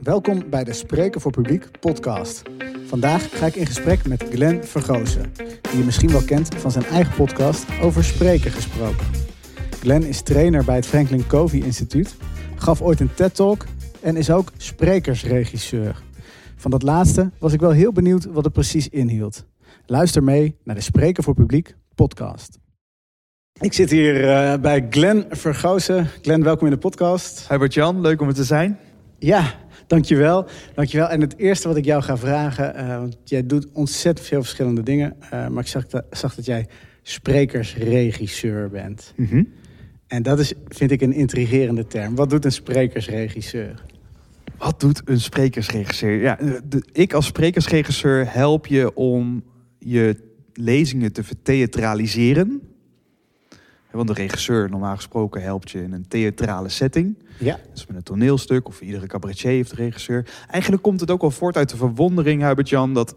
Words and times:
Welkom 0.00 0.50
bij 0.50 0.64
de 0.64 0.72
Spreken 0.72 1.20
voor 1.20 1.30
Publiek 1.30 1.80
podcast. 1.80 2.42
Vandaag 2.86 3.38
ga 3.38 3.46
ik 3.46 3.54
in 3.54 3.66
gesprek 3.66 4.08
met 4.08 4.22
Glenn 4.30 4.64
Vergozen, 4.64 5.32
die 5.62 5.78
je 5.78 5.84
misschien 5.84 6.10
wel 6.10 6.24
kent 6.24 6.54
van 6.54 6.70
zijn 6.70 6.84
eigen 6.84 7.14
podcast 7.14 7.66
over 7.80 8.04
spreken 8.04 8.50
gesproken. 8.50 9.06
Glenn 9.70 10.04
is 10.04 10.22
trainer 10.22 10.64
bij 10.64 10.74
het 10.74 10.86
Franklin 10.86 11.26
Covey 11.26 11.60
Instituut, 11.60 12.16
gaf 12.56 12.82
ooit 12.82 13.00
een 13.00 13.14
TED-talk 13.14 13.66
en 14.00 14.16
is 14.16 14.30
ook 14.30 14.52
sprekersregisseur. 14.56 16.02
Van 16.56 16.70
dat 16.70 16.82
laatste 16.82 17.30
was 17.38 17.52
ik 17.52 17.60
wel 17.60 17.70
heel 17.70 17.92
benieuwd 17.92 18.24
wat 18.24 18.44
het 18.44 18.52
precies 18.52 18.88
inhield. 18.88 19.46
Luister 19.86 20.22
mee 20.22 20.56
naar 20.64 20.74
de 20.74 20.80
Spreken 20.80 21.22
voor 21.22 21.34
Publiek 21.34 21.76
podcast. 21.94 22.61
Ik 23.62 23.72
zit 23.72 23.90
hier 23.90 24.24
uh, 24.24 24.54
bij 24.60 24.86
Glenn 24.90 25.24
Vergozen. 25.30 26.06
Glenn, 26.22 26.42
welkom 26.42 26.66
in 26.66 26.72
de 26.72 26.78
podcast. 26.78 27.48
Hi 27.48 27.56
Bert-Jan, 27.56 28.00
leuk 28.00 28.20
om 28.20 28.28
er 28.28 28.34
te 28.34 28.44
zijn. 28.44 28.78
Ja, 29.18 29.54
dankjewel. 29.86 30.46
dankjewel. 30.74 31.08
En 31.08 31.20
het 31.20 31.38
eerste 31.38 31.68
wat 31.68 31.76
ik 31.76 31.84
jou 31.84 32.02
ga 32.02 32.16
vragen, 32.16 32.76
uh, 32.76 32.96
want 32.96 33.16
jij 33.24 33.46
doet 33.46 33.66
ontzettend 33.72 34.26
veel 34.26 34.40
verschillende 34.40 34.82
dingen. 34.82 35.16
Uh, 35.24 35.48
maar 35.48 35.62
ik 35.62 35.68
zag, 35.68 35.86
dat, 35.86 36.04
zag 36.10 36.34
dat 36.34 36.44
jij 36.44 36.66
sprekersregisseur 37.02 38.70
bent. 38.70 39.12
Mm 39.16 39.26
-hmm. 39.26 39.48
En 40.06 40.22
dat 40.22 40.38
is, 40.38 40.52
vind 40.68 40.90
ik, 40.90 41.00
een 41.00 41.12
intrigerende 41.12 41.86
term. 41.86 42.14
Wat 42.14 42.30
doet 42.30 42.44
een 42.44 42.52
sprekersregisseur? 42.52 43.82
Wat 44.58 44.80
doet 44.80 45.02
een 45.04 45.20
sprekersregisseur? 45.20 46.20
Ja, 46.20 46.38
de, 46.68 46.82
ik 46.92 47.12
als 47.12 47.26
sprekersregisseur 47.26 48.32
help 48.32 48.66
je 48.66 48.94
om 48.94 49.44
je 49.78 50.16
lezingen 50.52 51.12
te 51.12 51.24
vertheatraliseren. 51.24 52.71
Want 53.92 54.08
de 54.08 54.14
regisseur, 54.14 54.70
normaal 54.70 54.96
gesproken, 54.96 55.42
helpt 55.42 55.70
je 55.70 55.82
in 55.82 55.92
een 55.92 56.08
theatrale 56.08 56.68
setting. 56.68 57.18
Ja. 57.38 57.58
Dus 57.72 57.86
met 57.86 57.96
een 57.96 58.02
toneelstuk 58.02 58.68
of 58.68 58.80
iedere 58.80 59.06
cabaretier 59.06 59.50
heeft 59.50 59.70
een 59.70 59.76
regisseur. 59.76 60.26
Eigenlijk 60.50 60.82
komt 60.82 61.00
het 61.00 61.10
ook 61.10 61.20
wel 61.20 61.30
voort 61.30 61.56
uit 61.56 61.68
de 61.68 61.76
verwondering, 61.76 62.42
Hubert-Jan, 62.42 62.94
dat 62.94 63.16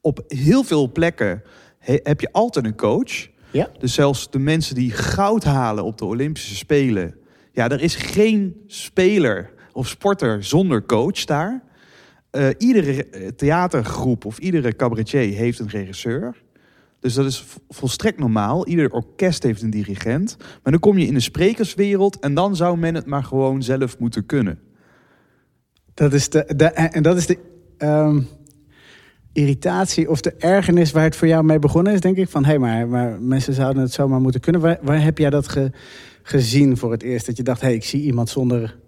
op 0.00 0.24
heel 0.28 0.62
veel 0.62 0.92
plekken 0.92 1.42
heb 1.78 2.20
je 2.20 2.32
altijd 2.32 2.64
een 2.64 2.76
coach. 2.76 3.28
Ja. 3.50 3.70
Dus 3.78 3.94
zelfs 3.94 4.30
de 4.30 4.38
mensen 4.38 4.74
die 4.74 4.90
goud 4.90 5.44
halen 5.44 5.84
op 5.84 5.98
de 5.98 6.04
Olympische 6.04 6.56
Spelen. 6.56 7.14
Ja, 7.52 7.68
er 7.68 7.80
is 7.80 7.94
geen 7.94 8.62
speler 8.66 9.50
of 9.72 9.88
sporter 9.88 10.44
zonder 10.44 10.86
coach 10.86 11.24
daar. 11.24 11.62
Uh, 12.32 12.48
iedere 12.58 13.34
theatergroep 13.36 14.24
of 14.24 14.38
iedere 14.38 14.76
cabaretier 14.76 15.36
heeft 15.36 15.58
een 15.58 15.68
regisseur. 15.68 16.36
Dus 17.00 17.14
dat 17.14 17.26
is 17.26 17.44
volstrekt 17.68 18.18
normaal. 18.18 18.66
Ieder 18.66 18.90
orkest 18.90 19.42
heeft 19.42 19.62
een 19.62 19.70
dirigent. 19.70 20.36
Maar 20.38 20.72
dan 20.72 20.80
kom 20.80 20.98
je 20.98 21.06
in 21.06 21.14
de 21.14 21.20
sprekerswereld 21.20 22.18
en 22.18 22.34
dan 22.34 22.56
zou 22.56 22.78
men 22.78 22.94
het 22.94 23.06
maar 23.06 23.24
gewoon 23.24 23.62
zelf 23.62 23.98
moeten 23.98 24.26
kunnen. 24.26 24.58
Dat 25.94 26.12
is 26.12 26.28
de, 26.28 26.52
de 26.56 26.64
en 26.64 27.02
dat 27.02 27.16
is 27.16 27.26
de 27.26 27.38
um, 27.78 28.28
irritatie 29.32 30.10
of 30.10 30.20
de 30.20 30.34
ergernis 30.38 30.92
waar 30.92 31.04
het 31.04 31.16
voor 31.16 31.28
jou 31.28 31.44
mee 31.44 31.58
begonnen 31.58 31.92
is, 31.92 32.00
denk 32.00 32.16
ik. 32.16 32.28
Van 32.28 32.44
hé, 32.44 32.48
hey, 32.48 32.58
maar, 32.58 32.88
maar 32.88 33.22
mensen 33.22 33.54
zouden 33.54 33.82
het 33.82 33.92
zomaar 33.92 34.20
moeten 34.20 34.40
kunnen. 34.40 34.60
Waar, 34.60 35.02
heb 35.02 35.18
jij 35.18 35.30
dat 35.30 35.48
ge, 35.48 35.70
gezien 36.22 36.76
voor 36.76 36.92
het 36.92 37.02
eerst? 37.02 37.26
Dat 37.26 37.36
je 37.36 37.42
dacht, 37.42 37.60
hé, 37.60 37.66
hey, 37.66 37.76
ik 37.76 37.84
zie 37.84 38.02
iemand 38.02 38.28
zonder 38.28 38.78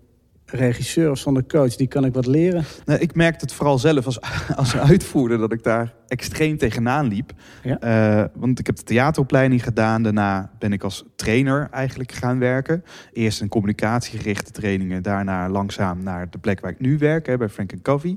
regisseur 0.56 1.10
of 1.10 1.18
zonder 1.18 1.46
coach, 1.46 1.76
die 1.76 1.86
kan 1.86 2.04
ik 2.04 2.14
wat 2.14 2.26
leren? 2.26 2.64
Nou, 2.84 3.00
ik 3.00 3.14
merkte 3.14 3.44
het 3.44 3.54
vooral 3.54 3.78
zelf 3.78 4.06
als, 4.06 4.20
als 4.56 4.76
uitvoerder 4.76 5.38
dat 5.38 5.52
ik 5.52 5.62
daar 5.62 5.94
extreem 6.06 6.58
tegenaan 6.58 7.08
liep. 7.08 7.32
Ja. 7.62 8.20
Uh, 8.20 8.28
want 8.34 8.58
ik 8.58 8.66
heb 8.66 8.76
de 8.76 8.82
theateropleiding 8.82 9.62
gedaan. 9.62 10.02
Daarna 10.02 10.50
ben 10.58 10.72
ik 10.72 10.82
als 10.82 11.04
trainer 11.16 11.68
eigenlijk 11.70 12.12
gaan 12.12 12.38
werken. 12.38 12.84
Eerst 13.12 13.40
een 13.40 13.48
communicatiegerichte 13.48 14.50
trainingen. 14.50 15.02
Daarna 15.02 15.48
langzaam 15.48 16.02
naar 16.02 16.30
de 16.30 16.38
plek 16.38 16.60
waar 16.60 16.70
ik 16.70 16.80
nu 16.80 16.98
werk, 16.98 17.26
hè, 17.26 17.36
bij 17.36 17.48
Frank 17.48 17.82
Covey. 17.82 18.16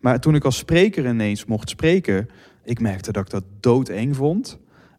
Maar 0.00 0.20
toen 0.20 0.34
ik 0.34 0.44
als 0.44 0.56
spreker 0.56 1.06
ineens 1.06 1.44
mocht 1.44 1.68
spreken, 1.68 2.28
ik 2.64 2.80
merkte 2.80 3.12
dat 3.12 3.24
ik 3.24 3.30
dat 3.30 3.44
doodeng 3.60 4.16
vond. 4.16 4.58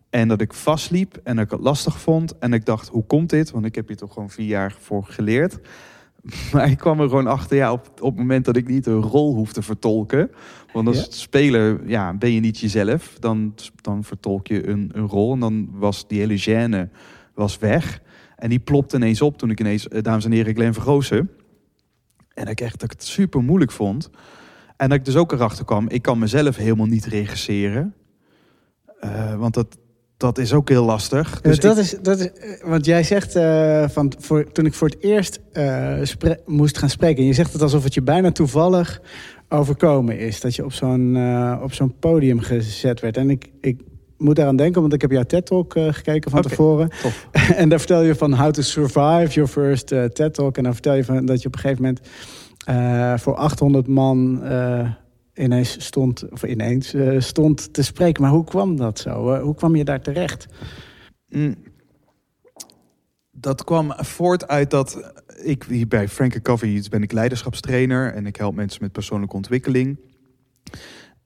En 0.10 0.28
dat 0.28 0.42
ik 0.42 0.54
vastliep 0.54 1.20
en 1.24 1.36
dat 1.36 1.46
ik 1.46 1.52
het 1.52 1.60
lastig 1.60 2.00
vond. 2.00 2.38
En 2.38 2.54
ik 2.54 2.66
dacht, 2.66 2.88
hoe 2.88 3.06
komt 3.06 3.30
dit? 3.30 3.52
Want 3.52 3.66
ik 3.66 3.76
heb 3.76 3.88
hier 3.88 3.98
toch 3.98 4.14
gewoon 4.14 4.30
vier 4.30 4.48
jaar 4.48 4.76
voor 4.80 5.04
geleerd. 5.04 5.60
Maar 6.54 6.70
ik 6.70 6.78
kwam 6.78 7.00
er 7.00 7.10
gewoon 7.10 7.28
achter, 7.28 7.58
ja, 7.58 7.72
op, 7.72 7.88
op 8.02 8.10
het 8.10 8.18
moment 8.18 8.46
dat 8.46 8.56
ik 8.56 8.68
niet 8.68 8.86
een 8.86 9.02
rol 9.02 9.36
hoef 9.36 9.54
te 9.54 9.62
vertolken. 9.62 10.32
Want 10.74 10.88
als 10.88 10.98
Ja. 10.98 11.06
speler 11.10 11.88
ja, 11.90 12.14
ben 12.14 12.32
je 12.32 12.40
niet 12.40 12.60
jezelf. 12.60 13.16
Dan, 13.20 13.54
dan 13.82 14.04
vertolk 14.04 14.48
je 14.48 14.68
een, 14.68 14.90
een 14.94 15.08
rol. 15.08 15.34
En 15.34 15.40
dan 15.40 15.70
was 15.72 16.08
die 16.08 16.20
hele 16.20 16.40
gêne 16.42 16.90
was 17.34 17.58
weg. 17.58 18.02
En 18.36 18.50
die 18.50 18.60
plopte 18.60 18.96
ineens 18.96 19.22
op 19.22 19.38
toen 19.38 19.50
ik 19.50 19.60
ineens, 19.60 19.88
eh, 19.88 20.02
dames 20.04 20.26
en 20.26 20.32
heren, 20.32 20.54
Glenn 20.56 20.74
Vergozen. 20.74 21.30
En 22.34 22.44
dat 22.44 22.50
ik 22.50 22.62
echt 22.62 22.80
dat 22.80 22.92
ik 22.92 23.00
het 23.00 23.04
super 23.08 23.44
moeilijk 23.44 23.72
vond. 23.72 24.10
En 24.78 24.90
dat 24.90 24.98
ik 24.98 25.06
dus 25.06 25.16
ook 25.16 25.32
erachter 25.32 25.66
kwam, 25.66 25.90
ik 25.90 26.02
kan 26.02 26.20
mezelf 26.20 26.56
helemaal 26.56 26.86
niet 26.86 27.06
regisseren. 27.06 27.94
Eh, 29.00 29.36
want 29.36 29.54
dat, 29.54 29.78
dat 30.18 30.38
is 30.38 30.54
ook 30.54 30.70
heel 30.70 30.86
lastig. 30.86 31.42
Dus 31.42 31.60
dat, 31.60 31.78
ik- 31.78 31.84
is, 31.84 31.96
dat 32.02 32.20
is, 32.20 32.32
eh, 32.32 32.64
want 32.64 32.86
jij 32.86 33.04
zegt, 33.04 33.36
eh, 33.36 33.90
van, 33.90 34.14
voor, 34.20 34.52
toen 34.52 34.66
ik 34.66 34.74
voor 34.74 34.88
het 34.88 35.04
eerst 35.04 35.40
eh, 35.52 36.02
moest 36.46 36.78
gaan 36.78 36.90
spreken... 36.90 37.22
en 37.22 37.28
je 37.28 37.34
zegt 37.34 37.54
het 37.54 37.62
alsof 37.62 37.84
het 37.84 37.94
je 37.94 38.02
bijna 38.02 38.32
toevallig 38.32 39.02
overkomen 39.50 40.20
is... 40.20 40.42
dat 40.42 40.56
je 40.56 40.66
op 40.66 40.74
zo'n 40.74 41.18
op 41.62 41.74
zo'n 41.74 41.96
podium 42.00 42.40
gezet 42.40 43.00
werd. 43.00 43.18
En 43.18 43.30
ik, 43.30 43.50
ik 43.62 43.82
moet 44.18 44.36
daaraan 44.36 44.56
denken, 44.56 44.82
want 44.82 44.94
ik 44.94 45.02
heb 45.02 45.12
jouw 45.12 45.24
TED-talk 45.24 45.74
gekeken 45.74 46.32
van 46.32 46.42
tevoren. 46.42 46.90
en 47.56 47.70
daar 47.70 47.80
vertel 47.80 48.02
je 48.02 48.16
van 48.16 48.34
how 48.34 48.52
to 48.52 48.62
survive 48.62 49.28
your 49.30 49.48
first 49.50 49.88
TED-talk. 49.88 50.58
En 50.58 50.64
dan 50.64 50.74
vertel 50.74 50.94
je 50.94 51.04
van, 51.04 51.26
dat 51.26 51.42
je 51.42 51.48
op 51.48 51.54
een 51.54 51.60
gegeven 51.60 51.84
moment 51.84 53.22
voor 53.22 53.36
800 53.36 53.88
man... 53.88 54.42
ineens 55.38 55.86
stond, 55.86 56.30
of 56.30 56.44
ineens 56.44 56.94
eh, 56.94 57.20
stond 57.20 57.74
te 57.74 57.84
spreken. 57.84 58.22
Maar 58.22 58.32
hoe 58.32 58.44
kwam 58.44 58.76
dat 58.76 59.00
zo? 59.00 59.34
Eh, 59.34 59.42
hoe 59.42 59.56
kwam 59.56 59.76
je 59.76 59.84
daar 59.84 60.02
terecht? 60.02 60.48
Mm. 61.30 61.56
Dat 63.32 63.64
kwam 63.64 63.94
voort 63.96 64.48
uit 64.48 64.72
dat 64.72 65.14
ik 65.44 65.64
hier 65.64 65.88
bij 65.88 66.08
Frank 66.08 66.42
Covey 66.42 66.84
ben 66.90 67.04
ik 67.04 67.12
leiderschapstrainer 67.12 68.14
en 68.14 68.26
ik 68.26 68.36
help 68.36 68.56
mensen 68.56 68.82
met 68.82 68.92
persoonlijke 68.92 69.36
ontwikkeling. 69.36 70.00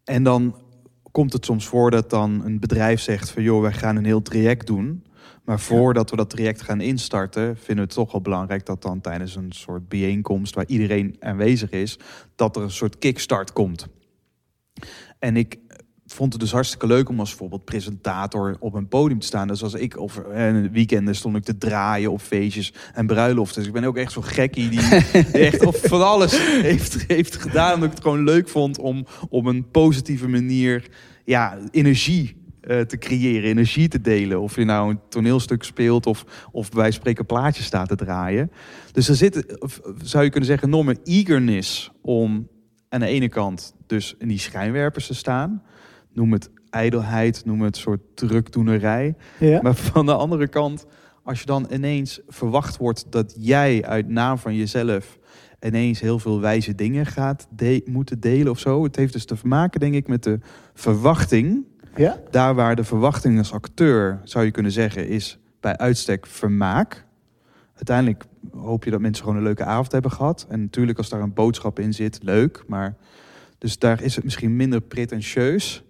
En 0.04 0.24
dan 0.24 0.56
komt 1.12 1.34
het 1.34 1.46
soms 1.46 1.68
voor 1.68 1.92
dat 1.92 2.10
dan 2.10 2.42
een 2.46 2.60
bedrijf 2.60 3.02
zegt 3.02 3.30
van 3.30 3.44
joh, 3.44 3.62
wij 3.62 3.74
gaan 3.74 3.96
een 3.96 4.06
heel 4.06 4.22
traject 4.22 4.68
doen. 4.68 5.04
Maar 5.44 5.60
voordat 5.60 6.10
we 6.10 6.16
dat 6.16 6.30
traject 6.30 6.62
gaan 6.62 6.82
instarten, 6.82 7.58
vinden 7.58 7.76
we 7.76 7.82
het 7.82 7.94
toch 7.94 8.12
wel 8.12 8.22
belangrijk 8.22 8.66
dat 8.66 8.82
dan 8.82 9.02
tijdens 9.02 9.36
een 9.36 9.52
soort 9.52 9.90
bijeenkomst 9.90 10.56
waar 10.56 10.68
iedereen 10.68 11.16
aanwezig 11.20 11.70
is, 11.70 12.00
dat 12.36 12.56
er 12.56 12.62
een 12.62 12.72
soort 12.72 12.98
kickstart 12.98 13.54
komt. 13.54 13.88
En 15.20 15.38
ik 15.38 15.60
vond 16.14 16.34
het 16.34 16.42
dus 16.42 16.52
hartstikke 16.52 16.88
leuk 16.88 17.10
om 17.10 17.20
als 17.20 17.30
bijvoorbeeld 17.30 17.66
presentator 17.66 18.56
op 18.60 18.74
een 18.74 18.88
podium 18.88 19.20
te 19.20 19.26
staan. 19.26 19.48
Dus 19.48 19.64
als 19.64 19.74
ik 19.74 19.98
of 19.98 20.18
eh, 20.18 20.48
in 20.48 20.62
de 20.62 20.70
weekenden 20.70 21.16
stond 21.16 21.36
ik 21.36 21.44
te 21.44 21.58
draaien 21.58 22.12
op 22.12 22.22
feestjes 22.22 22.74
en 22.94 23.08
bruiloften. 23.08 23.58
Dus 23.58 23.68
ik 23.68 23.74
ben 23.74 23.84
ook 23.84 23.98
echt 23.98 24.12
zo'n 24.12 24.24
gekkie 24.24 24.70
die 24.70 24.82
echt 25.48 25.66
of 25.66 25.82
van 25.84 26.06
alles 26.06 26.38
heeft, 26.62 27.04
heeft 27.08 27.36
gedaan. 27.36 27.74
Omdat 27.74 27.90
ik 27.90 27.96
het 27.96 28.04
gewoon 28.04 28.24
leuk 28.24 28.50
vond 28.50 28.80
om 28.80 29.06
op 29.30 29.46
een 29.46 29.70
positieve 29.72 30.28
manier 30.28 30.90
ja, 31.26 31.58
energie 31.72 32.36
eh, 32.62 32.80
te 32.80 32.98
creëren, 32.98 33.50
energie 33.50 33.88
te 33.88 34.02
delen. 34.02 34.42
Of 34.42 34.56
je 34.56 34.66
nou 34.66 34.90
een 34.90 35.00
toneelstuk 35.10 35.64
speelt 35.64 36.06
of, 36.06 36.26
of 36.52 36.70
bij 36.70 36.92
spreken 36.92 37.26
plaatjes 37.26 37.66
staat 37.66 37.88
te 37.88 37.96
draaien. 37.96 38.52
Dus 38.92 39.10
er 39.10 39.16
zit, 39.16 39.46
zou 40.04 40.24
je 40.24 40.30
kunnen 40.30 40.50
zeggen, 40.50 40.68
een 40.68 40.74
enorme 40.74 40.98
eagerness 41.04 41.92
om 42.02 42.48
aan 42.90 43.00
de 43.00 43.06
ene 43.06 43.30
kant 43.30 43.74
dus 43.92 44.16
in 44.18 44.28
die 44.28 44.40
schijnwerpers 44.40 45.08
te 45.08 45.14
staan. 45.14 45.64
Noem 46.14 46.32
het 46.32 46.50
ijdelheid, 46.70 47.46
noem 47.46 47.62
het 47.62 47.78
soort 47.78 48.02
drukdoenerij. 48.14 49.16
Ja. 49.40 49.62
Maar 49.62 49.76
van 49.76 50.06
de 50.06 50.14
andere 50.14 50.48
kant, 50.48 50.86
als 51.24 51.40
je 51.40 51.46
dan 51.46 51.68
ineens 51.72 52.20
verwacht 52.28 52.78
wordt 52.78 53.06
dat 53.10 53.36
jij 53.38 53.86
uit 53.86 54.08
naam 54.08 54.38
van 54.38 54.56
jezelf 54.56 55.18
ineens 55.60 56.00
heel 56.00 56.20
veel 56.20 56.40
wijze 56.40 56.76
dingen 56.76 57.06
gaat 57.06 57.48
de- 57.56 57.82
moeten 57.86 58.20
delen 58.20 58.52
of 58.52 58.60
zo. 58.60 58.84
Het 58.84 58.96
heeft 58.96 59.14
dus 59.14 59.26
te 59.26 59.36
maken, 59.44 59.80
denk 59.80 59.94
ik, 59.94 60.08
met 60.08 60.24
de 60.24 60.40
verwachting. 60.74 61.66
Ja? 61.96 62.20
Daar 62.30 62.56
waar 62.56 62.76
de 62.76 62.84
verwachting 62.84 63.38
als 63.38 63.54
acteur, 63.54 64.22
zou 64.24 64.46
je 64.46 64.52
kunnen 64.52 64.72
zeggen, 64.72 65.08
is 65.08 65.40
bij 65.60 65.78
uitstek 65.78 66.26
vermaak. 66.28 67.06
Uiteindelijk 67.76 68.24
hoop 68.52 68.84
je 68.84 68.92
dat 68.92 69.00
mensen 69.00 69.24
gewoon 69.24 69.38
een 69.38 69.46
leuke 69.46 69.64
avond 69.64 69.92
hebben 69.92 70.12
gehad. 70.12 70.46
En 70.50 70.62
natuurlijk 70.62 70.98
als 70.98 71.10
daar 71.10 71.22
een 71.22 71.34
boodschap 71.34 71.80
in 71.80 71.94
zit, 71.94 72.20
leuk. 72.24 72.64
Maar 72.68 72.96
dus 73.62 73.80
daar 73.80 74.02
is 74.02 74.16
het 74.16 74.24
misschien 74.24 74.56
minder 74.56 74.82
pretentieus. 74.82 75.84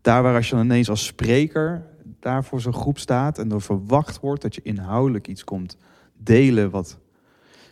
Daar 0.00 0.22
waar 0.22 0.34
als 0.34 0.48
je 0.48 0.54
dan 0.54 0.64
ineens 0.64 0.88
als 0.88 1.04
spreker 1.04 1.86
daar 2.20 2.44
voor 2.44 2.60
zo'n 2.60 2.72
groep 2.72 2.98
staat 2.98 3.38
en 3.38 3.52
er 3.52 3.60
verwacht 3.60 4.20
wordt 4.20 4.42
dat 4.42 4.54
je 4.54 4.62
inhoudelijk 4.62 5.28
iets 5.28 5.44
komt 5.44 5.76
delen 6.16 6.70
wat, 6.70 6.98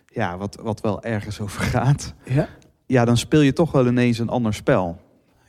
ja, 0.07 0.37
wat, 0.37 0.59
wat 0.63 0.81
wel 0.81 1.03
ergens 1.03 1.41
over 1.41 1.63
gaat. 1.63 2.15
Ja. 2.25 2.49
Ja, 2.87 3.05
dan 3.05 3.17
speel 3.17 3.41
je 3.41 3.53
toch 3.53 3.73
wel 3.73 3.87
ineens 3.87 4.19
een 4.19 4.29
ander 4.29 4.55
spel. 4.55 5.01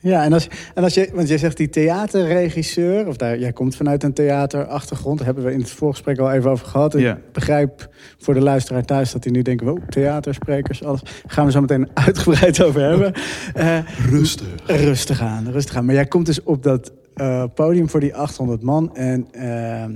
Ja, 0.04 0.24
en 0.24 0.32
als, 0.32 0.48
en 0.74 0.82
als 0.82 0.94
je, 0.94 1.10
want 1.14 1.28
jij 1.28 1.38
zegt 1.38 1.56
die 1.56 1.68
theaterregisseur, 1.68 3.06
of 3.06 3.16
daar, 3.16 3.38
jij 3.38 3.52
komt 3.52 3.76
vanuit 3.76 4.02
een 4.02 4.12
theaterachtergrond, 4.12 5.16
daar 5.16 5.26
hebben 5.26 5.44
we 5.44 5.52
in 5.52 5.60
het 5.60 5.70
voorgesprek 5.70 6.18
al 6.18 6.32
even 6.32 6.50
over 6.50 6.66
gehad. 6.66 6.92
Ja. 6.92 7.16
Ik 7.16 7.32
begrijp 7.32 7.88
voor 8.18 8.34
de 8.34 8.40
luisteraar 8.40 8.84
thuis 8.84 9.12
dat 9.12 9.24
hij 9.24 9.32
nu 9.32 9.42
denkt, 9.42 9.62
wow, 9.62 9.78
theatersprekers, 9.88 10.84
alles. 10.84 11.00
gaan 11.26 11.44
we 11.44 11.50
zo 11.50 11.60
meteen 11.60 11.88
uitgebreid 12.06 12.62
over 12.62 12.80
hebben. 12.80 13.12
Eh, 13.54 13.78
Rustig. 14.10 14.46
rustig 14.66 15.20
aan, 15.20 15.50
rustig 15.50 15.76
aan. 15.76 15.84
Maar 15.84 15.94
jij 15.94 16.06
komt 16.06 16.26
dus 16.26 16.42
op 16.42 16.62
dat 16.62 16.92
eh, 17.14 17.44
podium 17.54 17.88
voor 17.88 18.00
die 18.00 18.14
800 18.14 18.62
man 18.62 18.96
en 18.96 19.26
ehm, 19.32 19.92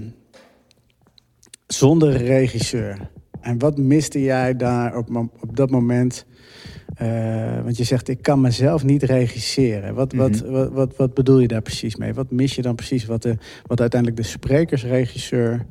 zonder 1.67 2.17
regisseur. 2.17 3.11
En 3.41 3.59
wat 3.59 3.79
miste 3.79 4.23
jij 4.23 4.57
daar 4.57 4.97
op, 4.97 5.29
op 5.41 5.57
dat 5.57 5.71
moment? 5.71 6.27
Eh, 6.99 7.63
want 7.63 7.77
je 7.77 7.85
zegt, 7.85 8.09
ik 8.09 8.23
kan 8.23 8.41
mezelf 8.41 8.85
niet 8.85 9.03
regisseren. 9.03 9.95
Wat, 9.95 10.13
wat, 10.13 10.31
Mhm. 10.31 10.51
wat, 10.51 10.73
wat, 10.73 10.97
wat 10.97 11.15
bedoel 11.15 11.39
je 11.39 11.49
daar 11.49 11.63
precies 11.63 11.97
mee? 11.97 12.15
Wat 12.15 12.31
mis 12.31 12.55
je 12.55 12.63
dan 12.63 12.75
precies 12.75 13.05
wat, 13.07 13.23
de, 13.23 13.37
wat 13.67 13.81
uiteindelijk 13.81 14.21
de 14.23 14.29
sprekersregisseur 14.29 15.67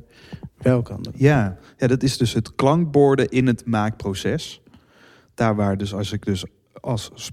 wel 0.56 0.82
kan 0.82 1.02
doen? 1.02 1.12
Ja, 1.16 1.58
ja, 1.76 1.86
dat 1.86 2.02
is 2.02 2.16
dus 2.18 2.32
het 2.32 2.54
klankborden 2.54 3.28
in 3.28 3.46
het 3.46 3.66
maakproces. 3.66 4.62
Daar 5.34 5.56
waar 5.56 5.76
dus 5.76 5.94
als 5.94 6.12
ik 6.12 6.24
dus 6.24 6.44
als 6.80 7.30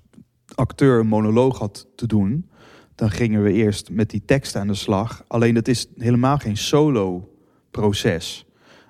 acteur 0.56 1.00
een 1.00 1.08
monoloog 1.08 1.60
had 1.60 1.88
te 1.96 2.08
doen, 2.08 2.50
dan 2.96 3.12
gingen 3.12 3.44
we 3.44 3.52
eerst 3.52 3.90
met 3.92 4.10
die 4.10 4.22
tekst 4.26 4.56
aan 4.56 4.68
de 4.68 4.74
slag. 4.74 5.24
Alleen 5.28 5.54
dat 5.54 5.68
is 5.68 5.88
helemaal 5.98 6.38
geen 6.38 6.58
solo 6.58 7.30
proces. 7.72 8.46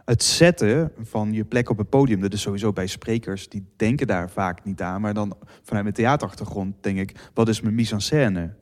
Het 0.05 0.23
zetten 0.23 0.91
van 1.01 1.33
je 1.33 1.43
plek 1.43 1.69
op 1.69 1.77
het 1.77 1.89
podium, 1.89 2.21
dat 2.21 2.33
is 2.33 2.41
sowieso 2.41 2.73
bij 2.73 2.87
sprekers, 2.87 3.49
die 3.49 3.65
denken 3.75 4.07
daar 4.07 4.29
vaak 4.29 4.63
niet 4.63 4.81
aan. 4.81 5.01
Maar 5.01 5.13
dan 5.13 5.37
vanuit 5.63 5.83
mijn 5.83 5.95
theaterachtergrond 5.95 6.75
denk 6.81 6.97
ik, 6.97 7.29
wat 7.33 7.47
is 7.49 7.61
mijn 7.61 7.75
mise 7.75 7.93
en 7.93 8.01
scène? 8.01 8.53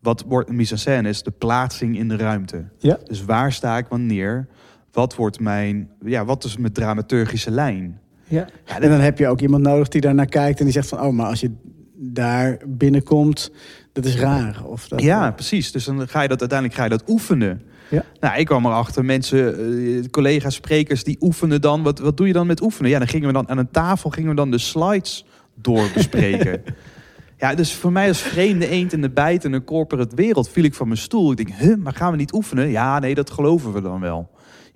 Wat 0.00 0.24
wordt 0.26 0.48
een 0.48 0.56
mise 0.56 0.72
en 0.72 0.78
scène? 0.78 1.08
Is 1.08 1.22
de 1.22 1.30
plaatsing 1.30 1.98
in 1.98 2.08
de 2.08 2.16
ruimte. 2.16 2.64
Ja. 2.78 2.98
Dus 3.04 3.24
waar 3.24 3.52
sta 3.52 3.76
ik 3.78 3.86
wanneer? 3.86 4.48
Wat 4.92 5.14
wordt 5.14 5.40
mijn, 5.40 5.90
ja, 6.04 6.24
wat 6.24 6.44
is 6.44 6.56
mijn 6.56 6.72
dramaturgische 6.72 7.50
lijn? 7.50 8.00
Ja. 8.24 8.48
En 8.64 8.90
dan 8.90 9.00
heb 9.00 9.18
je 9.18 9.28
ook 9.28 9.40
iemand 9.40 9.62
nodig 9.62 9.88
die 9.88 10.00
daarnaar 10.00 10.26
kijkt 10.26 10.58
en 10.58 10.64
die 10.64 10.74
zegt 10.74 10.88
van... 10.88 11.00
oh, 11.00 11.12
maar 11.12 11.26
als 11.26 11.40
je 11.40 11.50
daar 11.94 12.58
binnenkomt, 12.66 13.52
dat 13.92 14.04
is 14.04 14.16
raar. 14.16 14.64
Of 14.64 14.88
dat, 14.88 15.02
Ja, 15.02 15.30
precies. 15.30 15.72
Dus 15.72 15.84
dan 15.84 16.08
ga 16.08 16.22
je 16.22 16.28
dat 16.28 16.40
uiteindelijk 16.40 16.78
ga 16.78 16.84
je 16.84 16.90
dat 16.90 17.08
oefenen. 17.08 17.62
Ja. 17.88 18.04
Nou, 18.20 18.38
ik 18.38 18.46
kwam 18.46 18.66
erachter, 18.66 19.04
mensen, 19.04 19.58
eh, 19.58 20.10
collega's, 20.10 20.54
sprekers, 20.54 21.04
die 21.04 21.16
oefenen 21.20 21.60
dan. 21.60 21.82
Wat, 21.82 21.98
wat 21.98 22.16
doe 22.16 22.26
je 22.26 22.32
dan 22.32 22.46
met 22.46 22.62
oefenen? 22.62 22.90
Ja, 22.90 22.98
dan 22.98 23.08
gingen 23.08 23.26
we 23.26 23.32
dan 23.32 23.48
aan 23.48 23.58
een 23.58 23.70
tafel 23.70 24.10
gingen 24.10 24.30
we 24.30 24.36
dan 24.36 24.50
de 24.50 24.58
slides 24.58 25.24
doorbespreken. 25.54 26.62
ja, 27.38 27.54
dus 27.54 27.74
voor 27.74 27.92
mij 27.92 28.08
als 28.08 28.20
vreemde 28.20 28.68
eend 28.68 28.92
in 28.92 29.00
de 29.00 29.10
bijt 29.10 29.44
in 29.44 29.52
een 29.52 29.64
corporate 29.64 30.16
wereld 30.16 30.48
viel 30.48 30.64
ik 30.64 30.74
van 30.74 30.86
mijn 30.86 31.00
stoel. 31.00 31.30
Ik 31.30 31.36
denk, 31.36 31.50
huh, 31.58 31.76
maar 31.76 31.94
gaan 31.94 32.10
we 32.10 32.16
niet 32.16 32.32
oefenen? 32.32 32.70
Ja, 32.70 32.98
nee, 32.98 33.14
dat 33.14 33.30
geloven 33.30 33.72
we 33.72 33.80
dan 33.80 34.00
wel. 34.00 34.30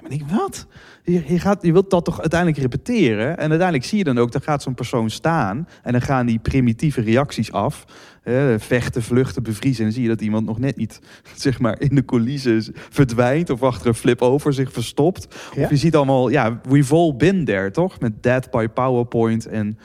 Maar 0.08 0.18
ik 0.18 0.28
denk, 0.28 0.40
wat? 0.40 0.66
Je, 1.04 1.22
je, 1.26 1.38
gaat, 1.38 1.62
je 1.62 1.72
wilt 1.72 1.90
dat 1.90 2.04
toch 2.04 2.20
uiteindelijk 2.20 2.60
repeteren? 2.60 3.38
En 3.38 3.48
uiteindelijk 3.48 3.84
zie 3.84 3.98
je 3.98 4.04
dan 4.04 4.18
ook, 4.18 4.32
dan 4.32 4.40
gaat 4.42 4.62
zo'n 4.62 4.74
persoon 4.74 5.10
staan... 5.10 5.68
en 5.82 5.92
dan 5.92 6.02
gaan 6.02 6.26
die 6.26 6.38
primitieve 6.38 7.00
reacties 7.00 7.52
af. 7.52 7.84
Eh, 8.22 8.54
vechten, 8.58 9.02
vluchten, 9.02 9.42
bevriezen. 9.42 9.78
En 9.78 9.84
dan 9.84 9.92
zie 9.92 10.02
je 10.02 10.08
dat 10.08 10.20
iemand 10.20 10.46
nog 10.46 10.58
net 10.58 10.76
niet 10.76 11.00
zeg 11.34 11.58
maar, 11.58 11.80
in 11.80 11.94
de 11.94 12.04
coulissen 12.04 12.64
verdwijnt... 12.74 13.50
of 13.50 13.62
achter 13.62 13.86
een 13.86 13.94
flip-over 13.94 14.52
zich 14.52 14.72
verstopt. 14.72 15.34
Ja. 15.54 15.62
Of 15.62 15.70
je 15.70 15.76
ziet 15.76 15.96
allemaal, 15.96 16.28
ja, 16.28 16.60
we've 16.68 16.94
all 16.94 17.14
been 17.16 17.44
there, 17.44 17.70
toch? 17.70 18.00
Met 18.00 18.22
Dead 18.22 18.50
by 18.50 18.66
PowerPoint 18.66 19.46
en... 19.46 19.78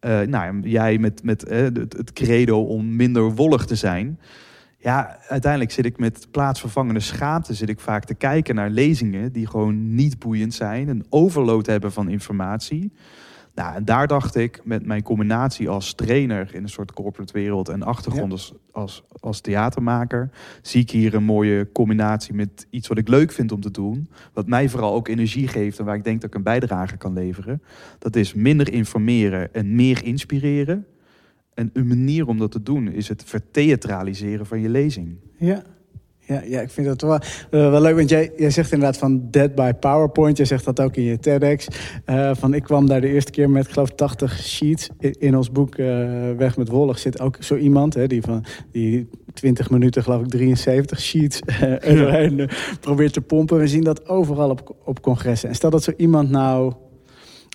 eh, 0.00 0.20
nou, 0.20 0.60
jij 0.68 0.98
met, 0.98 1.22
met 1.22 1.44
het, 1.48 1.92
het 1.96 2.12
credo 2.12 2.62
om 2.62 2.96
minder 2.96 3.34
wollig 3.34 3.64
te 3.64 3.74
zijn. 3.74 4.18
Ja, 4.80 5.18
uiteindelijk 5.28 5.72
zit 5.72 5.84
ik 5.84 5.98
met 5.98 6.26
plaatsvervangende 6.30 7.00
schaamte 7.00 7.54
zit 7.54 7.68
ik 7.68 7.80
vaak 7.80 8.04
te 8.04 8.14
kijken 8.14 8.54
naar 8.54 8.70
lezingen 8.70 9.32
die 9.32 9.46
gewoon 9.46 9.94
niet 9.94 10.18
boeiend 10.18 10.54
zijn, 10.54 10.88
een 10.88 11.06
overload 11.08 11.66
hebben 11.66 11.92
van 11.92 12.08
informatie. 12.08 12.92
Nou, 13.54 13.74
en 13.74 13.84
daar 13.84 14.06
dacht 14.06 14.34
ik 14.34 14.60
met 14.64 14.86
mijn 14.86 15.02
combinatie 15.02 15.68
als 15.68 15.94
trainer 15.94 16.54
in 16.54 16.62
een 16.62 16.68
soort 16.68 16.92
corporate 16.92 17.32
wereld 17.32 17.68
en 17.68 17.82
achtergrond 17.82 18.26
Ja. 18.26 18.32
als, 18.32 18.54
als, 18.72 19.04
als 19.20 19.40
theatermaker, 19.40 20.30
zie 20.62 20.80
ik 20.82 20.90
hier 20.90 21.14
een 21.14 21.24
mooie 21.24 21.72
combinatie 21.72 22.34
met 22.34 22.66
iets 22.70 22.88
wat 22.88 22.98
ik 22.98 23.08
leuk 23.08 23.32
vind 23.32 23.52
om 23.52 23.60
te 23.60 23.70
doen, 23.70 24.08
wat 24.32 24.46
mij 24.46 24.68
vooral 24.68 24.94
ook 24.94 25.08
energie 25.08 25.48
geeft 25.48 25.78
en 25.78 25.84
waar 25.84 25.96
ik 25.96 26.04
denk 26.04 26.20
dat 26.20 26.30
ik 26.30 26.36
een 26.36 26.42
bijdrage 26.42 26.96
kan 26.96 27.12
leveren. 27.12 27.62
Dat 27.98 28.16
is 28.16 28.34
minder 28.34 28.72
informeren 28.72 29.54
en 29.54 29.74
meer 29.74 30.04
inspireren. 30.04 30.86
En 31.58 31.70
een 31.72 31.86
manier 31.86 32.26
om 32.26 32.38
dat 32.38 32.50
te 32.50 32.62
doen 32.62 32.92
is 32.92 33.08
het 33.08 33.22
vertheatraliseren 33.26 34.46
van 34.46 34.60
je 34.60 34.68
lezing. 34.68 35.16
Ja. 35.38 35.62
Ja, 36.18 36.42
ja, 36.44 36.60
ik 36.60 36.70
vind 36.70 36.86
dat 36.86 37.00
wel, 37.00 37.18
eh, 37.50 37.70
wel 37.70 37.80
leuk. 37.80 37.96
Want 37.96 38.08
jij, 38.08 38.32
jij 38.36 38.50
zegt 38.50 38.72
inderdaad 38.72 38.98
van 38.98 39.30
dead 39.30 39.54
by 39.54 39.72
PowerPoint. 39.72 40.36
Jij 40.36 40.46
zegt 40.46 40.64
dat 40.64 40.80
ook 40.80 40.96
in 40.96 41.02
je 41.02 41.18
TEDx. 41.18 41.66
Eh, 42.04 42.30
van 42.34 42.54
ik 42.54 42.62
kwam 42.62 42.86
daar 42.86 43.00
de 43.00 43.08
eerste 43.08 43.30
keer 43.30 43.50
met, 43.50 43.66
ik 43.66 43.72
geloof 43.72 43.90
80 43.90 44.38
sheets. 44.38 44.88
In, 44.98 45.14
in 45.18 45.36
ons 45.36 45.52
boek 45.52 45.74
eh, 45.74 45.86
Weg 46.36 46.56
met 46.56 46.68
Wollig 46.68 46.98
zit 46.98 47.20
ook 47.20 47.36
zo 47.40 47.56
iemand. 47.56 47.94
Hè, 47.94 48.06
die 48.06 48.22
van 48.22 48.44
die 48.72 49.08
20 49.34 49.70
minuten, 49.70 50.02
geloof 50.02 50.22
ik, 50.22 50.28
73 50.28 51.00
sheets 51.00 51.40
doorheen 51.80 52.48
probeert 52.80 53.12
te 53.12 53.20
pompen. 53.20 53.58
We 53.58 53.68
zien 53.68 53.84
dat 53.84 54.08
overal 54.08 54.50
op, 54.50 54.76
op 54.84 55.02
congressen. 55.02 55.48
En 55.48 55.54
stel 55.54 55.70
dat 55.70 55.82
zo 55.82 55.92
iemand 55.96 56.30
nou 56.30 56.72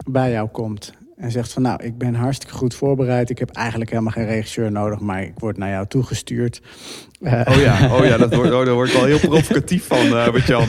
bij 0.06 0.32
jou 0.32 0.50
komt 0.50 0.94
en 1.16 1.32
zegt 1.32 1.54
van 1.54 1.62
nou, 1.62 1.84
ik 1.84 1.98
ben 1.98 2.16
hartstikke 2.16 2.56
goed 2.56 2.76
voorbereid. 2.76 3.30
Ik 3.30 3.40
heb 3.40 3.50
eigenlijk 3.50 3.90
helemaal 3.90 4.12
geen 4.12 4.26
regisseur 4.26 4.72
nodig, 4.72 5.00
maar 5.00 5.24
ik 5.24 5.34
word 5.36 5.58
naar 5.58 5.70
jou 5.70 5.88
toegestuurd. 5.88 6.62
Eh, 7.22 7.42
Oh 7.50 7.56
ja, 7.56 7.96
oh 7.96 8.06
ja 8.06 8.18
dat 8.18 8.36
wordt, 8.36 8.52
oh, 8.52 8.66
daar 8.66 8.74
word 8.74 8.90
ik 8.90 8.96
wel 8.96 9.06
heel 9.06 9.20
provocatief 9.20 9.88
van, 9.88 10.06
uh, 10.06 10.30
Bert-Jan. 10.32 10.68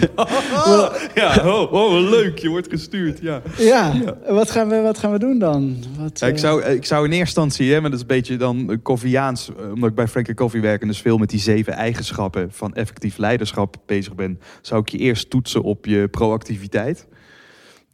ja, 1.14 1.40
oh, 1.44 1.72
oh, 1.72 2.08
leuk, 2.08 2.38
je 2.38 2.48
wordt 2.48 2.68
gestuurd. 2.68 3.18
Ja. 3.20 3.42
Ja, 3.58 3.92
Wat, 4.28 4.50
gaan 4.50 4.68
we, 4.68 4.80
wat 4.80 4.98
gaan 4.98 5.12
we 5.12 5.18
doen 5.18 5.38
dan? 5.38 5.76
Wat, 5.98 6.20
ik, 6.20 6.34
eh, 6.34 6.40
zou, 6.40 6.62
ik 6.62 6.84
zou 6.84 7.04
in 7.04 7.10
eerste 7.10 7.40
instantie, 7.40 7.72
hè, 7.72 7.80
maar 7.80 7.90
dat 7.90 7.98
is 7.98 8.00
een 8.00 8.16
beetje 8.16 8.36
dan 8.36 8.70
eh, 8.70 8.76
Koffiaans, 8.82 9.48
eh, 9.48 9.72
omdat 9.72 9.88
ik 9.88 9.94
bij 9.94 10.08
Frank 10.08 10.34
Koffie 10.34 10.60
werk 10.60 10.82
en 10.82 10.88
dus 10.88 11.00
veel 11.00 11.18
met 11.18 11.30
die 11.30 11.40
zeven 11.40 11.72
eigenschappen 11.72 12.52
van 12.52 12.74
effectief 12.74 13.16
leiderschap 13.16 13.76
bezig 13.86 14.14
ben, 14.14 14.40
zou 14.62 14.80
ik 14.80 14.88
je 14.88 14.98
eerst 14.98 15.30
toetsen 15.30 15.62
op 15.62 15.86
je 15.86 16.08
proactiviteit. 16.08 17.06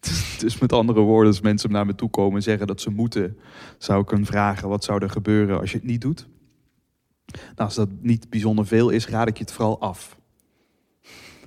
Dus 0.38 0.58
met 0.58 0.72
andere 0.72 1.00
woorden, 1.00 1.28
als 1.32 1.40
mensen 1.40 1.70
naar 1.70 1.86
me 1.86 1.94
toe 1.94 2.10
komen 2.10 2.36
en 2.36 2.42
zeggen 2.42 2.66
dat 2.66 2.80
ze 2.80 2.90
moeten, 2.90 3.36
zou 3.78 4.02
ik 4.02 4.10
hun 4.10 4.26
vragen 4.26 4.68
wat 4.68 4.84
zou 4.84 5.02
er 5.02 5.10
gebeuren 5.10 5.60
als 5.60 5.70
je 5.70 5.76
het 5.76 5.86
niet 5.86 6.00
doet. 6.00 6.26
Nou, 7.32 7.40
als 7.56 7.74
dat 7.74 7.88
niet 8.00 8.30
bijzonder 8.30 8.66
veel 8.66 8.90
is, 8.90 9.08
raad 9.08 9.28
ik 9.28 9.36
je 9.36 9.42
het 9.44 9.52
vooral 9.52 9.80
af. 9.80 10.18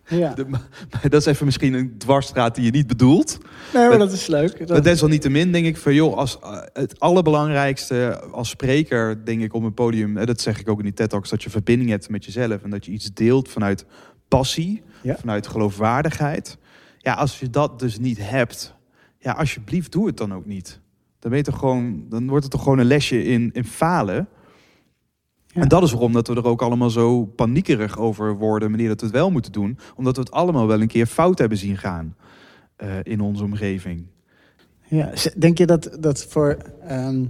ja. 0.08 0.34
De- 0.36 0.46
maar 0.48 0.68
dat 1.10 1.14
is 1.22 1.26
even 1.26 1.46
misschien 1.46 1.74
een 1.74 1.98
dwarsstraat 1.98 2.56
die 2.56 2.64
je 2.66 2.72
niet 2.72 2.88
bedoelt. 2.88 3.38
Nee, 3.74 3.88
maar 3.90 3.98
dat 3.98 4.12
is 4.12 4.28
leuk. 4.28 4.58
Dat- 4.60 4.70
Maar 4.70 4.84
desalniettemin 4.84 5.52
denk 5.52 5.66
ik 5.66 5.78
van, 5.78 5.94
joh, 5.94 6.18
als, 6.18 6.40
eh, 6.40 6.62
het 6.74 7.00
allerbelangrijkste 7.00 8.22
als 8.32 8.50
spreker, 8.50 9.26
denk 9.26 9.42
ik, 9.42 9.54
op 9.54 9.64
een 9.64 9.74
podium, 9.74 10.18
eh, 10.18 10.26
dat 10.26 10.42
zeg 10.42 10.60
ik 10.60 10.70
ook 10.70 10.78
in 10.78 10.84
die 10.84 10.94
TED 10.94 11.10
Talks, 11.10 11.30
dat 11.30 11.44
je 11.44 11.50
verbinding 11.50 11.90
hebt 11.90 12.10
met 12.10 12.26
jezelf 12.26 12.64
en 12.64 12.70
dat 12.70 12.86
je 12.86 12.92
iets 12.92 13.14
deelt 13.14 13.50
vanuit 13.50 13.86
passie, 14.28 14.82
Ja. 15.02 15.16
vanuit 15.16 15.48
geloofwaardigheid. 15.48 16.58
Ja, 17.04 17.14
als 17.14 17.40
je 17.40 17.50
dat 17.50 17.80
dus 17.80 18.00
niet 18.00 18.30
hebt, 18.30 18.76
ja, 19.18 19.32
alsjeblieft, 19.32 19.92
doe 19.92 20.08
het 20.08 20.18
dan 20.18 20.34
ook 20.34 20.46
niet. 20.46 20.80
Dan, 21.20 21.30
ben 21.30 21.40
je 21.40 21.46
toch 21.46 21.60
gewoon, 21.60 22.06
dan 22.10 22.28
wordt 22.28 22.44
het 22.44 22.52
toch 22.52 22.64
gewoon 22.64 22.78
een 22.78 22.86
lesje 22.86 23.24
in, 23.24 23.50
in 23.54 23.66
falen. 23.66 24.28
Ja. 25.48 25.62
En 25.62 25.68
dat 25.68 25.84
is 25.84 25.92
waarom 25.92 26.14
dat 26.14 26.28
we 26.28 26.36
er 26.36 26.46
ook 26.46 26.62
allemaal 26.62 26.90
zo 26.90 27.26
paniekerig 27.26 27.98
over 27.98 28.38
worden 28.38 28.70
wanneer 28.70 28.88
dat 28.88 29.00
we 29.00 29.06
het 29.06 29.16
wel 29.16 29.32
moeten 29.32 29.52
doen. 29.52 29.78
Omdat 29.96 30.16
we 30.16 30.22
het 30.22 30.32
allemaal 30.32 30.68
wel 30.68 30.82
een 30.82 30.88
keer 30.88 31.06
fout 31.06 31.40
hebben 31.40 31.58
zien 31.58 31.78
gaan 31.78 32.16
eh, 32.76 32.90
in 33.04 33.22
onze 33.22 33.44
omgeving. 33.44 34.06
Ja, 34.88 35.14
denk 35.38 35.58
je 35.58 35.66
dat, 35.66 35.98
dat 36.00 36.26
voor. 36.26 36.58
ehm 36.88 37.26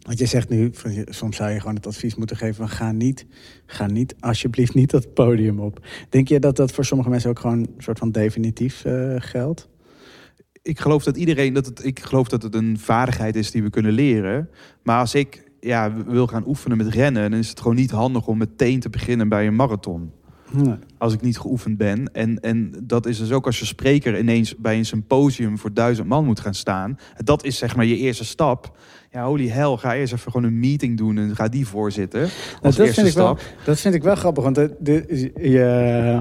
want 0.00 0.18
je 0.18 0.26
zegt 0.26 0.48
nu, 0.48 0.70
soms 1.04 1.36
zou 1.36 1.50
je 1.50 1.60
gewoon 1.60 1.74
het 1.74 1.86
advies 1.86 2.14
moeten 2.14 2.36
geven 2.36 2.54
van 2.54 2.68
ga 2.68 2.92
niet, 2.92 3.26
ga 3.66 3.86
niet, 3.86 4.14
alsjeblieft 4.20 4.74
niet 4.74 4.90
dat 4.90 5.14
podium 5.14 5.60
op. 5.60 5.86
Denk 6.08 6.28
je 6.28 6.40
dat 6.40 6.56
dat 6.56 6.72
voor 6.72 6.84
sommige 6.84 7.10
mensen 7.10 7.30
ook 7.30 7.38
gewoon 7.38 7.58
een 7.58 7.74
soort 7.78 7.98
van 7.98 8.10
definitief 8.10 8.84
eh, 8.84 9.14
geldt? 9.18 9.68
ik 10.62 10.80
geloof 10.80 11.04
dat 11.04 11.16
iedereen 11.16 11.52
dat 11.52 11.66
het, 11.66 11.84
ik 11.84 12.00
geloof 12.00 12.28
dat 12.28 12.42
het 12.42 12.54
een 12.54 12.78
vaardigheid 12.78 13.36
is 13.36 13.50
die 13.50 13.62
we 13.62 13.70
kunnen 13.70 13.92
leren. 13.92 14.48
Maar 14.82 14.98
als 14.98 15.14
ik 15.14 15.50
ja, 15.60 16.04
wil 16.06 16.26
gaan 16.26 16.46
oefenen 16.46 16.76
met 16.76 16.88
rennen, 16.88 17.30
dan 17.30 17.40
is 17.40 17.48
het 17.48 17.60
gewoon 17.60 17.76
niet 17.76 17.90
handig 17.90 18.26
om 18.26 18.38
meteen 18.38 18.80
te 18.80 18.90
beginnen 18.90 19.28
bij 19.28 19.46
een 19.46 19.56
marathon. 19.56 20.12
Nee. 20.52 20.74
Als 20.98 21.12
ik 21.14 21.20
niet 21.20 21.38
geoefend 21.38 21.76
ben. 21.76 22.12
En, 22.12 22.40
en 22.40 22.74
dat 22.82 23.06
is 23.06 23.18
dus 23.18 23.32
ook 23.32 23.46
als 23.46 23.58
je 23.58 23.64
spreker 23.64 24.18
ineens 24.18 24.56
bij 24.56 24.76
een 24.76 24.84
symposium 24.84 25.58
voor 25.58 25.72
duizend 25.72 26.08
man 26.08 26.24
moet 26.24 26.40
gaan 26.40 26.54
staan. 26.54 26.98
Dat 27.24 27.44
is 27.44 27.58
zeg 27.58 27.76
maar 27.76 27.84
je 27.84 27.96
eerste 27.96 28.24
stap. 28.24 28.78
Ja, 29.12 29.24
holy 29.26 29.48
hell, 29.48 29.76
ga 29.76 29.94
eerst 29.96 30.12
even 30.12 30.32
gewoon 30.32 30.46
een 30.46 30.58
meeting 30.58 30.96
doen 30.98 31.18
en 31.18 31.36
ga 31.36 31.48
die 31.48 31.66
voorzitten. 31.66 32.22
Als 32.22 32.30
Nou, 32.32 32.60
dat, 32.62 32.78
eerste 32.78 32.94
vind 32.94 33.06
ik 33.06 33.14
wel, 33.14 33.38
dat 33.64 33.80
vind 33.80 33.94
ik 33.94 34.02
wel 34.02 34.14
grappig, 34.14 34.42
want 34.44 34.54
de, 34.54 34.76
de- 34.78 35.30
je, 35.50 36.20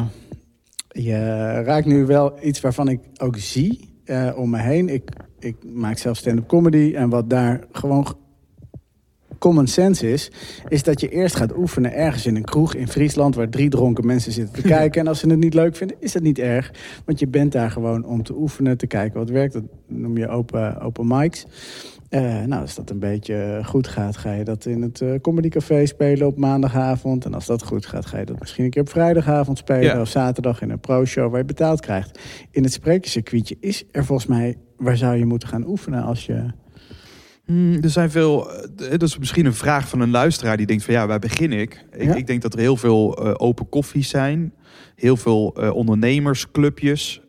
je 0.88 1.18
raakt 1.64 1.86
nu 1.86 2.06
wel 2.06 2.34
iets 2.46 2.60
waarvan 2.62 2.88
ik 2.88 3.00
ook 3.18 3.38
zie 3.38 3.90
eh, 4.06 4.32
om 4.36 4.50
me 4.50 4.58
heen. 4.58 4.90
Ik, 4.90 5.10
ik 5.40 5.56
maak 5.74 5.98
zelf 5.98 6.18
stand-up 6.18 6.48
comedy 6.48 6.94
en 6.96 7.10
wat 7.10 7.30
daar 7.30 7.60
gewoon 7.72 8.16
common 9.40 9.68
sense 9.68 10.12
is, 10.12 10.32
is 10.68 10.84
dat 10.84 11.02
je 11.02 11.10
eerst 11.10 11.36
gaat 11.36 11.58
oefenen 11.58 11.94
ergens 11.94 12.26
in 12.26 12.36
een 12.36 12.44
kroeg 12.44 12.74
in 12.74 12.88
Friesland 12.88 13.36
waar 13.36 13.50
drie 13.50 13.70
dronken 13.70 14.06
mensen 14.06 14.32
zitten 14.32 14.56
te 14.56 14.68
kijken. 14.68 15.02
En 15.02 15.08
als 15.08 15.20
ze 15.20 15.30
het 15.30 15.40
niet 15.40 15.54
leuk 15.54 15.76
vinden, 15.76 15.98
is 16.00 16.12
dat 16.12 16.22
niet 16.22 16.40
erg. 16.40 16.72
Want 17.06 17.20
je 17.20 17.28
bent 17.28 17.52
daar 17.52 17.72
gewoon 17.72 18.06
om 18.06 18.24
te 18.24 18.36
oefenen, 18.36 18.78
te 18.78 18.88
kijken 18.88 19.20
wat 19.20 19.30
werkt. 19.30 19.54
Dat 19.54 19.64
noem 19.88 20.18
je 20.18 20.28
open, 20.28 20.82
open 20.82 21.08
mics. 21.08 21.46
Uh, 22.10 22.44
nou, 22.44 22.62
als 22.62 22.76
dat 22.76 22.90
een 22.90 23.00
beetje 23.00 23.62
goed 23.66 23.88
gaat, 23.88 24.18
ga 24.18 24.34
je 24.34 24.44
dat 24.44 24.66
in 24.66 24.82
het 24.82 25.02
uh, 25.02 25.20
comedycafé 25.22 25.86
spelen 25.86 26.28
op 26.28 26.38
maandagavond. 26.38 27.26
En 27.26 27.34
als 27.34 27.46
dat 27.46 27.64
goed 27.64 27.86
gaat, 27.86 28.06
ga 28.06 28.18
je 28.18 28.26
dat 28.26 28.40
misschien 28.40 28.64
een 28.64 28.70
keer 28.70 28.82
op 28.82 28.90
vrijdagavond 28.90 29.58
spelen. 29.58 29.84
Ja. 29.84 30.02
Of 30.02 30.10
zaterdag 30.10 30.62
in 30.62 30.70
een 30.70 30.80
pro-show 30.80 31.30
waar 31.30 31.40
je 31.40 31.46
betaald 31.46 31.82
krijgt. 31.82 32.20
In 32.52 32.64
het 32.64 32.74
sprekerscircuitje 32.74 33.58
is 33.60 33.84
er 33.92 34.06
volgens 34.06 34.28
mij... 34.28 34.58
Waar 34.78 34.98
zou 34.98 35.18
je 35.18 35.26
moeten 35.26 35.48
gaan 35.48 35.68
oefenen 35.68 36.04
als 36.04 36.26
je... 36.26 36.46
Hmm, 37.50 37.78
er 37.82 37.90
zijn 37.90 38.12
veel. 38.12 38.52
Eh, 38.52 38.90
dat 38.90 39.02
is 39.02 39.18
misschien 39.18 39.46
een 39.46 39.54
vraag 39.54 39.88
van 39.88 40.00
een 40.00 40.10
luisteraar 40.10 40.58
die 40.58 40.66
denkt 40.66 40.84
van 40.84 40.94
ja, 40.94 41.08
waar 41.08 41.20
begin 41.20 41.52
ik? 41.52 41.86
Ik, 41.92 42.04
ja? 42.04 42.16
ik 42.16 42.28
denk 42.28 42.42
dat 42.42 42.54
er 42.54 42.60
heel 42.60 42.78
veel 42.78 43.26
uh, 43.26 43.34
open 43.38 43.70
koffies 43.70 44.10
zijn, 44.10 44.54
heel 44.96 45.18
veel 45.18 45.56
uh, 45.58 45.74
ondernemersclubjes 45.74 47.22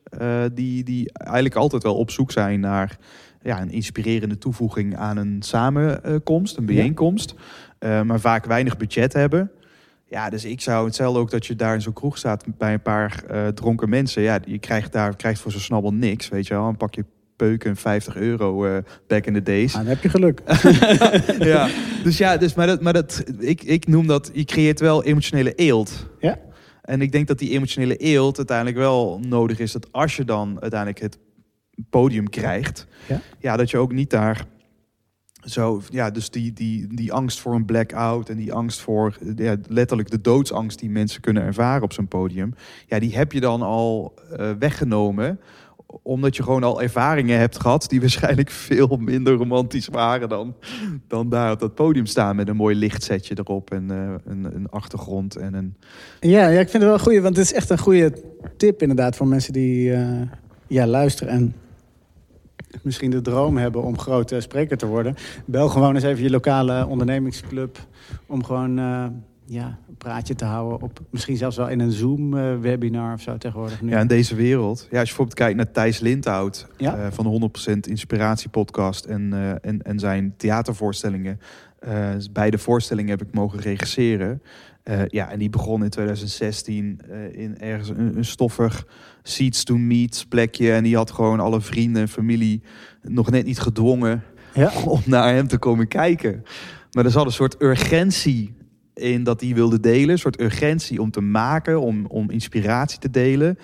die, 0.55 0.85
die 0.85 1.13
eigenlijk 1.13 1.55
altijd 1.55 1.83
wel 1.83 1.95
op 1.95 2.11
zoek 2.11 2.33
zijn 2.33 2.61
naar 2.61 2.99
ja, 3.43 3.61
een 3.61 3.71
inspirerende 3.71 4.39
toevoeging 4.39 4.97
aan 4.97 5.17
een 5.17 5.43
samenkomst, 5.43 6.57
een 6.57 6.67
bijeenkomst. 6.67 7.35
Ja. 7.79 8.05
Maar 8.05 8.21
vaak 8.21 8.45
weinig 8.45 8.77
budget 8.77 9.13
hebben. 9.13 9.51
Ja, 10.09 10.31
dus 10.31 10.45
ik 10.45 10.61
zou 10.61 10.87
hetzelfde 10.87 11.21
ook 11.21 11.31
dat 11.31 11.47
je 11.47 11.57
daar 11.57 11.75
in 11.75 11.83
zo'n 11.83 11.93
kroeg 11.93 12.19
staat 12.19 12.45
bij 12.59 12.73
een 12.73 12.83
paar 12.83 13.25
uh, 13.31 13.49
dronken 13.49 13.89
mensen. 13.89 14.23
Ja, 14.23 14.39
je 14.45 14.59
krijgt 14.59 14.93
daar 14.93 15.17
krijgt 15.17 15.41
voor 15.41 15.53
zo 15.53 15.59
snabbel 15.59 15.93
niks, 15.93 16.29
weet 16.29 16.47
je 16.47 16.55
wel. 16.55 16.69
Een 16.69 16.77
pakje 16.77 17.05
peuken 17.41 17.77
50 17.77 18.17
euro 18.17 18.67
uh, 18.67 18.79
back 19.07 19.27
in 19.27 19.35
the 19.35 19.43
days. 19.43 19.75
Ah, 19.75 19.81
dan 19.81 19.89
heb 19.89 20.03
je 20.03 20.09
geluk. 20.09 20.41
ja, 21.53 21.69
dus 22.03 22.19
ja, 22.19 22.37
dus, 22.37 22.55
maar, 22.55 22.67
dat, 22.67 22.81
maar 22.81 22.93
dat, 22.93 23.25
ik, 23.39 23.63
ik 23.63 23.87
noem 23.87 24.07
dat, 24.07 24.31
je 24.33 24.45
creëert 24.45 24.81
wel 24.81 25.05
emotionele 25.05 25.55
eelt. 25.55 26.07
Ja. 26.19 26.39
En 26.83 27.03
ik 27.03 27.13
denk 27.13 27.27
dat 27.27 27.39
die 27.39 27.51
emotionele 27.51 27.97
eelt 27.97 28.37
uiteindelijk 28.37 28.77
wel 28.77 29.21
nodig 29.27 29.59
is. 29.59 29.73
Dat 29.73 29.93
als 29.93 30.17
je 30.17 30.25
dan 30.25 30.61
uiteindelijk 30.61 31.01
het 31.01 31.19
podium 31.91 32.29
krijgt, 32.29 32.87
ja, 33.09 33.21
ja 33.39 33.57
dat 33.57 33.71
je 33.71 33.79
ook 33.79 33.93
niet 33.93 34.11
daar 34.11 34.47
zo, 35.41 35.83
ja, 35.91 36.11
dus 36.11 36.31
die, 36.31 36.53
die, 36.53 36.95
die 36.95 37.13
angst 37.13 37.41
voor 37.41 37.55
een 37.55 37.65
blackout 37.65 38.29
en 38.29 38.37
die 38.37 38.53
angst 38.53 38.81
voor 38.81 39.19
ja, 39.37 39.57
letterlijk 39.69 40.11
de 40.11 40.21
doodsangst 40.21 40.79
die 40.79 40.91
mensen 40.91 41.21
kunnen 41.21 41.43
ervaren 41.43 41.83
op 41.83 41.93
zo'n 41.93 42.09
podium, 42.09 42.55
ja, 42.87 42.99
die 42.99 43.17
heb 43.17 43.33
je 43.33 43.41
dan 43.41 43.63
al 43.63 44.15
uh, 44.33 44.51
weggenomen 44.59 45.41
omdat 46.03 46.37
je 46.37 46.43
gewoon 46.43 46.63
al 46.63 46.83
ervaringen 46.83 47.39
hebt 47.39 47.61
gehad 47.61 47.89
die 47.89 48.01
waarschijnlijk 48.01 48.51
veel 48.51 48.97
minder 49.01 49.35
romantisch 49.35 49.89
waren 49.89 50.29
dan, 50.29 50.55
dan 51.07 51.29
daar 51.29 51.53
op 51.53 51.59
dat 51.59 51.75
podium 51.75 52.07
staan 52.07 52.37
met 52.37 52.49
een 52.49 52.57
mooi 52.57 52.77
lichtsetje 52.77 53.35
erop 53.39 53.71
en 53.71 53.89
uh, 53.91 54.15
een, 54.25 54.45
een, 54.55 54.69
achtergrond 54.71 55.37
en 55.37 55.55
een. 55.55 55.77
Ja, 56.21 56.49
ja, 56.49 56.61
ik 56.61 56.69
vind 56.69 56.73
het 56.73 56.83
wel 56.83 56.93
een 56.93 57.01
goede, 57.01 57.21
want 57.21 57.37
het 57.37 57.45
is 57.45 57.53
echt 57.53 57.71
een 57.71 57.79
goede 57.79 58.13
tip 58.57 58.83
inderdaad 58.83 59.17
voor 59.17 59.29
mensen 59.29 59.53
die 59.53 59.91
uh, 59.91 60.21
ja, 60.67 60.87
luisteren 60.87 61.33
en 61.33 61.55
misschien 62.83 63.11
de 63.11 63.21
droom 63.21 63.57
hebben 63.57 63.83
om 63.83 63.99
grote 63.99 64.41
spreker 64.41 64.77
te 64.77 64.87
worden. 64.87 65.15
Bel 65.45 65.69
gewoon 65.69 65.95
eens 65.95 66.05
even 66.05 66.23
je 66.23 66.31
lokale 66.31 66.87
ondernemingsclub 66.87 67.79
om 68.27 68.45
gewoon 68.45 68.79
uh, 68.79 69.07
ja, 69.51 69.79
een 69.89 69.97
praatje 69.97 70.35
te 70.35 70.45
houden. 70.45 70.83
Op, 70.83 71.01
misschien 71.11 71.37
zelfs 71.37 71.57
wel 71.57 71.69
in 71.69 71.81
een 71.81 71.91
Zoom-webinar 71.91 73.15
of 73.15 73.21
zo 73.21 73.37
tegenwoordig. 73.37 73.83
Nu. 73.83 73.91
Ja, 73.91 74.01
in 74.01 74.07
deze 74.07 74.35
wereld. 74.35 74.79
Ja, 74.79 74.99
als 74.99 75.09
je 75.09 75.17
bijvoorbeeld 75.17 75.39
kijkt 75.39 75.57
naar 75.57 75.71
Thijs 75.71 75.99
Lindhout 75.99 76.67
ja? 76.77 76.99
uh, 76.99 77.07
van 77.11 77.41
de 77.41 77.51
100% 77.87 77.91
Inspiratie-podcast 77.91 79.05
en, 79.05 79.31
uh, 79.33 79.51
en, 79.51 79.83
en 79.83 79.99
zijn 79.99 80.35
theatervoorstellingen. 80.37 81.41
beide 82.33 82.59
voorstellingen 82.59 83.11
heb 83.11 83.23
ik 83.23 83.35
mogen 83.35 83.61
regisseren. 83.61 84.43
ja, 85.07 85.31
en 85.31 85.39
die 85.39 85.51
begon 85.51 85.85
in 85.85 85.91
2016 85.91 87.01
in 87.33 87.59
ergens 87.59 87.89
een, 87.89 88.17
een 88.17 88.25
stoffig 88.25 88.87
seats 89.23 89.65
to 89.65 89.77
meet 89.77 90.27
plekje. 90.29 90.73
En 90.73 90.83
die 90.83 90.97
had 90.97 91.11
gewoon 91.11 91.41
alle 91.41 91.61
vrienden 91.61 92.03
en 92.03 92.09
familie 92.09 92.63
nog 93.03 93.31
net 93.31 93.45
niet 93.47 93.61
gedwongen 93.61 94.23
ja. 94.55 94.73
om 94.85 95.01
naar 95.05 95.35
hem 95.35 95.49
te 95.49 95.59
komen 95.59 95.89
kijken. 95.89 96.45
Maar 96.93 97.05
er 97.05 97.11
zat 97.11 97.27
een 97.27 97.33
soort 97.33 97.63
urgentie 97.63 98.59
in 99.01 99.25
dat 99.25 99.41
hij 99.41 99.55
wilde 99.55 99.81
delen. 99.81 100.11
Een 100.11 100.19
soort 100.19 100.41
urgentie 100.41 101.01
om 101.01 101.11
te 101.11 101.21
maken, 101.21 101.81
om, 101.81 102.07
om 102.07 102.31
inspiratie 102.31 102.99
te 102.99 103.11
delen. 103.11 103.59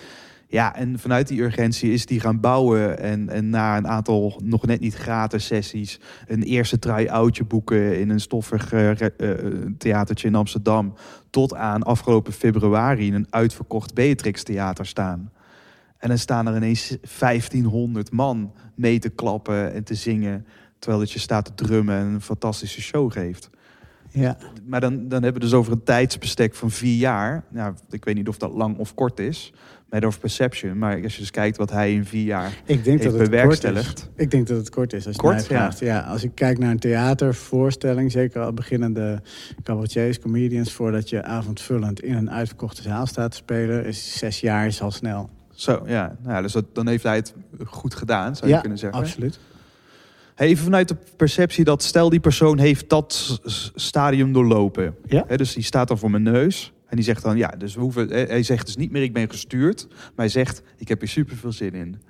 Ja, 0.48 0.74
en 0.74 0.98
vanuit 0.98 1.28
die 1.28 1.42
urgentie 1.42 1.92
is 1.92 2.06
die 2.06 2.20
gaan 2.20 2.40
bouwen. 2.40 2.98
En, 2.98 3.28
en 3.28 3.50
na 3.50 3.76
een 3.76 3.88
aantal 3.88 4.40
nog 4.44 4.66
net 4.66 4.80
niet 4.80 4.94
gratis 4.94 5.46
sessies... 5.46 6.00
een 6.26 6.42
eerste 6.42 6.78
try-outje 6.78 7.44
boeken 7.44 7.98
in 7.98 8.10
een 8.10 8.20
stoffig 8.20 8.72
uh, 8.72 8.90
theatertje 9.78 10.28
in 10.28 10.34
Amsterdam... 10.34 10.94
tot 11.30 11.54
aan 11.54 11.82
afgelopen 11.82 12.32
februari 12.32 13.06
in 13.06 13.14
een 13.14 13.26
uitverkocht 13.30 13.94
Beatrix 13.94 14.42
Theater 14.42 14.86
staan. 14.86 15.30
En 15.98 16.08
dan 16.08 16.18
staan 16.18 16.46
er 16.46 16.56
ineens 16.56 16.96
1500 17.18 18.12
man 18.12 18.52
mee 18.74 18.98
te 18.98 19.08
klappen 19.08 19.72
en 19.72 19.84
te 19.84 19.94
zingen. 19.94 20.46
Terwijl 20.78 21.00
dat 21.00 21.12
je 21.12 21.18
staat 21.18 21.44
te 21.44 21.64
drummen 21.64 21.98
en 21.98 22.06
een 22.06 22.20
fantastische 22.20 22.82
show 22.82 23.12
geeft. 23.12 23.50
Ja. 24.20 24.36
Maar 24.66 24.80
dan, 24.80 24.94
dan 25.08 25.22
hebben 25.22 25.42
we 25.42 25.48
dus 25.48 25.54
over 25.54 25.72
een 25.72 25.82
tijdsbestek 25.82 26.54
van 26.54 26.70
vier 26.70 26.96
jaar. 26.96 27.44
Nou, 27.50 27.74
ik 27.90 28.04
weet 28.04 28.14
niet 28.14 28.28
of 28.28 28.38
dat 28.38 28.52
lang 28.52 28.78
of 28.78 28.94
kort 28.94 29.18
is. 29.20 29.52
Met 29.90 30.04
of 30.04 30.20
Perception. 30.20 30.78
Maar 30.78 31.02
als 31.02 31.14
je 31.14 31.20
dus 31.20 31.30
kijkt 31.30 31.56
wat 31.56 31.70
hij 31.70 31.92
in 31.92 32.04
vier 32.04 32.24
jaar 32.24 32.50
ik 32.64 32.84
denk 32.84 32.84
heeft 32.84 33.02
dat 33.02 33.20
het 33.20 33.30
bewerkstelligd. 33.30 33.94
Kort 33.94 34.10
is. 34.16 34.24
Ik 34.24 34.30
denk 34.30 34.46
dat 34.46 34.56
het 34.56 34.70
kort 34.70 34.92
is. 34.92 35.06
Als 35.06 35.16
je 35.16 35.22
kort, 35.22 35.44
vraagt. 35.44 35.78
Ja. 35.78 35.86
ja. 35.86 36.00
Als 36.00 36.24
ik 36.24 36.34
kijk 36.34 36.58
naar 36.58 36.70
een 36.70 36.78
theatervoorstelling. 36.78 38.12
Zeker 38.12 38.42
al 38.42 38.52
beginnende 38.52 39.22
cabaretiers, 39.62 40.18
comedians. 40.18 40.72
Voordat 40.72 41.08
je 41.08 41.22
avondvullend 41.22 42.02
in 42.02 42.14
een 42.14 42.30
uitverkochte 42.30 42.82
zaal 42.82 43.06
staat 43.06 43.30
te 43.30 43.36
spelen. 43.36 43.84
Is 43.84 44.18
zes 44.18 44.40
jaar 44.40 44.66
is 44.66 44.82
al 44.82 44.90
snel. 44.90 45.30
Zo, 45.50 45.82
ja. 45.86 46.16
Nou, 46.22 46.42
dus 46.42 46.52
dat, 46.52 46.74
dan 46.74 46.88
heeft 46.88 47.02
hij 47.02 47.16
het 47.16 47.34
goed 47.64 47.94
gedaan, 47.94 48.36
zou 48.36 48.48
je 48.48 48.54
ja, 48.54 48.60
kunnen 48.60 48.78
zeggen. 48.78 49.00
absoluut. 49.00 49.38
Even 50.36 50.64
vanuit 50.64 50.88
de 50.88 50.96
perceptie 51.16 51.64
dat 51.64 51.82
stel 51.82 52.10
die 52.10 52.20
persoon 52.20 52.58
heeft 52.58 52.88
dat 52.88 53.40
stadium 53.74 54.32
doorlopen. 54.32 54.94
Ja. 55.06 55.24
He, 55.26 55.36
dus 55.36 55.54
die 55.54 55.62
staat 55.62 55.88
dan 55.88 55.98
voor 55.98 56.10
mijn 56.10 56.22
neus. 56.22 56.72
En 56.86 56.96
die 56.96 57.04
zegt 57.04 57.22
dan, 57.22 57.36
ja, 57.36 57.48
dus 57.48 57.74
we 57.74 57.80
hoeven, 57.80 58.08
hij 58.08 58.42
zegt 58.42 58.66
dus 58.66 58.76
niet 58.76 58.90
meer 58.90 59.02
ik 59.02 59.12
ben 59.12 59.30
gestuurd. 59.30 59.86
Maar 59.88 60.10
hij 60.16 60.28
zegt, 60.28 60.62
ik 60.76 60.88
heb 60.88 61.00
hier 61.00 61.08
super 61.08 61.36
veel 61.36 61.52
zin 61.52 61.74
in. 61.74 62.00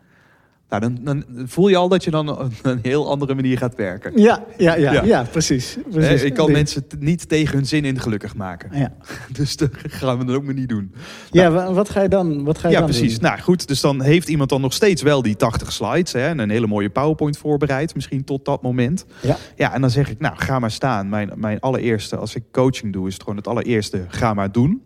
Nou, 0.68 0.82
dan, 0.82 0.99
dan, 1.02 1.25
voel 1.49 1.68
je 1.68 1.76
al 1.76 1.88
dat 1.88 2.04
je 2.04 2.11
dan 2.11 2.38
op 2.38 2.52
een 2.62 2.78
heel 2.82 3.11
andere 3.11 3.35
manier 3.35 3.58
gaat 3.58 3.75
werken. 3.75 4.12
Ja, 4.20 4.44
ja, 4.56 4.75
ja, 4.75 4.92
ja. 4.92 5.04
ja 5.04 5.23
precies. 5.23 5.76
precies. 5.90 6.23
Ik 6.23 6.35
kan 6.35 6.52
mensen 6.52 6.87
niet 6.99 7.28
tegen 7.28 7.54
hun 7.56 7.66
zin 7.66 7.85
in 7.85 8.00
gelukkig 8.00 8.35
maken. 8.35 8.78
Ja. 8.78 8.92
Dus 9.32 9.56
dat 9.56 9.70
gaan 9.73 10.18
we 10.18 10.25
dan 10.25 10.35
ook 10.35 10.44
maar 10.44 10.54
niet 10.54 10.68
doen. 10.68 10.94
Ja, 11.30 11.49
nou, 11.49 11.75
wat 11.75 11.90
ga 11.90 12.02
je 12.02 12.08
dan, 12.08 12.44
wat 12.44 12.58
ga 12.58 12.68
je 12.68 12.75
ja, 12.75 12.80
dan 12.80 12.88
precies. 12.88 13.12
Doen? 13.12 13.23
Nou 13.23 13.40
goed, 13.40 13.68
dus 13.68 13.80
dan 13.80 14.02
heeft 14.02 14.28
iemand 14.28 14.50
dan 14.50 14.61
nog 14.61 14.73
steeds 14.73 15.02
wel 15.02 15.23
die 15.23 15.37
80 15.37 15.73
slides 15.73 16.12
hè, 16.12 16.26
en 16.26 16.38
een 16.38 16.50
hele 16.50 16.66
mooie 16.66 16.90
PowerPoint 16.90 17.38
voorbereid, 17.38 17.94
misschien 17.94 18.25
tot 18.25 18.44
dat 18.44 18.62
moment. 18.62 19.06
Ja. 19.23 19.37
Ja, 19.56 19.75
en 19.75 19.80
dan 19.80 19.90
zeg 19.90 20.11
ik, 20.11 20.20
nou 20.20 20.37
ga 20.37 20.58
maar 20.58 20.70
staan. 20.70 21.08
Mijn, 21.08 21.32
mijn 21.35 21.61
allereerste, 21.61 22.16
als 22.16 22.35
ik 22.35 22.42
coaching 22.52 22.92
doe, 22.92 23.06
is 23.06 23.12
het 23.12 23.23
gewoon 23.23 23.38
het 23.38 23.49
allereerste, 23.49 24.04
ga 24.08 24.35
maar 24.35 24.52
doen. 24.52 24.82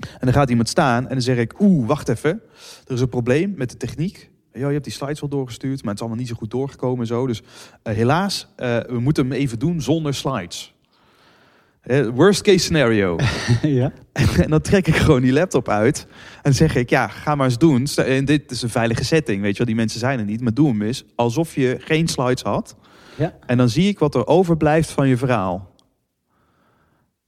En 0.00 0.20
dan 0.20 0.32
gaat 0.32 0.50
iemand 0.50 0.68
staan 0.68 1.02
en 1.02 1.12
dan 1.12 1.22
zeg 1.22 1.36
ik, 1.36 1.60
oeh, 1.60 1.86
wacht 1.86 2.08
even. 2.08 2.42
Er 2.86 2.94
is 2.94 3.00
een 3.00 3.08
probleem 3.08 3.54
met 3.56 3.70
de 3.70 3.76
techniek. 3.76 4.30
Ja, 4.52 4.66
je 4.66 4.72
hebt 4.72 4.84
die 4.84 4.92
slides 4.92 5.20
wel 5.20 5.28
doorgestuurd, 5.28 5.78
maar 5.78 5.88
het 5.88 5.94
is 5.94 6.00
allemaal 6.00 6.18
niet 6.18 6.28
zo 6.28 6.34
goed 6.34 6.50
doorgekomen. 6.50 7.06
Zo. 7.06 7.26
Dus 7.26 7.40
uh, 7.40 7.94
helaas, 7.94 8.48
uh, 8.56 8.78
we 8.78 9.00
moeten 9.00 9.24
hem 9.24 9.32
even 9.32 9.58
doen 9.58 9.80
zonder 9.80 10.14
slides. 10.14 10.74
Uh, 11.84 12.08
worst 12.08 12.42
case 12.42 12.58
scenario. 12.58 13.16
ja. 13.62 13.92
En, 14.12 14.28
en, 14.44 14.50
dan 14.50 14.60
trek 14.60 14.86
ik 14.86 14.96
gewoon 14.96 15.22
die 15.22 15.32
laptop 15.32 15.68
uit. 15.68 16.06
En 16.42 16.54
zeg 16.54 16.74
ik, 16.74 16.90
ja, 16.90 17.08
ga 17.08 17.34
maar 17.34 17.46
eens 17.46 17.58
doen. 17.58 17.86
En 17.86 18.24
dit 18.24 18.50
is 18.50 18.62
een 18.62 18.70
veilige 18.70 19.04
setting, 19.04 19.42
weet 19.42 19.52
je 19.52 19.58
wel. 19.58 19.66
Die 19.66 19.76
mensen 19.76 20.00
zijn 20.00 20.18
er 20.18 20.24
niet, 20.24 20.40
maar 20.40 20.54
doe 20.54 20.68
hem 20.68 20.82
eens. 20.82 21.04
Alsof 21.14 21.54
je 21.54 21.76
geen 21.80 22.08
slides 22.08 22.42
had. 22.42 22.76
Ja. 23.16 23.34
En 23.46 23.56
dan 23.56 23.68
zie 23.68 23.88
ik 23.88 23.98
wat 23.98 24.14
er 24.14 24.26
overblijft 24.26 24.90
van 24.90 25.08
je 25.08 25.16
verhaal. 25.16 25.74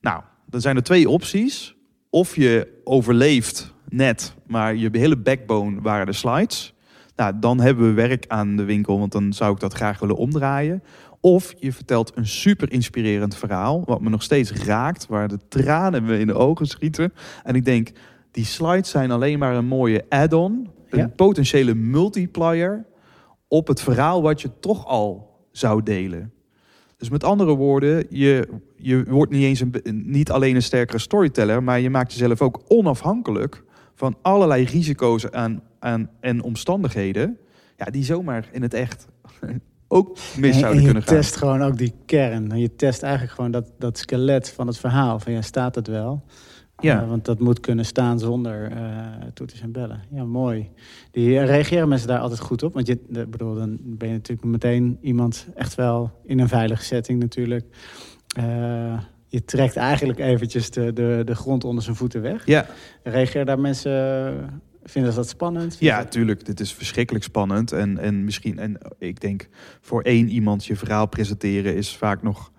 Nou, 0.01 0.23
dan 0.47 0.61
zijn 0.61 0.77
er 0.77 0.83
twee 0.83 1.09
opties. 1.09 1.77
Of 2.11 2.37
je 2.37 2.81
overleeft 2.85 3.73
net, 3.89 4.35
maar 4.47 4.77
je 4.77 4.89
hele 4.93 5.17
backbone 5.17 5.81
waren 5.81 6.07
de 6.07 6.13
slides. 6.13 6.75
Nou, 7.17 7.33
dan 7.41 7.61
hebben 7.61 7.87
we 7.87 7.93
werk 7.93 8.25
aan 8.29 8.57
de 8.57 8.65
winkel, 8.65 8.99
want 8.99 9.13
dan 9.13 9.33
zou 9.33 9.53
ik 9.55 9.61
dat 9.61 9.73
graag 9.73 9.99
willen 9.99 10.17
omdraaien. 10.17 10.83
Of 11.21 11.55
je 11.59 11.73
vertelt 11.73 12.13
een 12.17 12.27
super 12.27 12.73
inspirerend 12.73 13.37
verhaal, 13.37 13.83
wat 13.85 14.01
me 14.01 14.09
nog 14.11 14.23
steeds 14.23 14.53
raakt, 14.53 15.07
waar 15.07 15.29
de 15.29 15.39
tranen 15.49 16.05
me 16.05 16.19
in 16.19 16.27
de 16.27 16.35
ogen 16.35 16.67
schieten. 16.67 17.13
En 17.45 17.55
ik 17.55 17.65
denk, 17.65 17.91
die 18.31 18.45
slides 18.45 18.91
zijn 18.91 19.11
alleen 19.11 19.39
maar 19.39 19.55
een 19.55 19.67
mooie 19.67 20.05
add-on, 20.09 20.69
een 20.91 20.99
Ja. 20.99 21.09
potentiële 21.17 21.75
multiplier 21.75 22.85
op 23.49 23.67
het 23.69 23.81
verhaal 23.81 24.23
wat 24.23 24.41
je 24.41 24.51
toch 24.61 24.87
al 24.87 25.31
zou 25.53 25.83
delen. 25.83 26.33
Dus 26.97 27.09
met 27.11 27.25
andere 27.25 27.55
woorden, 27.55 28.07
je, 28.11 28.49
je 28.77 29.05
wordt 29.09 29.33
niet 29.33 29.43
eens 29.45 29.61
een, 29.61 29.75
niet 30.07 30.31
alleen 30.31 30.55
een 30.55 30.63
sterkere 30.63 30.99
storyteller, 30.99 31.63
maar 31.63 31.81
je 31.81 31.91
maakt 31.91 32.13
jezelf 32.13 32.41
ook 32.43 32.61
onafhankelijk 32.69 33.63
van 33.95 34.17
allerlei 34.23 34.65
risico's 34.65 35.31
aan, 35.31 35.63
aan, 35.83 36.11
en 36.21 36.43
omstandigheden. 36.43 37.39
Ja, 37.77 37.85
die 37.85 38.05
zomaar 38.05 38.49
in 38.53 38.63
het 38.63 38.75
echt 38.75 39.07
ook 39.89 40.19
mis 40.37 40.55
En- 40.55 40.59
zouden 40.61 40.79
en 40.79 40.85
kunnen 40.85 41.03
je 41.03 41.09
gaan. 41.09 41.17
test 41.19 41.37
gewoon 41.37 41.63
ook 41.63 41.79
die 41.79 41.95
kern. 42.07 42.59
Je 42.59 42.75
test 42.77 43.03
eigenlijk 43.03 43.35
gewoon 43.35 43.51
dat, 43.51 43.73
dat 43.79 43.99
skelet 43.99 44.51
van 44.51 44.67
het 44.67 44.79
verhaal. 44.79 45.19
Van 45.19 45.33
ja, 45.33 45.43
staat 45.43 45.75
het 45.75 45.87
wel? 45.87 46.23
Ja. 46.79 47.03
Eh, 47.03 47.09
want 47.09 47.25
dat 47.25 47.39
moet 47.39 47.61
kunnen 47.61 47.85
staan 47.85 48.19
zonder 48.19 48.73
toeters 49.35 49.61
en 49.61 49.73
bellen. 49.73 50.01
Ja, 50.11 50.25
mooi. 50.25 50.71
Die 51.11 51.39
eh, 51.39 51.47
reageren 51.47 51.89
mensen 51.89 52.09
daar 52.09 52.19
altijd 52.19 52.41
goed 52.41 52.63
op. 52.63 52.75
Want 52.75 52.87
je, 52.87 52.99
de- 53.09 53.27
bedoel, 53.27 53.55
dan 53.55 53.79
ben 53.83 54.09
je 54.09 54.15
natuurlijk 54.15 54.49
meteen 54.49 54.99
iemand 55.01 55.47
echt 55.55 55.75
wel 55.75 56.11
in 56.25 56.39
een 56.41 56.49
veilige 56.49 56.85
setting 56.85 57.21
natuurlijk. 57.21 57.65
Je 59.29 59.45
trekt 59.45 59.77
eigenlijk 59.77 60.19
eventjes 60.19 60.71
de, 60.71 60.93
de, 60.93 61.23
de 61.25 61.35
grond 61.35 61.65
onder 61.65 61.83
zijn 61.83 61.97
voeten 61.97 62.23
weg. 62.23 62.47
Ja, 62.47 62.67
Reageren 63.03 63.47
daar 63.47 63.61
mensen... 63.61 64.63
Vinden 64.85 65.13
ze 65.13 65.19
dat 65.19 65.29
spannend? 65.29 65.77
ja, 65.79 66.05
tuurlijk. 66.05 66.45
Dit 66.45 66.61
is 66.61 66.73
verschrikkelijk 66.75 67.25
spannend. 67.25 67.73
En, 67.73 67.99
en 67.99 68.25
misschien, 68.25 68.59
en 68.59 68.79
ik 68.99 69.21
denk 69.21 69.49
voor 69.81 70.03
één 70.03 70.29
iemand 70.29 70.65
je 70.65 70.77
verhaal 70.77 71.07
presenteren 71.07 71.77
is 71.77 71.97
vaak 71.97 72.23
nog. 72.23 72.51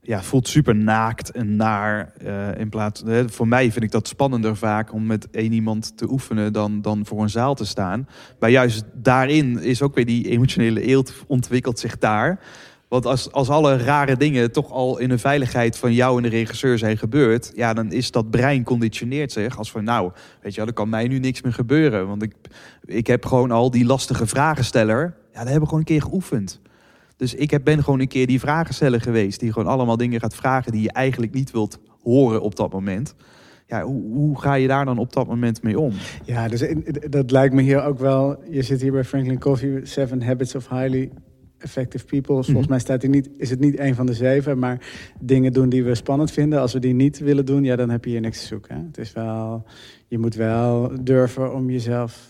Ja, 0.00 0.22
voelt 0.22 0.48
super 0.48 0.76
naakt 0.76 1.30
en 1.30 1.56
naar. 1.56 2.12
eh, 2.18 2.60
in 2.60 2.68
plaats, 2.68 3.02
hè, 3.06 3.28
voor 3.28 3.48
mij 3.48 3.72
vind 3.72 3.84
ik 3.84 3.90
dat 3.90 4.08
spannender 4.08 4.56
vaak 4.56 4.92
om 4.92 5.06
met 5.06 5.30
één 5.30 5.52
iemand 5.52 5.96
te 5.96 6.10
oefenen 6.10 6.52
dan, 6.52 6.82
dan 6.82 7.06
voor 7.06 7.22
een 7.22 7.30
zaal 7.30 7.54
te 7.54 7.64
staan. 7.64 8.08
Maar 8.38 8.50
juist 8.50 8.84
daarin 8.94 9.58
is 9.58 9.82
ook 9.82 9.94
weer 9.94 10.06
die 10.06 10.28
emotionele 10.28 10.80
eelt 10.82 11.12
ontwikkelt 11.26 11.78
zich 11.78 11.98
daar. 11.98 12.40
Want 12.88 13.06
als, 13.06 13.32
als 13.32 13.48
alle 13.48 13.76
rare 13.76 14.16
dingen 14.16 14.52
toch 14.52 14.70
al 14.70 14.98
in 14.98 15.08
de 15.08 15.18
veiligheid 15.18 15.78
van 15.78 15.92
jou 15.92 16.16
en 16.16 16.22
de 16.22 16.28
regisseur 16.28 16.78
zijn 16.78 16.98
gebeurd, 16.98 17.52
ja, 17.54 17.74
dan 17.74 17.92
is 17.92 18.10
dat 18.10 18.30
brein 18.30 18.64
conditioneert 18.64 19.32
zich 19.32 19.58
als 19.58 19.70
van, 19.70 19.84
nou, 19.84 20.10
weet 20.42 20.54
je 20.54 20.60
er 20.60 20.72
kan 20.72 20.88
mij 20.88 21.08
nu 21.08 21.18
niks 21.18 21.42
meer 21.42 21.52
gebeuren. 21.52 22.06
Want 22.06 22.22
ik, 22.22 22.34
ik 22.84 23.06
heb 23.06 23.26
gewoon 23.26 23.50
al 23.50 23.70
die 23.70 23.84
lastige 23.84 24.26
vragensteller, 24.26 25.14
ja, 25.32 25.38
dat 25.38 25.42
hebben 25.42 25.60
we 25.60 25.64
gewoon 25.64 25.80
een 25.80 25.84
keer 25.84 26.02
geoefend. 26.02 26.60
Dus 27.16 27.34
ik 27.34 27.50
heb, 27.50 27.64
ben 27.64 27.84
gewoon 27.84 28.00
een 28.00 28.08
keer 28.08 28.26
die 28.26 28.40
vragensteller 28.40 29.00
geweest, 29.00 29.40
die 29.40 29.52
gewoon 29.52 29.68
allemaal 29.68 29.96
dingen 29.96 30.20
gaat 30.20 30.34
vragen 30.34 30.72
die 30.72 30.82
je 30.82 30.92
eigenlijk 30.92 31.32
niet 31.32 31.50
wilt 31.50 31.78
horen 32.02 32.40
op 32.40 32.56
dat 32.56 32.72
moment. 32.72 33.14
Ja, 33.66 33.82
hoe, 33.82 34.02
hoe 34.12 34.40
ga 34.40 34.54
je 34.54 34.68
daar 34.68 34.84
dan 34.84 34.98
op 34.98 35.12
dat 35.12 35.26
moment 35.26 35.62
mee 35.62 35.78
om? 35.78 35.92
Ja, 36.24 36.48
dus 36.48 36.64
dat 37.10 37.30
lijkt 37.30 37.54
me 37.54 37.62
hier 37.62 37.84
ook 37.84 37.98
wel. 37.98 38.42
Je 38.50 38.62
zit 38.62 38.80
hier 38.80 38.92
bij 38.92 39.04
Franklin 39.04 39.38
Covey, 39.38 39.80
Seven 39.82 40.22
Habits 40.22 40.54
of 40.54 40.68
Highly 40.68 41.10
Effective 41.58 42.04
People. 42.04 42.34
Volgens 42.34 42.56
Mhm. 42.58 42.68
mij 42.70 42.78
staat 42.78 43.02
hij 43.02 43.10
niet, 43.10 43.30
is 43.36 43.50
het 43.50 43.60
niet 43.60 43.78
een 43.78 43.94
van 43.94 44.06
de 44.06 44.12
zeven, 44.14 44.58
maar 44.58 44.86
dingen 45.20 45.52
doen 45.52 45.68
die 45.68 45.84
we 45.84 45.94
spannend 45.94 46.30
vinden. 46.30 46.60
Als 46.60 46.72
we 46.72 46.78
die 46.78 46.94
niet 46.94 47.18
willen 47.18 47.44
doen, 47.46 47.64
ja, 47.64 47.76
dan 47.76 47.90
heb 47.90 48.04
je 48.04 48.10
hier 48.10 48.20
niks 48.20 48.40
te 48.40 48.46
zoeken. 48.46 48.76
Hè? 48.76 48.82
Het 48.86 48.98
is 48.98 49.12
wel, 49.12 49.64
je 50.08 50.18
moet 50.18 50.34
wel 50.34 50.92
durven 51.02 51.54
om 51.54 51.70
jezelf. 51.70 52.28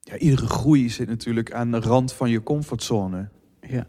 Ja, 0.00 0.18
iedere 0.18 0.46
groei 0.46 0.88
zit 0.90 1.08
natuurlijk 1.08 1.52
aan 1.52 1.70
de 1.70 1.80
rand 1.80 2.12
van 2.12 2.30
je 2.30 2.42
comfortzone. 2.42 3.28
Ja, 3.60 3.86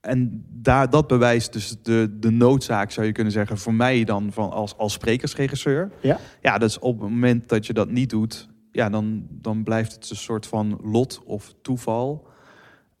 En 0.00 0.44
daar, 0.48 0.90
dat 0.90 1.06
bewijst 1.06 1.52
dus 1.52 1.76
de, 1.82 2.16
de 2.20 2.30
noodzaak, 2.30 2.90
zou 2.90 3.06
je 3.06 3.12
kunnen 3.12 3.32
zeggen, 3.32 3.58
voor 3.58 3.74
mij 3.74 4.04
dan 4.04 4.32
van 4.32 4.50
als, 4.50 4.76
als 4.76 4.92
sprekersregisseur. 4.92 5.90
Ja. 6.00 6.18
Ja, 6.42 6.58
dus 6.58 6.78
op 6.78 7.00
het 7.00 7.10
moment 7.10 7.48
dat 7.48 7.66
je 7.66 7.72
dat 7.72 7.90
niet 7.90 8.10
doet, 8.10 8.48
ja, 8.72 8.88
dan, 8.88 9.26
dan 9.30 9.62
blijft 9.62 9.92
het 9.94 10.10
een 10.10 10.16
soort 10.16 10.46
van 10.46 10.80
lot 10.82 11.22
of 11.24 11.54
toeval. 11.62 12.28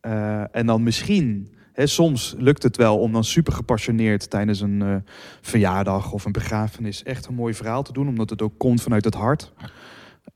Eh, 0.00 0.56
en 0.56 0.66
dan 0.66 0.82
misschien, 0.82 1.54
hè, 1.72 1.86
soms 1.86 2.34
lukt 2.38 2.62
het 2.62 2.76
wel 2.76 2.98
om 2.98 3.12
dan 3.12 3.24
super 3.24 3.52
gepassioneerd 3.52 4.30
tijdens 4.30 4.60
een 4.60 4.82
eh, 4.82 4.94
verjaardag 5.40 6.12
of 6.12 6.24
een 6.24 6.32
begrafenis 6.32 7.02
echt 7.02 7.26
een 7.26 7.34
mooi 7.34 7.54
verhaal 7.54 7.82
te 7.82 7.92
doen, 7.92 8.08
omdat 8.08 8.30
het 8.30 8.42
ook 8.42 8.58
komt 8.58 8.82
vanuit 8.82 9.04
het 9.04 9.14
hart. 9.14 9.52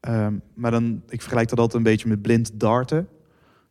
Ehm, 0.00 0.35
maar 0.54 0.71
dan, 0.71 1.02
ik 1.09 1.21
vergelijk 1.21 1.49
dat 1.49 1.59
altijd 1.59 1.78
een 1.78 1.90
beetje 1.90 2.09
met 2.09 2.23
blind 2.23 2.61
darten. 2.61 3.09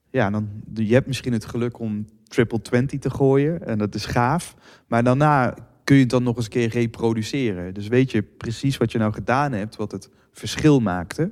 Ja, 0.09 0.29
dan, 0.29 0.49
je 0.73 0.93
hebt 0.93 1.07
misschien 1.07 1.33
het 1.33 1.45
geluk 1.45 1.79
om 1.79 2.05
triple 2.23 2.61
20 2.61 2.99
te 2.99 3.09
gooien. 3.09 3.65
En 3.65 3.77
dat 3.77 3.95
is 3.95 4.05
gaaf. 4.05 4.55
Maar 4.87 5.03
daarna 5.03 5.55
kun 5.83 5.95
je 5.95 6.01
het 6.01 6.09
dan 6.09 6.23
nog 6.23 6.35
eens 6.35 6.45
een 6.45 6.51
keer 6.51 6.69
reproduceren. 6.69 7.73
Dus 7.73 7.87
weet 7.87 8.11
je 8.11 8.23
precies 8.23 8.77
wat 8.77 8.91
je 8.91 8.97
nou 8.97 9.13
gedaan 9.13 9.51
hebt, 9.51 9.75
wat 9.75 9.91
het 9.91 10.09
verschil 10.31 10.79
maakte. 10.79 11.31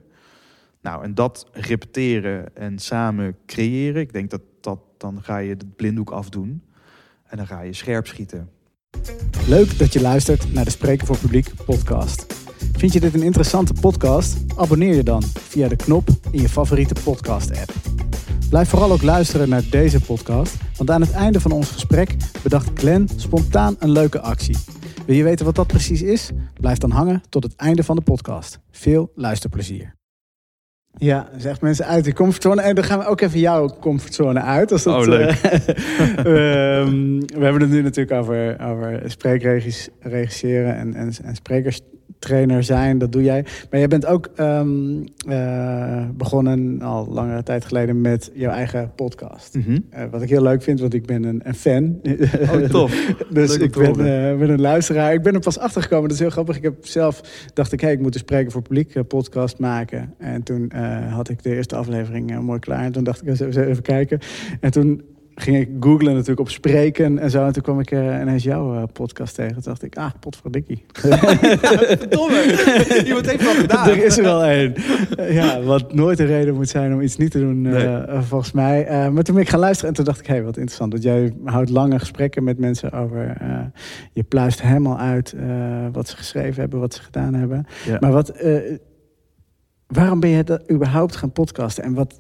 Nou, 0.82 1.04
en 1.04 1.14
dat 1.14 1.50
repeteren 1.52 2.56
en 2.56 2.80
samen 2.80 3.38
creëren. 3.46 4.02
Ik 4.02 4.14
denk 4.14 4.30
dat, 4.30 4.42
dat 4.42 4.51
dan 5.02 5.24
ga 5.24 5.38
je 5.38 5.50
het 5.50 5.76
blinddoek 5.76 6.10
afdoen. 6.10 6.64
En 7.24 7.38
dan 7.38 7.48
ga 7.48 7.62
je 7.62 7.74
scherp 7.74 8.08
schieten. 8.08 8.50
Leuk 9.48 9.80
dat 9.80 9.94
je 9.94 10.02
luistert 10.02 10.54
naar 10.54 10.66
de 10.66 10.72
Spreken 10.72 11.08
voor 11.08 11.18
Publiek 11.18 11.52
podcast. 11.66 12.26
Vind 12.78 12.94
je 12.94 13.00
dit 13.00 13.14
een 13.14 13.24
interessante 13.24 13.74
podcast? 13.82 14.38
Abonneer 14.56 14.96
je 14.96 15.04
dan 15.04 15.24
via 15.24 15.68
de 15.68 15.76
knop 15.76 16.10
in 16.32 16.42
je 16.42 16.50
favoriete 16.50 16.96
podcast-app. 17.04 17.74
Blijf 18.50 18.70
vooral 18.70 18.92
ook 18.92 19.02
luisteren 19.02 19.50
naar 19.50 19.64
deze 19.70 20.02
podcast, 20.02 20.58
want 20.78 20.92
aan 20.92 21.02
het 21.02 21.12
einde 21.12 21.40
van 21.40 21.52
ons 21.52 21.72
gesprek 21.72 22.16
bedacht 22.44 22.80
Glenn 22.80 23.10
spontaan 23.16 23.76
een 23.80 23.92
leuke 23.92 24.22
actie. 24.22 24.58
Wil 25.06 25.16
je 25.16 25.24
weten 25.24 25.46
wat 25.46 25.56
dat 25.56 25.68
precies 25.68 26.02
is? 26.02 26.30
Blijf 26.54 26.78
dan 26.78 26.92
hangen 26.92 27.22
tot 27.30 27.44
het 27.44 27.56
einde 27.56 27.84
van 27.84 27.96
de 27.96 28.02
podcast. 28.02 28.60
Veel 28.72 29.12
luisterplezier. 29.16 30.01
Ja, 30.98 31.30
zegt 31.38 31.62
mensen 31.62 31.86
uit 31.86 32.04
de 32.06 32.14
comfortzone. 32.14 32.62
En 32.62 32.76
dan 32.76 32.84
gaan 32.84 33.00
we 33.00 33.06
ook 33.06 33.22
even 33.22 33.40
jouw 33.40 33.70
comfortzone 33.80 34.42
uit. 34.42 34.72
Als 34.72 34.84
dat, 34.84 34.96
Oh, 35.02 35.08
leuk. 35.08 35.30
eh, 35.30 35.68
ehm, 36.80 37.20
we 37.20 37.44
hebben 37.44 37.62
het 37.62 37.70
nu 37.70 37.82
natuurlijk 37.82 38.20
over, 38.22 38.60
over 38.62 39.02
spreekregisseren 39.06 40.76
en, 40.76 40.94
en, 40.94 41.12
en 41.24 41.36
sprekerstrainer 42.22 42.64
zijn. 42.64 42.98
Dat 42.98 43.12
doe 43.12 43.24
jij. 43.24 43.46
Maar 43.70 43.80
jij 43.80 43.88
bent 43.88 44.06
ook 44.06 44.30
ehm, 44.36 45.04
eh, 45.28 46.06
begonnen 46.14 46.82
al 46.82 47.08
langere 47.10 47.44
tijd 47.44 47.66
geleden 47.66 48.02
met 48.02 48.32
jouw 48.34 48.52
eigen 48.52 48.92
podcast. 48.96 49.58
Eh, 49.90 50.04
wat 50.12 50.22
ik 50.22 50.30
heel 50.30 50.42
leuk 50.42 50.62
vind, 50.62 50.80
want 50.80 50.94
ik 50.94 51.06
ben 51.06 51.24
een, 51.24 51.42
een 51.44 51.56
fan. 51.56 52.00
Oh, 52.42 52.64
tof. 52.70 53.14
dus 53.30 53.58
Leuk 53.58 53.62
ik 53.62 53.72
ben, 53.72 53.90
eh, 53.90 54.38
ben 54.38 54.50
een 54.50 54.62
luisteraar. 54.62 55.14
Ik 55.14 55.22
ben 55.22 55.34
er 55.34 55.40
pas 55.40 55.60
achter 55.60 55.82
gekomen. 55.82 56.04
Dat 56.04 56.14
is 56.14 56.20
heel 56.20 56.30
grappig. 56.30 56.56
Ik 56.56 56.64
heb 56.64 56.86
zelf 56.86 57.22
dacht 57.54 57.72
ik, 57.72 57.82
hey, 57.82 57.92
ik 57.92 58.00
moet 58.00 58.14
een 58.14 58.20
spreken 58.20 58.52
voor 58.52 58.62
publiek 58.62 59.08
podcast 59.08 59.60
maken. 59.60 60.14
En 60.18 60.44
toen 60.44 60.72
had 61.10 61.30
ik 61.30 61.44
de 61.44 61.56
eerste 61.56 61.76
aflevering 61.76 62.40
mooi 62.40 62.60
klaar. 62.60 62.84
En 62.84 62.92
toen 62.92 63.04
dacht 63.04 63.22
ik, 63.22 63.28
eens 63.28 63.56
even 63.56 63.84
kijken. 63.84 64.20
En 64.60 64.72
toen 64.72 65.02
ging 65.36 65.58
ik 65.58 65.70
googlen 65.80 66.14
natuurlijk 66.14 66.40
op 66.40 66.50
spreken 66.50 67.20
en 67.20 67.30
zo. 67.30 67.46
En 67.46 67.54
toen 67.54 67.64
kwam 67.64 67.80
ik 67.80 67.92
eh, 67.92 68.20
ineens 68.22 68.44
jouw 68.44 68.76
eh, 68.76 68.84
podcast 68.94 69.36
tegen. 69.36 69.54
Toen 69.54 69.62
dacht 69.64 69.84
ik, 69.84 69.98
ah, 69.98 70.12
potverdikkie. 70.20 70.86
Verdomme, 72.00 73.04
iemand 73.06 73.30
heeft 73.30 73.44
wat 73.44 73.56
gedaan. 73.56 73.90
er 73.90 74.04
is 74.04 74.18
er 74.18 74.24
wel 74.24 74.44
één. 74.44 74.76
Eh, 75.18 75.34
ja, 75.34 75.62
wat 75.62 75.94
nooit 75.94 76.20
een 76.20 76.26
reden 76.26 76.54
moet 76.54 76.70
zijn 76.70 76.94
om 76.94 77.02
iets 77.02 77.18
niet 77.18 77.32
te 77.32 77.40
doen, 77.40 77.62
Nee. 77.62 78.22
volgens 78.22 78.52
mij. 78.52 79.10
Maar 79.12 79.24
toen 79.24 79.36
ben 79.36 79.44
ik 79.44 79.50
gaan 79.50 79.60
luisteren 79.60 79.90
en 79.90 79.96
toen 79.96 80.06
dacht 80.06 80.20
ik, 80.20 80.28
hé, 80.28 80.34
hey, 80.34 80.44
wat 80.44 80.58
interessant. 80.58 80.92
Dat 80.92 81.04
jij 81.04 81.34
houdt 81.44 81.70
lange 81.70 82.00
gesprekken 82.00 82.44
met 82.44 82.60
mensen 82.60 82.92
over... 82.92 83.38
je 84.14 84.24
pluist 84.24 84.62
helemaal 84.62 84.98
uit 84.98 85.36
wat 85.92 86.08
ze 86.08 86.18
geschreven 86.18 86.62
hebben, 86.62 86.80
wat 86.80 86.94
ze 86.94 87.02
gedaan 87.02 87.34
hebben. 87.34 87.66
Ja. 87.86 87.98
Maar 88.00 88.12
wat, 88.12 88.34
waarom 89.88 90.20
ben 90.20 90.30
je 90.30 90.44
dat 90.44 90.72
überhaupt 90.72 91.16
gaan 91.16 91.32
podcasten? 91.32 91.84
En 91.84 91.94
wat 91.94 92.20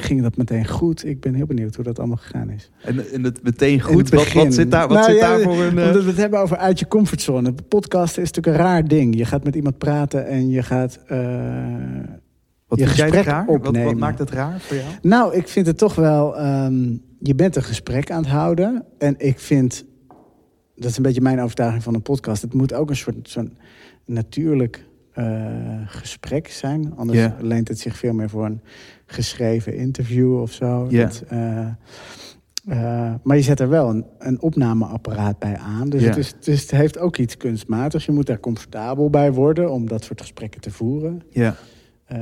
ging 0.00 0.22
dat 0.22 0.36
meteen 0.36 0.66
goed? 0.66 1.04
Ik 1.06 1.20
ben 1.20 1.34
heel 1.34 1.46
benieuwd 1.46 1.74
hoe 1.74 1.84
dat 1.84 1.98
allemaal 1.98 2.16
gegaan 2.16 2.50
is. 2.50 2.70
En, 2.82 3.12
en 3.12 3.24
het 3.24 3.42
meteen 3.42 3.80
goed. 3.80 4.10
het 4.10 4.10
Wat, 4.14 4.32
wat 4.32 4.54
zit 4.54 4.70
daar, 4.70 4.88
wat 4.88 4.96
Nou 4.96 5.10
zit 5.10 5.20
ja, 5.20 5.28
daar 5.28 5.40
voor 5.40 5.62
een... 5.62 5.78
eh, 5.78 5.86
Omdat 5.86 6.02
we 6.02 6.08
het 6.08 6.18
hebben 6.18 6.40
over 6.40 6.56
uit 6.56 6.78
je 6.78 6.88
comfortzone. 6.88 7.54
Podcasten 7.68 8.22
is 8.22 8.30
natuurlijk 8.32 8.56
een 8.56 8.62
raar 8.64 8.88
ding. 8.88 9.16
Je 9.16 9.24
gaat 9.24 9.44
met 9.44 9.54
iemand 9.54 9.78
praten 9.78 10.26
en 10.26 10.48
je 10.48 10.62
gaat... 10.62 10.98
eh, 11.06 11.18
wat 12.66 12.78
je 12.78 12.84
vind 12.84 12.96
jij 12.96 13.06
gesprek 13.06 13.24
raar? 13.24 13.46
Wat, 13.46 13.76
wat 13.76 13.96
maakt 13.96 14.18
het 14.18 14.30
raar 14.30 14.60
voor 14.60 14.76
jou? 14.76 14.88
Nou, 15.02 15.34
ik 15.36 15.48
vind 15.48 15.66
het 15.66 15.78
toch 15.78 15.94
wel. 15.94 16.36
ehm, 16.36 16.96
je 17.20 17.34
bent 17.34 17.56
een 17.56 17.62
gesprek 17.62 18.10
aan 18.10 18.22
het 18.22 18.30
houden. 18.30 18.84
En 18.98 19.14
ik 19.18 19.38
vind. 19.38 19.84
Dat 20.76 20.90
is 20.90 20.96
een 20.96 21.02
beetje 21.02 21.20
mijn 21.20 21.40
overtuiging 21.40 21.82
van 21.82 21.94
een 21.94 22.02
podcast. 22.02 22.42
Het 22.42 22.54
moet 22.54 22.74
ook 22.74 22.90
een 22.90 22.96
soort 22.96 23.16
zo'n 23.22 23.56
natuurlijk 24.04 24.84
eh, 25.12 25.46
gesprek 25.86 26.48
zijn. 26.48 26.92
Anders 26.96 27.28
leent 27.40 27.68
het 27.68 27.78
zich 27.78 27.96
veel 27.96 28.12
meer 28.12 28.28
voor 28.28 28.44
een 28.44 28.60
geschreven 29.10 29.76
interview 29.76 30.40
of 30.40 30.52
zo. 30.52 30.86
Ja. 30.90 31.02
Dat, 31.04 31.24
eh, 31.28 31.66
eh, 32.68 33.14
maar 33.22 33.36
je 33.36 33.42
zet 33.42 33.60
er 33.60 33.68
wel 33.68 33.88
een, 33.88 34.04
een 34.18 34.40
opnameapparaat 34.42 35.38
bij 35.38 35.56
aan. 35.56 35.88
Dus, 35.88 36.02
Ja. 36.02 36.08
het 36.08 36.16
is, 36.16 36.34
dus 36.40 36.60
het 36.60 36.70
heeft 36.70 36.98
ook 36.98 37.16
iets 37.16 37.36
kunstmatigs. 37.36 38.04
Je 38.06 38.12
moet 38.12 38.26
daar 38.26 38.40
comfortabel 38.40 39.10
bij 39.10 39.32
worden 39.32 39.70
om 39.70 39.88
dat 39.88 40.04
soort 40.04 40.20
gesprekken 40.20 40.60
te 40.60 40.70
voeren. 40.70 41.22
Ja. 41.30 41.54
eh, 42.06 42.18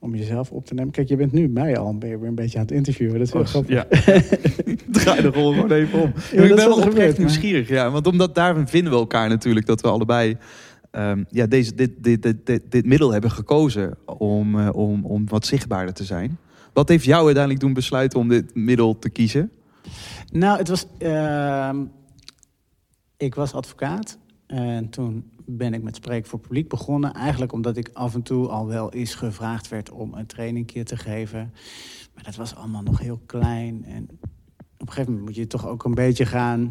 om 0.00 0.14
jezelf 0.14 0.50
op 0.50 0.66
te 0.66 0.74
nemen. 0.74 0.92
Kijk, 0.92 1.08
je 1.08 1.16
bent 1.16 1.32
nu 1.32 1.48
mij 1.48 1.76
al 1.78 1.98
ben 1.98 2.08
je 2.08 2.18
weer 2.18 2.28
een 2.28 2.34
beetje 2.34 2.58
aan 2.58 2.64
het 2.64 2.72
interviewen. 2.74 3.18
Dat 3.18 3.26
is 3.26 3.32
heel 3.32 3.44
grappig. 3.44 3.70
ja. 3.74 3.86
Draai 5.02 5.22
de 5.22 5.28
rol 5.28 5.52
gewoon 5.52 5.70
even 5.72 6.02
om. 6.02 6.12
ik 6.30 6.38
ben 6.38 6.56
wel 6.56 6.66
oprecht 6.70 6.82
gebeurt, 6.88 7.10
maar- 7.10 7.18
nieuwsgierig. 7.18 7.68
Ja, 7.68 7.90
want 7.90 8.06
omdat 8.06 8.34
daarvan 8.34 8.68
vinden 8.68 8.92
we 8.92 8.98
elkaar 8.98 9.28
natuurlijk 9.28 9.66
dat 9.66 9.80
we 9.80 9.88
allebei 9.88 10.36
ehm, 10.92 11.24
ja, 11.28 11.46
deze, 11.46 11.74
dit, 11.74 11.90
dit, 11.98 12.22
dit, 12.22 12.46
dit, 12.46 12.62
dit 12.70 12.86
middel 12.86 13.10
hebben 13.12 13.30
gekozen 13.30 13.96
om, 14.04 14.60
eh, 14.60 14.68
om, 14.74 15.04
om 15.04 15.28
wat 15.28 15.46
zichtbaarder 15.46 15.94
te 15.94 16.04
zijn. 16.04 16.38
Wat 16.72 16.88
heeft 16.88 17.04
jou 17.04 17.24
uiteindelijk 17.24 17.64
doen 17.64 17.72
besluiten 17.72 18.18
om 18.18 18.28
dit 18.28 18.54
middel 18.54 18.98
te 18.98 19.10
kiezen? 19.10 19.50
Nou, 20.30 20.58
het 20.58 20.68
was. 20.68 20.86
ehm, 20.98 21.84
ik 23.16 23.34
was 23.34 23.52
advocaat. 23.54 24.18
En 24.46 24.88
toen 24.88 25.30
ben 25.46 25.74
ik 25.74 25.82
met 25.82 25.96
Spreken 25.96 26.30
voor 26.30 26.38
Publiek 26.38 26.68
begonnen. 26.68 27.14
Eigenlijk 27.14 27.52
omdat 27.52 27.76
ik 27.76 27.90
af 27.92 28.14
en 28.14 28.22
toe 28.22 28.48
al 28.48 28.66
wel 28.66 28.92
eens 28.92 29.14
gevraagd 29.14 29.68
werd 29.68 29.90
om 29.90 30.14
een 30.14 30.26
trainingje 30.26 30.82
te 30.82 30.96
geven. 30.96 31.52
Maar 32.14 32.24
dat 32.24 32.36
was 32.36 32.54
allemaal 32.54 32.82
nog 32.82 32.98
heel 32.98 33.20
klein. 33.26 33.84
En 33.84 34.08
op 34.78 34.88
een 34.88 34.88
gegeven 34.88 35.12
moment 35.12 35.24
moet 35.28 35.36
je 35.36 35.46
toch 35.46 35.66
ook 35.66 35.84
een 35.84 35.94
beetje 35.94 36.26
gaan 36.26 36.68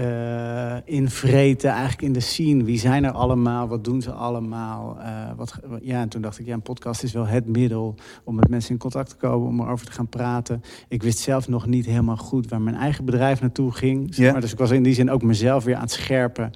uh, 0.00 0.76
invreten 0.84 1.70
eigenlijk 1.70 2.02
in 2.02 2.12
de 2.12 2.20
scene. 2.20 2.64
Wie 2.64 2.78
zijn 2.78 3.04
er 3.04 3.10
allemaal? 3.10 3.68
Wat 3.68 3.84
doen 3.84 4.02
ze 4.02 4.12
allemaal? 4.12 4.96
Uh, 4.98 5.30
wat, 5.36 5.60
ja, 5.80 6.00
en 6.00 6.08
toen 6.08 6.22
dacht 6.22 6.38
ik, 6.38 6.46
ja, 6.46 6.54
een 6.54 6.62
podcast 6.62 7.02
is 7.02 7.12
wel 7.12 7.26
het 7.26 7.46
middel 7.46 7.94
om 8.24 8.34
met 8.34 8.48
mensen 8.48 8.70
in 8.70 8.78
contact 8.78 9.08
te 9.08 9.16
komen, 9.16 9.48
om 9.48 9.60
erover 9.60 9.86
te 9.86 9.92
gaan 9.92 10.08
praten. 10.08 10.62
Ik 10.88 11.02
wist 11.02 11.18
zelf 11.18 11.48
nog 11.48 11.66
niet 11.66 11.86
helemaal 11.86 12.16
goed 12.16 12.48
waar 12.48 12.60
mijn 12.60 12.76
eigen 12.76 13.04
bedrijf 13.04 13.40
naartoe 13.40 13.72
ging. 13.72 14.14
Zeg 14.14 14.32
maar. 14.32 14.40
Dus 14.40 14.52
ik 14.52 14.58
was 14.58 14.70
in 14.70 14.82
die 14.82 14.94
zin 14.94 15.10
ook 15.10 15.22
mezelf 15.22 15.64
weer 15.64 15.74
aan 15.74 15.82
het 15.82 15.90
scherpen 15.90 16.50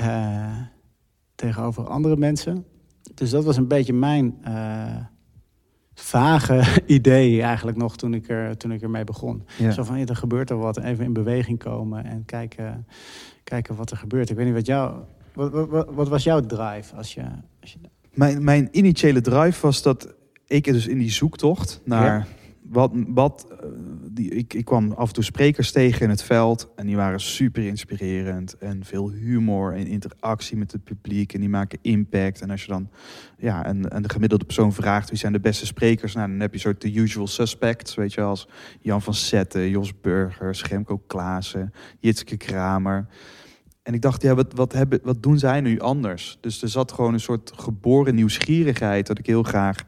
uh, 0.00 0.46
tegenover 1.34 1.88
andere 1.88 2.16
mensen. 2.16 2.64
Dus 3.14 3.30
dat 3.30 3.44
was 3.44 3.56
een 3.56 3.68
beetje 3.68 3.92
mijn 3.92 4.34
vage 6.00 6.62
idee 6.86 7.42
eigenlijk 7.42 7.76
nog 7.76 7.96
toen 7.96 8.14
ik, 8.14 8.28
er, 8.28 8.56
toen 8.56 8.72
ik 8.72 8.82
ermee 8.82 9.04
begon. 9.04 9.42
Zo 9.72 9.82
van, 9.82 9.98
ja, 9.98 10.06
er 10.06 10.16
gebeurt 10.16 10.50
er 10.50 10.58
wat. 10.58 10.78
Even 10.78 11.04
in 11.04 11.12
beweging 11.12 11.58
komen 11.58 12.04
en 12.04 12.24
kijken, 12.24 12.86
kijken 13.44 13.76
wat 13.76 13.90
er 13.90 13.96
gebeurt. 13.96 14.30
Ik 14.30 14.36
weet 14.36 14.46
niet 14.46 14.54
wat 14.54 14.66
jou... 14.66 14.94
Wat, 15.34 15.68
wat, 15.68 15.88
wat 15.90 16.08
was 16.08 16.24
jouw 16.24 16.40
drive 16.40 16.96
als 16.96 17.14
je... 17.14 17.22
Als 17.60 17.72
je... 17.72 17.78
Mijn, 18.14 18.44
mijn 18.44 18.68
initiële 18.70 19.20
drive 19.20 19.60
was 19.66 19.82
dat 19.82 20.14
ik 20.46 20.64
dus 20.64 20.86
in 20.86 20.98
die 20.98 21.10
zoektocht 21.10 21.80
naar 21.84 22.26
wat, 22.70 22.92
wat 23.06 23.46
eh, 23.50 23.68
die, 24.10 24.30
ik, 24.30 24.54
ik 24.54 24.64
kwam 24.64 24.92
af 24.92 25.08
en 25.08 25.14
toe 25.14 25.24
sprekers 25.24 25.72
tegen 25.72 26.02
in 26.02 26.10
het 26.10 26.22
veld 26.22 26.68
en 26.76 26.86
die 26.86 26.96
waren 26.96 27.20
super 27.20 27.66
inspirerend 27.66 28.58
en 28.58 28.84
veel 28.84 29.10
humor 29.10 29.74
en 29.74 29.86
interactie 29.86 30.56
met 30.56 30.72
het 30.72 30.84
publiek 30.84 31.32
en 31.34 31.40
die 31.40 31.48
maken 31.48 31.78
impact. 31.82 32.40
En 32.40 32.50
als 32.50 32.62
je 32.62 32.68
dan 32.68 32.90
ja, 33.38 33.64
en, 33.64 33.90
en 33.90 34.02
de 34.02 34.08
gemiddelde 34.08 34.44
persoon 34.44 34.72
vraagt 34.72 35.08
wie 35.08 35.18
zijn 35.18 35.32
de 35.32 35.40
beste 35.40 35.66
sprekers, 35.66 36.14
nou, 36.14 36.28
dan 36.28 36.40
heb 36.40 36.52
je 36.52 36.58
soort 36.58 36.80
de 36.80 36.94
usual 36.94 37.26
suspects, 37.26 37.94
weet 37.94 38.12
je, 38.12 38.20
als 38.20 38.48
Jan 38.80 39.02
van 39.02 39.14
Zetten, 39.14 39.70
Jos 39.70 40.00
Burgers, 40.00 40.62
Gemco 40.62 40.98
Klaassen, 41.06 41.72
Jitske 41.98 42.36
Kramer. 42.36 43.06
En 43.82 43.94
ik 43.94 44.02
dacht, 44.02 44.22
ja, 44.22 44.34
wat, 44.34 44.52
wat, 44.54 44.72
hebben, 44.72 45.00
wat 45.02 45.22
doen 45.22 45.38
zij 45.38 45.60
nu 45.60 45.80
anders? 45.80 46.38
Dus 46.40 46.62
er 46.62 46.68
zat 46.68 46.92
gewoon 46.92 47.12
een 47.12 47.20
soort 47.20 47.52
geboren 47.56 48.14
nieuwsgierigheid 48.14 49.06
dat 49.06 49.18
ik 49.18 49.26
heel 49.26 49.42
graag 49.42 49.84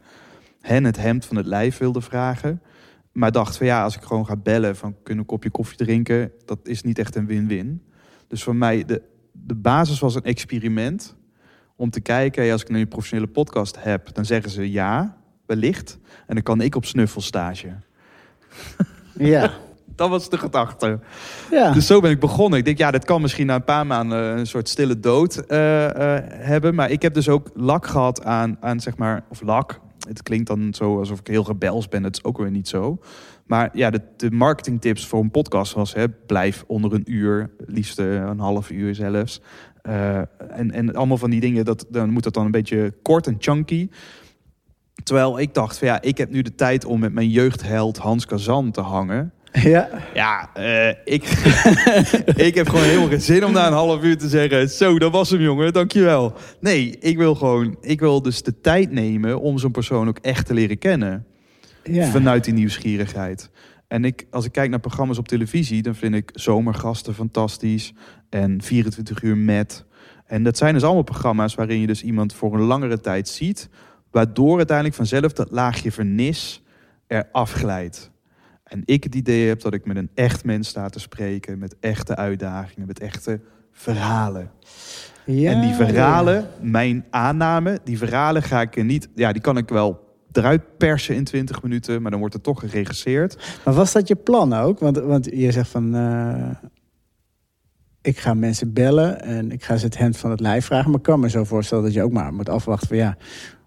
hen 0.61 0.83
het 0.83 0.97
hemd 0.97 1.25
van 1.25 1.35
het 1.35 1.45
lijf 1.45 1.77
wilde 1.77 2.01
vragen. 2.01 2.61
Maar 3.11 3.31
dacht 3.31 3.57
van 3.57 3.65
ja, 3.65 3.83
als 3.83 3.95
ik 3.95 4.01
gewoon 4.01 4.25
ga 4.25 4.35
bellen 4.35 4.75
van 4.75 4.95
kunnen 5.03 5.23
een 5.23 5.29
kopje 5.29 5.49
koffie 5.49 5.77
drinken, 5.77 6.31
dat 6.45 6.59
is 6.63 6.83
niet 6.83 6.99
echt 6.99 7.15
een 7.15 7.25
win-win. 7.25 7.83
Dus 8.27 8.43
voor 8.43 8.55
mij, 8.55 8.85
de, 8.85 9.01
de 9.31 9.55
basis 9.55 9.99
was 9.99 10.15
een 10.15 10.23
experiment 10.23 11.15
om 11.75 11.89
te 11.89 12.01
kijken, 12.01 12.51
als 12.51 12.61
ik 12.61 12.69
nu 12.69 12.79
een 12.79 12.87
professionele 12.87 13.27
podcast 13.27 13.83
heb, 13.83 14.13
dan 14.13 14.25
zeggen 14.25 14.51
ze 14.51 14.71
ja, 14.71 15.17
wellicht. 15.45 15.99
En 16.27 16.33
dan 16.33 16.43
kan 16.43 16.61
ik 16.61 16.75
op 16.75 16.85
snuffelstage. 16.85 17.69
Ja. 19.13 19.51
dat 19.95 20.09
was 20.09 20.29
de 20.29 20.37
gedachte. 20.37 20.99
Ja. 21.51 21.71
Dus 21.71 21.85
zo 21.87 21.99
ben 21.99 22.11
ik 22.11 22.19
begonnen. 22.19 22.59
Ik 22.59 22.65
denk, 22.65 22.77
ja, 22.77 22.91
dat 22.91 23.05
kan 23.05 23.21
misschien 23.21 23.45
na 23.45 23.55
een 23.55 23.63
paar 23.63 23.87
maanden 23.87 24.37
een 24.37 24.47
soort 24.47 24.69
stille 24.69 24.99
dood 24.99 25.43
uh, 25.47 25.83
uh, 25.83 26.17
hebben. 26.27 26.75
Maar 26.75 26.89
ik 26.89 27.01
heb 27.01 27.13
dus 27.13 27.29
ook 27.29 27.49
lak 27.53 27.87
gehad 27.87 28.23
aan, 28.23 28.57
aan 28.59 28.79
zeg 28.79 28.97
maar, 28.97 29.23
of 29.29 29.41
lak, 29.41 29.80
het 30.07 30.23
klinkt 30.23 30.47
dan 30.47 30.73
zo 30.73 30.99
alsof 30.99 31.19
ik 31.19 31.27
heel 31.27 31.45
rebels 31.47 31.87
ben. 31.87 32.01
Dat 32.01 32.15
is 32.15 32.23
ook 32.23 32.37
weer 32.37 32.51
niet 32.51 32.67
zo. 32.67 32.97
Maar 33.45 33.69
ja, 33.73 33.89
de, 33.89 34.01
de 34.17 34.31
marketingtips 34.31 35.07
voor 35.07 35.19
een 35.19 35.31
podcast 35.31 35.73
was... 35.73 35.93
Hè, 35.93 36.09
blijf 36.09 36.63
onder 36.67 36.93
een 36.93 37.11
uur, 37.11 37.49
liefst 37.65 37.99
eh, 37.99 38.13
een 38.13 38.39
half 38.39 38.69
uur 38.69 38.95
zelfs. 38.95 39.41
Uh, 39.83 40.17
en, 40.49 40.71
en 40.71 40.95
allemaal 40.95 41.17
van 41.17 41.29
die 41.29 41.39
dingen, 41.39 41.65
dat, 41.65 41.85
dan 41.89 42.09
moet 42.09 42.23
dat 42.23 42.33
dan 42.33 42.45
een 42.45 42.51
beetje 42.51 42.93
kort 43.01 43.27
en 43.27 43.35
chunky. 43.39 43.89
Terwijl 45.03 45.39
ik 45.39 45.53
dacht 45.53 45.77
van 45.77 45.87
ja, 45.87 46.01
ik 46.01 46.17
heb 46.17 46.29
nu 46.29 46.41
de 46.41 46.55
tijd 46.55 46.85
om 46.85 46.99
met 46.99 47.13
mijn 47.13 47.29
jeugdheld 47.29 47.97
Hans 47.97 48.25
Kazan 48.25 48.71
te 48.71 48.81
hangen. 48.81 49.33
Ja, 49.51 49.89
ja 50.13 50.49
uh, 50.57 50.89
ik, 50.89 51.23
ik 52.47 52.55
heb 52.55 52.69
gewoon 52.69 52.85
helemaal 52.85 53.07
geen 53.07 53.21
zin 53.21 53.45
om 53.45 53.51
na 53.51 53.67
een 53.67 53.73
half 53.73 54.03
uur 54.03 54.17
te 54.17 54.29
zeggen... 54.29 54.69
zo, 54.69 54.99
dat 54.99 55.11
was 55.11 55.29
hem 55.29 55.41
jongen, 55.41 55.73
dankjewel. 55.73 56.33
Nee, 56.59 56.97
ik 56.99 57.17
wil 57.17 57.35
gewoon, 57.35 57.77
ik 57.81 57.99
wil 57.99 58.21
dus 58.21 58.43
de 58.43 58.61
tijd 58.61 58.91
nemen 58.91 59.39
om 59.39 59.57
zo'n 59.57 59.71
persoon 59.71 60.07
ook 60.07 60.17
echt 60.17 60.45
te 60.45 60.53
leren 60.53 60.77
kennen. 60.77 61.25
Ja. 61.83 62.09
Vanuit 62.09 62.43
die 62.43 62.53
nieuwsgierigheid. 62.53 63.49
En 63.87 64.05
ik, 64.05 64.25
als 64.29 64.45
ik 64.45 64.51
kijk 64.51 64.69
naar 64.69 64.79
programma's 64.79 65.17
op 65.17 65.27
televisie, 65.27 65.81
dan 65.81 65.95
vind 65.95 66.15
ik 66.15 66.29
zomergasten 66.33 67.13
fantastisch. 67.13 67.93
En 68.29 68.61
24 68.61 69.21
uur 69.21 69.37
met. 69.37 69.85
En 70.25 70.43
dat 70.43 70.57
zijn 70.57 70.73
dus 70.73 70.83
allemaal 70.83 71.03
programma's 71.03 71.55
waarin 71.55 71.79
je 71.79 71.87
dus 71.87 72.03
iemand 72.03 72.33
voor 72.33 72.53
een 72.53 72.61
langere 72.61 72.99
tijd 72.99 73.27
ziet. 73.27 73.69
Waardoor 74.11 74.57
uiteindelijk 74.57 74.97
vanzelf 74.97 75.33
dat 75.33 75.51
laagje 75.51 75.91
vernis 75.91 76.63
er 77.07 77.27
afglijdt. 77.31 78.10
En 78.71 78.81
ik 78.85 79.03
het 79.03 79.15
idee 79.15 79.47
heb 79.47 79.61
dat 79.61 79.73
ik 79.73 79.85
met 79.85 79.97
een 79.97 80.09
echt 80.13 80.43
mens 80.43 80.67
sta 80.67 80.89
te 80.89 80.99
spreken, 80.99 81.59
met 81.59 81.75
echte 81.79 82.15
uitdagingen, 82.15 82.87
met 82.87 82.99
echte 82.99 83.39
verhalen. 83.71 84.51
Ja, 85.25 85.51
en 85.51 85.61
die 85.61 85.73
verhalen, 85.73 86.47
mijn 86.61 87.05
aanname, 87.09 87.79
die 87.83 87.97
verhalen 87.97 88.43
ga 88.43 88.61
ik 88.61 88.77
er 88.77 88.83
niet, 88.83 89.09
ja, 89.15 89.31
die 89.31 89.41
kan 89.41 89.57
ik 89.57 89.69
wel 89.69 90.15
eruit 90.31 90.77
persen 90.77 91.15
in 91.15 91.23
20 91.23 91.63
minuten, 91.63 92.01
maar 92.01 92.11
dan 92.11 92.19
wordt 92.19 92.35
het 92.35 92.43
toch 92.43 92.59
geregisseerd. 92.59 93.59
Maar 93.65 93.73
was 93.73 93.91
dat 93.91 94.07
je 94.07 94.15
plan 94.15 94.53
ook? 94.53 94.79
Want, 94.79 94.97
want 94.97 95.25
je 95.25 95.51
zegt 95.51 95.69
van, 95.69 95.95
uh, 95.95 96.49
ik 98.01 98.17
ga 98.17 98.33
mensen 98.33 98.73
bellen 98.73 99.21
en 99.21 99.51
ik 99.51 99.63
ga 99.63 99.77
ze 99.77 99.85
het 99.85 99.97
hand 99.97 100.17
van 100.17 100.31
het 100.31 100.39
lijf 100.39 100.65
vragen. 100.65 100.89
Maar 100.89 100.99
ik 100.99 101.05
kan 101.05 101.19
me 101.19 101.29
zo 101.29 101.43
voorstellen 101.43 101.83
dat 101.83 101.93
je 101.93 102.03
ook 102.03 102.11
maar 102.11 102.33
moet 102.33 102.49
afwachten 102.49 102.87
van, 102.87 102.97
ja, 102.97 103.17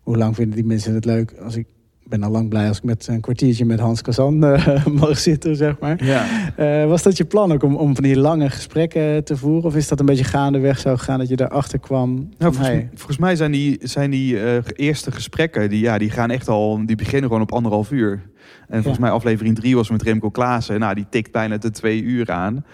hoe 0.00 0.16
lang 0.16 0.34
vinden 0.34 0.54
die 0.54 0.66
mensen 0.66 0.94
het 0.94 1.04
leuk 1.04 1.34
als 1.38 1.56
ik 1.56 1.66
ben 2.06 2.22
al 2.22 2.30
lang 2.30 2.48
blij 2.48 2.68
als 2.68 2.76
ik 2.76 2.84
met 2.84 3.06
een 3.06 3.20
kwartiertje 3.20 3.64
met 3.64 3.80
Hans 3.80 4.02
Kazan 4.02 4.44
uh, 4.44 4.86
mag 5.00 5.18
zitten, 5.18 5.56
zeg 5.56 5.78
maar. 5.78 6.04
Ja. 6.04 6.26
Uh, 6.58 6.88
was 6.88 7.02
dat 7.02 7.16
je 7.16 7.24
plan 7.24 7.52
ook 7.52 7.62
om, 7.62 7.76
om 7.76 7.94
van 7.94 8.04
die 8.04 8.18
lange 8.18 8.50
gesprekken 8.50 9.24
te 9.24 9.36
voeren? 9.36 9.64
Of 9.64 9.76
is 9.76 9.88
dat 9.88 10.00
een 10.00 10.06
beetje 10.06 10.24
gaandeweg 10.24 10.78
zo 10.78 10.96
gegaan 10.96 11.18
dat 11.18 11.28
je 11.28 11.36
daarachter 11.36 11.78
kwam? 11.78 12.28
Nou, 12.38 12.54
volgens, 12.54 12.84
volgens, 12.94 13.18
mij 13.18 13.36
zijn 13.36 13.52
die, 13.52 13.78
zijn 13.82 14.10
die 14.10 14.34
uh, 14.34 14.56
eerste 14.74 15.12
gesprekken, 15.12 15.68
die, 15.70 15.80
ja, 15.80 15.98
die 15.98 16.10
gaan 16.10 16.30
echt 16.30 16.48
al, 16.48 16.86
die 16.86 16.96
beginnen 16.96 17.28
gewoon 17.28 17.42
op 17.42 17.52
anderhalf 17.52 17.90
uur. 17.90 18.22
En 18.68 18.80
volgens 18.80 18.98
mij 18.98 19.10
aflevering 19.10 19.54
drie 19.54 19.76
was 19.76 19.90
met 19.90 20.02
Remco 20.02 20.30
Klaassen. 20.30 20.80
Nou, 20.80 20.94
die 20.94 21.06
tikt 21.10 21.32
bijna 21.32 21.56
de 21.56 21.70
twee 21.70 22.02
uur 22.02 22.30
aan. 22.30 22.64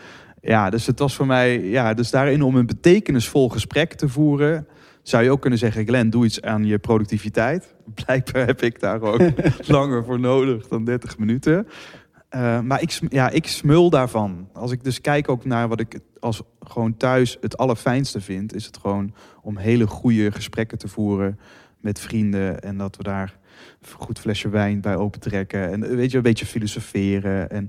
Ja, 0.40 0.70
dus 0.70 0.86
het 0.86 0.98
was 0.98 1.14
voor 1.14 1.26
mij, 1.26 1.60
ja, 1.60 1.94
dus 1.94 2.10
daarin 2.10 2.42
om 2.42 2.56
een 2.56 2.66
betekenisvol 2.66 3.48
gesprek 3.48 3.94
te 3.94 4.08
voeren 4.08 4.66
zou 5.10 5.22
je 5.22 5.30
ook 5.30 5.40
kunnen 5.40 5.58
zeggen, 5.58 5.86
Glenn, 5.86 6.10
doe 6.10 6.24
iets 6.24 6.42
aan 6.42 6.64
je 6.64 6.78
productiviteit. 6.78 7.74
Blijkbaar 8.04 8.46
heb 8.46 8.62
ik 8.62 8.80
daar 8.80 9.00
ook 9.00 9.20
langer 9.66 10.04
voor 10.04 10.20
nodig 10.20 10.68
dan 10.68 10.84
30 10.84 11.18
minuten. 11.18 11.66
Uh, 12.34 12.60
maar 12.60 12.82
ik, 12.82 13.00
ja, 13.08 13.30
ik 13.30 13.46
smul 13.46 13.90
daarvan. 13.90 14.48
Als 14.52 14.72
ik 14.72 14.84
dus 14.84 15.00
kijk 15.00 15.28
ook 15.28 15.44
naar 15.44 15.68
wat 15.68 15.80
ik 15.80 15.98
als 16.20 16.42
gewoon 16.60 16.96
thuis 16.96 17.36
het 17.40 17.56
allerfijnste 17.56 18.20
vind, 18.20 18.54
is 18.54 18.66
het 18.66 18.76
gewoon 18.76 19.14
om 19.42 19.56
hele 19.56 19.86
goede 19.86 20.32
gesprekken 20.32 20.78
te 20.78 20.88
voeren 20.88 21.38
met 21.80 22.00
vrienden. 22.00 22.60
En 22.60 22.76
dat 22.76 22.96
we 22.96 23.02
daar 23.02 23.38
een 23.80 23.88
goed 23.98 24.18
flesje 24.18 24.48
wijn 24.48 24.80
bij 24.80 24.96
opentrekken. 24.96 25.70
En 25.70 25.96
weet 25.96 26.10
je, 26.10 26.16
een 26.16 26.22
beetje 26.22 26.46
filosoferen. 26.46 27.50
En 27.50 27.68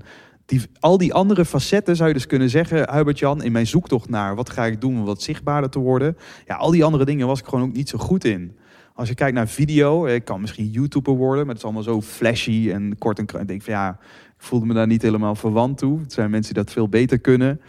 al 0.80 0.98
die 0.98 1.14
andere 1.14 1.44
facetten 1.44 1.96
zou 1.96 2.08
je 2.08 2.14
dus 2.14 2.26
kunnen 2.26 2.50
zeggen, 2.50 2.96
Hubert-Jan, 2.96 3.42
in 3.42 3.52
mijn 3.52 3.66
zoektocht 3.66 4.08
naar 4.08 4.34
wat 4.34 4.50
ga 4.50 4.66
ik 4.66 4.80
doen 4.80 4.98
om 4.98 5.04
wat 5.04 5.22
zichtbaarder 5.22 5.70
te 5.70 5.78
worden. 5.78 6.16
Ja, 6.46 6.54
al 6.54 6.70
die 6.70 6.84
andere 6.84 7.04
dingen 7.04 7.26
was 7.26 7.38
ik 7.38 7.46
gewoon 7.46 7.64
ook 7.64 7.72
niet 7.72 7.88
zo 7.88 7.98
goed 7.98 8.24
in. 8.24 8.56
Als 8.94 9.08
je 9.08 9.14
kijkt 9.14 9.34
naar 9.34 9.48
video, 9.48 10.06
ik 10.06 10.24
kan 10.24 10.40
misschien 10.40 10.70
YouTuber 10.70 11.14
worden, 11.14 11.38
maar 11.38 11.54
het 11.54 11.56
is 11.56 11.64
allemaal 11.64 11.82
zo 11.82 12.00
flashy 12.00 12.70
en 12.72 12.98
kort 12.98 13.18
en. 13.18 13.40
Ik 13.40 13.48
denk 13.48 13.62
van 13.62 13.72
ja, 13.74 13.98
ik 14.38 14.48
voelde 14.48 14.66
me 14.66 14.74
daar 14.74 14.86
niet 14.86 15.02
helemaal 15.02 15.34
verwant 15.34 15.78
toe. 15.78 16.00
Het 16.00 16.12
zijn 16.12 16.30
mensen 16.30 16.54
die 16.54 16.62
dat 16.62 16.72
veel 16.72 16.88
beter 16.88 17.18
kunnen. 17.18 17.60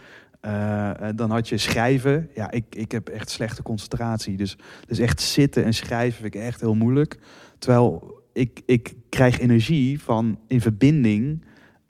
Uh, 0.46 0.90
dan 1.14 1.30
had 1.30 1.48
je 1.48 1.58
schrijven. 1.58 2.30
Ja, 2.34 2.50
ik, 2.50 2.64
ik 2.70 2.92
heb 2.92 3.08
echt 3.08 3.30
slechte 3.30 3.62
concentratie. 3.62 4.36
Dus, 4.36 4.56
dus 4.86 4.98
echt 4.98 5.20
zitten 5.20 5.64
en 5.64 5.74
schrijven 5.74 6.22
vind 6.22 6.34
ik 6.34 6.40
echt 6.40 6.60
heel 6.60 6.74
moeilijk. 6.74 7.18
Terwijl 7.58 8.20
ik, 8.32 8.62
ik 8.66 8.94
krijg 9.08 9.40
energie 9.40 10.02
van 10.02 10.38
in 10.46 10.60
verbinding 10.60 11.44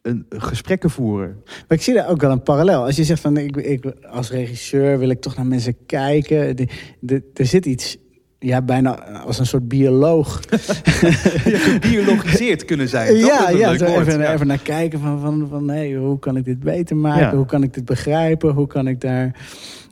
een 0.04 0.26
gesprekken 0.28 0.90
voeren. 0.90 1.42
Maar 1.44 1.78
ik 1.78 1.82
zie 1.82 1.94
daar 1.94 2.08
ook 2.08 2.20
wel 2.20 2.30
een 2.30 2.42
parallel. 2.42 2.84
Als 2.84 2.96
je 2.96 3.04
zegt 3.04 3.20
van 3.20 3.36
ik, 3.36 3.56
ik 3.56 3.92
als 4.10 4.30
regisseur 4.30 4.98
wil 4.98 5.08
ik 5.08 5.20
toch 5.20 5.36
naar 5.36 5.46
mensen 5.46 5.76
kijken. 5.86 6.56
De, 6.56 6.68
de, 7.00 7.22
er 7.34 7.46
zit 7.46 7.66
iets 7.66 7.96
ja, 8.38 8.62
bijna 8.62 9.04
als 9.04 9.38
een 9.38 9.46
soort 9.46 9.68
bioloog. 9.68 10.40
ja, 11.44 11.58
gebiologiseerd 11.58 12.64
kunnen 12.64 12.88
zijn. 12.88 13.16
Ja, 13.16 13.50
ja, 13.50 13.72
even, 13.72 14.18
ja, 14.18 14.32
even 14.32 14.46
naar 14.46 14.58
kijken 14.62 15.00
van, 15.00 15.20
van, 15.20 15.46
van 15.50 15.68
hey, 15.68 15.94
hoe 15.94 16.18
kan 16.18 16.36
ik 16.36 16.44
dit 16.44 16.60
beter 16.60 16.96
maken? 16.96 17.36
Hoe 17.36 17.46
kan 17.46 17.62
ik 17.62 17.74
dit 17.74 17.84
begrijpen? 17.84 18.52
Hoe 18.52 18.66
kan 18.66 18.88
ik 18.88 19.00
daar 19.00 19.36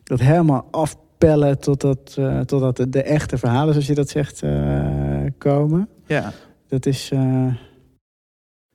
dat 0.05 0.20
helemaal 0.20 0.68
afpellen 0.70 1.59
totdat, 1.59 2.16
uh, 2.18 2.40
totdat 2.40 2.77
de, 2.77 2.88
de, 2.88 3.03
echte 3.03 3.38
verhalen, 3.38 3.72
zoals 3.72 3.88
je 3.88 3.94
dat 3.94 4.09
zegt, 4.09 4.42
uh, 4.42 5.27
komen? 5.38 5.88
Ja. 6.07 6.33
Dat 6.68 6.87
is... 6.87 7.11
Uh, 7.14 7.46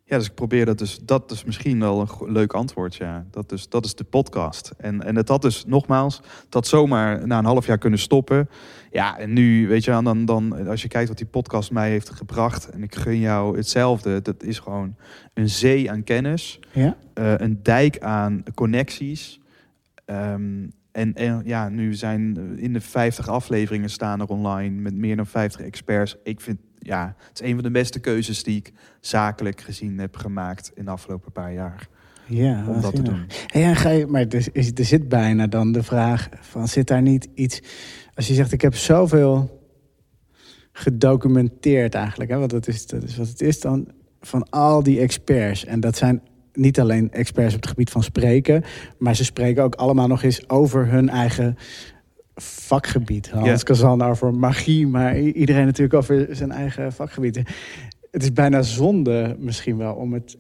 Ja, 0.10 0.18
dus 0.18 0.26
ik 0.26 0.34
probeer 0.34 0.66
dat 0.66 0.78
dus. 0.78 1.00
Dat 1.00 1.32
is 1.32 1.44
misschien 1.44 1.80
wel 1.80 2.02
een 2.02 2.32
leuk 2.32 2.54
antwoord. 2.54 2.96
Ja, 2.96 3.26
dat 3.32 3.52
is, 3.52 3.70
dat 3.70 3.86
is 3.86 3.96
de 3.96 4.04
podcast. 4.04 4.74
En, 4.78 5.04
en 5.04 5.16
het 5.16 5.28
had 5.28 5.42
dus 5.42 5.66
nogmaals, 5.66 6.22
dat 6.50 6.68
zomaar 6.68 7.28
na 7.28 7.38
een 7.38 7.46
half 7.46 7.66
jaar 7.66 7.78
kunnen 7.78 8.00
stoppen. 8.00 8.50
Ja, 8.92 9.18
en 9.18 9.34
nu, 9.34 9.68
weet 9.68 9.84
je, 9.84 9.92
wel, 9.92 10.04
dan, 10.04 10.26
dan 10.26 10.68
als 10.68 10.82
je 10.82 10.88
kijkt 10.88 11.08
wat 11.08 11.18
die 11.18 11.28
podcast 11.28 11.72
mij 11.72 11.90
heeft 11.90 12.10
gebracht. 12.10 12.70
En 12.70 12.84
ik 12.84 12.96
gun 12.96 13.20
jou 13.20 13.58
hetzelfde. 13.58 14.22
Dat 14.22 14.44
is 14.44 14.60
gewoon 14.60 14.96
een 15.34 15.50
zee 15.50 15.92
aan 15.92 16.04
kennis. 16.04 16.60
Ja? 16.72 16.98
eh, 17.18 17.34
een 17.38 17.60
dijk 17.64 18.00
aan 18.00 18.44
connecties. 18.54 19.40
Ehm, 20.06 20.68
en, 20.92 21.14
en 21.14 21.42
ja, 21.46 21.70
nu 21.70 21.94
zijn 21.94 22.38
eh, 22.38 22.64
in 22.64 22.74
de 22.74 22.82
50 22.82 23.30
afleveringen 23.30 23.90
staan 23.90 24.20
er 24.20 24.28
online 24.28 24.82
met 24.82 24.96
meer 24.96 25.16
dan 25.16 25.28
50 25.28 25.62
experts. 25.62 26.16
Ik 26.24 26.42
vind, 26.42 26.60
ja, 26.80 27.16
het 27.30 27.42
is 27.42 27.48
een 27.48 27.54
van 27.54 27.64
de 27.64 27.72
beste 27.72 28.00
keuzes 28.00 28.44
die 28.44 28.58
ik 28.58 28.72
zakelijk 29.00 29.62
gezien 29.62 30.00
heb 30.00 30.16
gemaakt 30.16 30.72
in 30.76 30.86
de 30.86 30.92
afgelopen 30.92 31.32
paar 31.32 31.54
jaar. 31.54 31.88
Ja, 32.26 32.66
Om 32.68 32.82
dat 32.82 32.96
te 32.96 33.02
doen. 33.02 33.26
Hey, 33.46 33.64
en 33.64 33.76
ga 33.76 33.90
je, 33.90 34.06
maar 34.08 34.22
er, 34.28 34.48
is- 34.52 34.72
er 34.76 34.86
zit 34.86 35.10
bijna 35.10 35.48
dan 35.48 35.72
de 35.72 35.84
vraag 35.84 36.30
van, 36.42 36.68
zit 36.68 36.88
daar 36.88 37.02
niet 37.02 37.28
iets... 37.34 37.62
Als 38.14 38.28
je 38.28 38.34
zegt, 38.34 38.52
ik 38.52 38.62
heb 38.62 38.76
zoveel 38.76 39.62
gedocumenteerd 40.72 41.94
eigenlijk, 41.96 42.30
hè, 42.32 42.38
want 42.38 42.52
dat 42.52 42.68
is, 42.68 42.86
dat 42.88 43.04
is 43.04 43.18
wat 43.18 43.28
het 43.28 43.42
is 43.42 43.60
dan, 43.60 43.88
van 44.22 44.50
al 44.50 44.84
die 44.84 45.00
experts. 45.00 45.66
En 45.66 45.80
dat 45.80 45.98
zijn 45.98 46.22
niet 46.54 46.80
alleen 46.80 47.12
experts 47.12 47.54
op 47.56 47.60
het 47.62 47.70
gebied 47.70 47.90
van 47.90 48.04
spreken, 48.04 48.64
maar 48.98 49.16
ze 49.16 49.24
spreken 49.24 49.64
ook 49.64 49.76
allemaal 49.76 50.08
nog 50.08 50.24
eens 50.24 50.50
over 50.50 50.88
hun 50.88 51.10
eigen 51.10 51.56
vakgebied. 52.42 53.30
Hans 53.30 53.48
Ja. 53.48 53.56
Kazan 53.56 54.02
over 54.02 54.34
magie, 54.34 54.88
maar 54.88 55.20
iedereen 55.20 55.66
natuurlijk 55.66 55.94
over 55.94 56.28
zijn 56.32 56.52
eigen 56.52 56.94
vakgebied. 56.94 57.36
Het 58.12 58.24
is 58.24 58.34
bijna 58.34 58.62
zonde 58.62 59.36
misschien 59.40 59.78
wel 59.78 59.94
om 59.94 60.14
het 60.14 60.38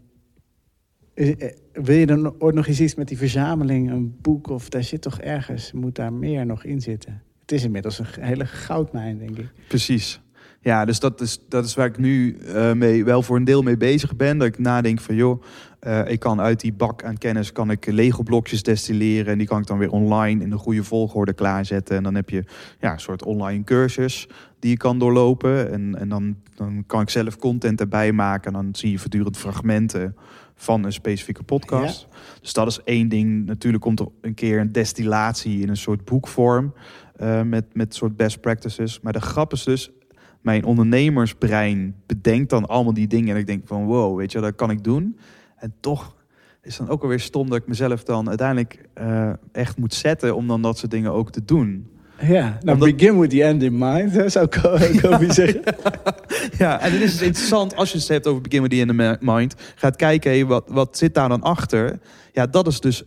is- 1.13 1.35
eh, 1.35 1.49
Wil 1.73 1.95
je 1.95 2.05
dan 2.05 2.35
ooit 2.41 2.55
nog 2.55 2.67
eens 2.67 2.79
iets 2.79 2.95
met 2.95 3.07
die 3.07 3.17
verzameling, 3.17 3.91
een 3.91 4.15
boek 4.21 4.49
of 4.49 4.69
daar 4.69 4.83
zit 4.83 5.01
toch 5.01 5.19
ergens, 5.19 5.71
moet 5.71 5.95
daar 5.95 6.13
meer 6.13 6.45
nog 6.45 6.63
in 6.63 6.81
zitten? 6.81 7.21
Het 7.41 7.51
is 7.51 7.63
inmiddels 7.63 7.99
een 7.99 8.05
hele 8.19 8.45
goudmijn, 8.45 9.17
denk 9.17 9.37
ik. 9.37 9.51
Precies. 9.67 10.21
Ja, 10.61 10.85
dus 10.85 10.99
dat 10.99 11.21
is, 11.21 11.39
dat 11.49 11.65
is 11.65 11.75
waar 11.75 11.85
ik 11.85 11.97
nu 11.97 12.37
eh, 12.37 12.73
mee, 12.73 13.03
wel 13.05 13.21
voor 13.21 13.35
een 13.35 13.43
deel 13.43 13.61
mee 13.63 13.77
bezig 13.77 14.15
ben. 14.15 14.37
Dat 14.37 14.47
ik 14.47 14.59
nadenk 14.59 14.99
van, 14.99 15.15
joh, 15.15 15.41
eh, 15.79 16.09
ik 16.09 16.19
kan 16.19 16.41
uit 16.41 16.59
die 16.59 16.73
bak 16.73 17.03
aan 17.03 17.17
kennis 17.17 17.51
kan 17.51 17.71
ik 17.71 17.85
Lego-blokjes 17.85 18.63
destilleren. 18.63 19.31
En 19.31 19.37
die 19.37 19.47
kan 19.47 19.61
ik 19.61 19.67
dan 19.67 19.77
weer 19.77 19.91
online 19.91 20.43
in 20.43 20.49
de 20.49 20.57
goede 20.57 20.83
volgorde 20.83 21.33
klaarzetten. 21.33 21.97
En 21.97 22.03
dan 22.03 22.15
heb 22.15 22.29
je 22.29 22.43
ja, 22.79 22.93
een 22.93 22.99
soort 22.99 23.23
online 23.23 23.63
cursus 23.63 24.27
die 24.59 24.71
je 24.71 24.77
kan 24.77 24.99
doorlopen. 24.99 25.71
En, 25.71 25.95
en 25.99 26.09
dan, 26.09 26.35
dan 26.55 26.83
kan 26.87 27.01
ik 27.01 27.09
zelf 27.09 27.37
content 27.37 27.79
erbij 27.79 28.11
maken. 28.11 28.53
En 28.53 28.63
dan 28.63 28.75
zie 28.75 28.91
je 28.91 28.99
voortdurend 28.99 29.37
fragmenten 29.37 30.15
van 30.55 30.83
een 30.83 30.93
specifieke 30.93 31.43
podcast. 31.43 32.07
Dus 32.41 32.53
dat 32.53 32.67
is 32.67 32.79
één 32.83 33.09
ding. 33.09 33.45
Natuurlijk 33.45 33.83
komt 33.83 33.99
er 33.99 34.07
een 34.21 34.33
keer 34.33 34.59
een 34.59 34.71
destillatie 34.71 35.61
in 35.61 35.69
een 35.69 35.77
soort 35.77 36.05
boekvorm. 36.05 36.73
eh, 37.15 37.41
met, 37.41 37.65
met 37.73 37.95
soort 37.95 38.15
best 38.15 38.41
practices. 38.41 38.99
Maar 38.99 39.13
de 39.13 39.21
grap 39.21 39.53
is 39.53 39.63
dus, 39.63 39.91
mijn 40.41 40.63
ondernemersbrein 40.63 41.95
bedenkt 42.05 42.49
dan 42.49 42.65
allemaal 42.65 42.93
die 42.93 43.07
dingen. 43.07 43.33
En 43.33 43.39
ik 43.39 43.47
denk 43.47 43.67
van 43.67 43.85
wow, 43.85 44.17
weet 44.17 44.31
je, 44.31 44.39
dat 44.39 44.55
kan 44.55 44.69
ik 44.69 44.83
doen. 44.83 45.17
En 45.57 45.73
toch 45.79 46.15
is 46.61 46.77
dan 46.77 46.89
ook 46.89 47.01
alweer 47.01 47.19
stom 47.19 47.49
dat 47.49 47.57
ik 47.57 47.67
mezelf 47.67 48.03
dan 48.03 48.27
uiteindelijk 48.29 48.89
eh, 48.93 49.31
echt 49.51 49.77
moet 49.77 49.93
zetten 49.93 50.35
om 50.35 50.47
dan 50.47 50.61
dat 50.61 50.77
soort 50.77 50.91
dingen 50.91 51.11
ook 51.11 51.31
te 51.31 51.45
doen. 51.45 51.91
Ja, 52.21 52.57
nou 52.61 52.77
Omdat- 52.77 52.97
begin 52.97 53.19
with 53.19 53.29
the 53.29 53.43
end 53.43 53.63
in 53.63 53.77
mind, 53.77 54.11
hè, 54.11 54.29
zou 54.29 54.45
ik 54.45 54.99
Kobe 55.01 55.33
zeggen. 55.33 55.61
Ja, 56.57 56.79
en 56.79 56.91
het 56.91 57.01
is 57.01 57.11
dus 57.11 57.21
interessant 57.21 57.75
als 57.75 57.91
je 57.91 57.97
het 57.97 58.07
hebt 58.07 58.27
over 58.27 58.41
Begin 58.41 58.61
with 58.61 58.71
the 58.71 58.79
End 58.79 58.89
in 58.89 59.17
Mind. 59.21 59.55
Gaat 59.75 59.95
kijken, 59.95 60.31
hey, 60.31 60.45
wat, 60.45 60.63
wat 60.67 60.97
zit 60.97 61.13
daar 61.13 61.29
dan 61.29 61.41
achter? 61.41 61.99
Ja, 62.31 62.47
dat 62.47 62.67
is 62.67 62.79
dus... 62.79 63.03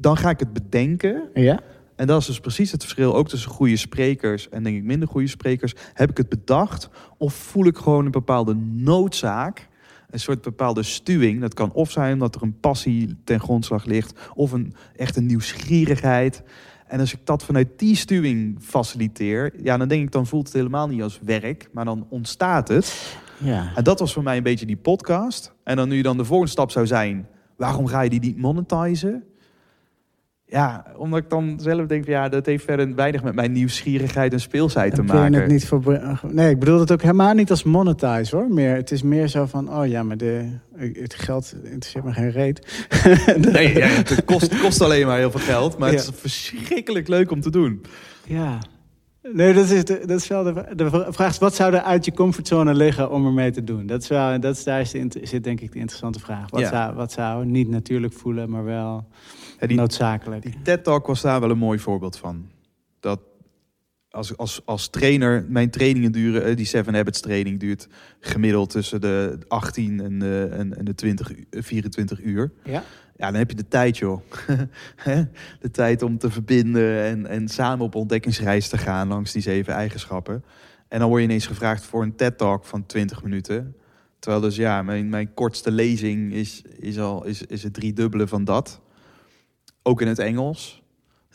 Dan 0.00 0.16
ga 0.16 0.30
ik 0.30 0.38
het 0.38 0.52
bedenken. 0.52 1.28
Ja? 1.34 1.60
En 1.96 2.06
dat 2.06 2.20
is 2.20 2.26
dus 2.26 2.40
precies 2.40 2.72
het 2.72 2.82
verschil 2.82 3.16
ook 3.16 3.28
tussen 3.28 3.50
goede 3.50 3.76
sprekers 3.76 4.48
en 4.48 4.62
denk 4.62 4.76
ik 4.76 4.82
minder 4.82 5.08
goede 5.08 5.26
sprekers. 5.28 5.74
Heb 5.92 6.10
ik 6.10 6.16
het 6.16 6.28
bedacht 6.28 6.88
of 7.18 7.34
voel 7.34 7.66
ik 7.66 7.76
gewoon 7.76 8.04
een 8.04 8.10
bepaalde 8.10 8.54
noodzaak, 8.72 9.68
een 10.10 10.20
soort 10.20 10.42
bepaalde 10.42 10.82
stuwing. 10.82 11.40
Dat 11.40 11.54
kan 11.54 11.72
of 11.72 11.90
zijn 11.90 12.12
omdat 12.12 12.34
er 12.34 12.42
een 12.42 12.60
passie 12.60 13.16
ten 13.24 13.40
grondslag 13.40 13.84
ligt 13.84 14.20
of 14.34 14.52
een 14.52 14.74
echt 14.96 15.16
een 15.16 15.26
nieuwsgierigheid. 15.26 16.42
En 16.86 17.00
als 17.00 17.12
ik 17.12 17.20
dat 17.24 17.44
vanuit 17.44 17.68
die 17.76 17.96
stuwing 17.96 18.58
faciliteer, 18.60 19.52
ja, 19.62 19.76
dan 19.76 19.88
denk 19.88 20.02
ik 20.02 20.12
dan 20.12 20.26
voelt 20.26 20.46
het 20.46 20.56
helemaal 20.56 20.88
niet 20.88 21.02
als 21.02 21.20
werk, 21.22 21.68
maar 21.72 21.84
dan 21.84 22.06
ontstaat 22.08 22.68
het. 22.68 23.16
Ja. 23.38 23.72
En 23.74 23.84
dat 23.84 23.98
was 23.98 24.12
voor 24.12 24.22
mij 24.22 24.36
een 24.36 24.42
beetje 24.42 24.66
die 24.66 24.76
podcast. 24.76 25.52
En 25.64 25.76
dan 25.76 25.88
nu 25.88 26.02
dan 26.02 26.16
de 26.16 26.24
volgende 26.24 26.52
stap 26.52 26.70
zou 26.70 26.86
zijn, 26.86 27.28
waarom 27.56 27.86
ga 27.86 28.00
je 28.00 28.10
die 28.10 28.20
niet 28.20 28.36
monetizen? 28.36 29.24
Ja, 30.48 30.84
omdat 30.96 31.18
ik 31.18 31.30
dan 31.30 31.58
zelf 31.62 31.86
denk, 31.86 32.04
van, 32.04 32.12
ja, 32.12 32.28
dat 32.28 32.46
heeft 32.46 32.64
verder 32.64 32.94
weinig 32.94 33.22
met 33.22 33.34
mijn 33.34 33.52
nieuwsgierigheid 33.52 34.32
en 34.32 34.40
speelsheid 34.40 34.94
te 34.94 35.02
maken. 35.02 35.32
het 35.40 35.50
niet 35.50 35.66
voor... 35.66 36.00
Nee, 36.30 36.50
ik 36.50 36.58
bedoel 36.58 36.80
het 36.80 36.92
ook 36.92 37.02
helemaal 37.02 37.34
niet 37.34 37.50
als 37.50 37.62
monetize 37.62 38.36
hoor. 38.36 38.48
Meer, 38.50 38.74
het 38.74 38.90
is 38.90 39.02
meer 39.02 39.28
zo 39.28 39.46
van, 39.46 39.78
oh 39.78 39.86
ja, 39.86 40.02
maar 40.02 40.16
de, 40.16 40.48
het 40.92 41.14
geld 41.14 41.54
interesseert 41.64 42.04
me 42.04 42.12
geen 42.12 42.30
reet. 42.30 42.86
Nee, 43.52 43.78
ja, 43.78 43.86
het 43.86 44.24
kost, 44.24 44.60
kost 44.60 44.80
alleen 44.80 45.06
maar 45.06 45.18
heel 45.18 45.30
veel 45.30 45.40
geld, 45.40 45.78
maar 45.78 45.92
het 45.92 46.04
Ja. 46.04 46.10
is 46.12 46.20
verschrikkelijk 46.20 47.08
leuk 47.08 47.30
om 47.30 47.40
te 47.40 47.50
doen. 47.50 47.82
Ja. 48.26 48.58
Nee, 49.32 49.54
dat 49.54 49.70
is, 49.70 49.84
de, 49.84 50.02
dat 50.06 50.20
is 50.20 50.28
wel 50.28 50.42
de, 50.42 50.64
de 50.74 50.90
vraag. 50.90 51.30
is, 51.30 51.38
Wat 51.38 51.54
zou 51.54 51.74
er 51.74 51.80
uit 51.82 52.04
je 52.04 52.12
comfortzone 52.12 52.74
liggen 52.74 53.10
om 53.10 53.26
ermee 53.26 53.50
te 53.50 53.64
doen? 53.64 53.86
Dat 53.86 54.02
is 54.02 54.08
wel, 54.08 54.40
dat 54.40 54.56
is, 54.56 54.64
daar 54.64 54.80
is 54.80 54.90
de 54.90 55.08
zit 55.22 55.44
denk 55.44 55.60
ik 55.60 55.72
de 55.72 55.78
interessante 55.78 56.20
vraag. 56.20 56.50
Wat, 56.50 56.60
Ja. 56.60 56.68
zou, 56.68 56.94
wat 56.94 57.12
zou 57.12 57.44
niet 57.46 57.68
natuurlijk 57.68 58.12
voelen, 58.12 58.50
maar 58.50 58.64
wel 58.64 59.04
Ja, 59.60 59.66
die, 59.66 59.76
noodzakelijk? 59.76 60.42
die 60.42 60.54
TED-talk 60.62 61.06
was 61.06 61.20
daar 61.20 61.40
wel 61.40 61.50
een 61.50 61.58
mooi 61.58 61.78
voorbeeld 61.78 62.16
van. 62.16 62.44
Als, 64.16 64.36
als, 64.36 64.60
als 64.64 64.88
trainer, 64.88 65.44
mijn 65.48 65.70
trainingen 65.70 66.12
duren, 66.12 66.44
eh, 66.44 66.56
die 66.56 66.66
Seven 66.66 66.94
Habits 66.94 67.20
training 67.20 67.60
duurt 67.60 67.88
gemiddeld 68.20 68.70
tussen 68.70 69.00
de 69.00 69.38
18 69.48 70.00
en 70.00 70.18
de, 70.18 70.48
en, 70.52 70.76
en 70.78 70.84
de 70.84 70.94
20, 70.94 71.36
u- 71.36 71.46
24 71.50 72.22
uur. 72.22 72.52
Ja? 72.64 72.84
Ja, 73.16 73.26
dan 73.30 73.34
heb 73.34 73.50
je 73.50 73.56
de 73.56 73.68
tijd, 73.68 73.98
joh. 73.98 74.20
De 75.60 75.70
tijd 75.70 76.02
om 76.02 76.18
te 76.18 76.30
verbinden 76.30 77.02
en, 77.02 77.26
en 77.26 77.48
samen 77.48 77.84
op 77.84 77.94
ontdekkingsreis 77.94 78.68
te 78.68 78.78
gaan 78.78 79.08
langs 79.08 79.32
die 79.32 79.42
zeven 79.42 79.74
eigenschappen. 79.74 80.44
En 80.88 80.98
dan 80.98 81.08
word 81.08 81.20
je 81.20 81.28
ineens 81.28 81.46
gevraagd 81.46 81.84
voor 81.84 82.02
een 82.02 82.16
TED-talk 82.16 82.64
van 82.64 82.86
20 82.86 83.22
minuten. 83.22 83.76
Terwijl 84.18 84.42
dus 84.42 84.56
ja, 84.56 84.82
mijn, 84.82 85.08
mijn 85.08 85.34
kortste 85.34 85.70
lezing 85.70 86.32
is, 86.32 86.62
is 86.78 86.98
al 86.98 87.24
is, 87.24 87.42
is 87.42 87.62
het 87.62 87.74
driedubbele 87.74 88.26
van 88.26 88.44
dat. 88.44 88.80
Ook 89.82 90.00
in 90.00 90.08
het 90.08 90.18
Engels. 90.18 90.82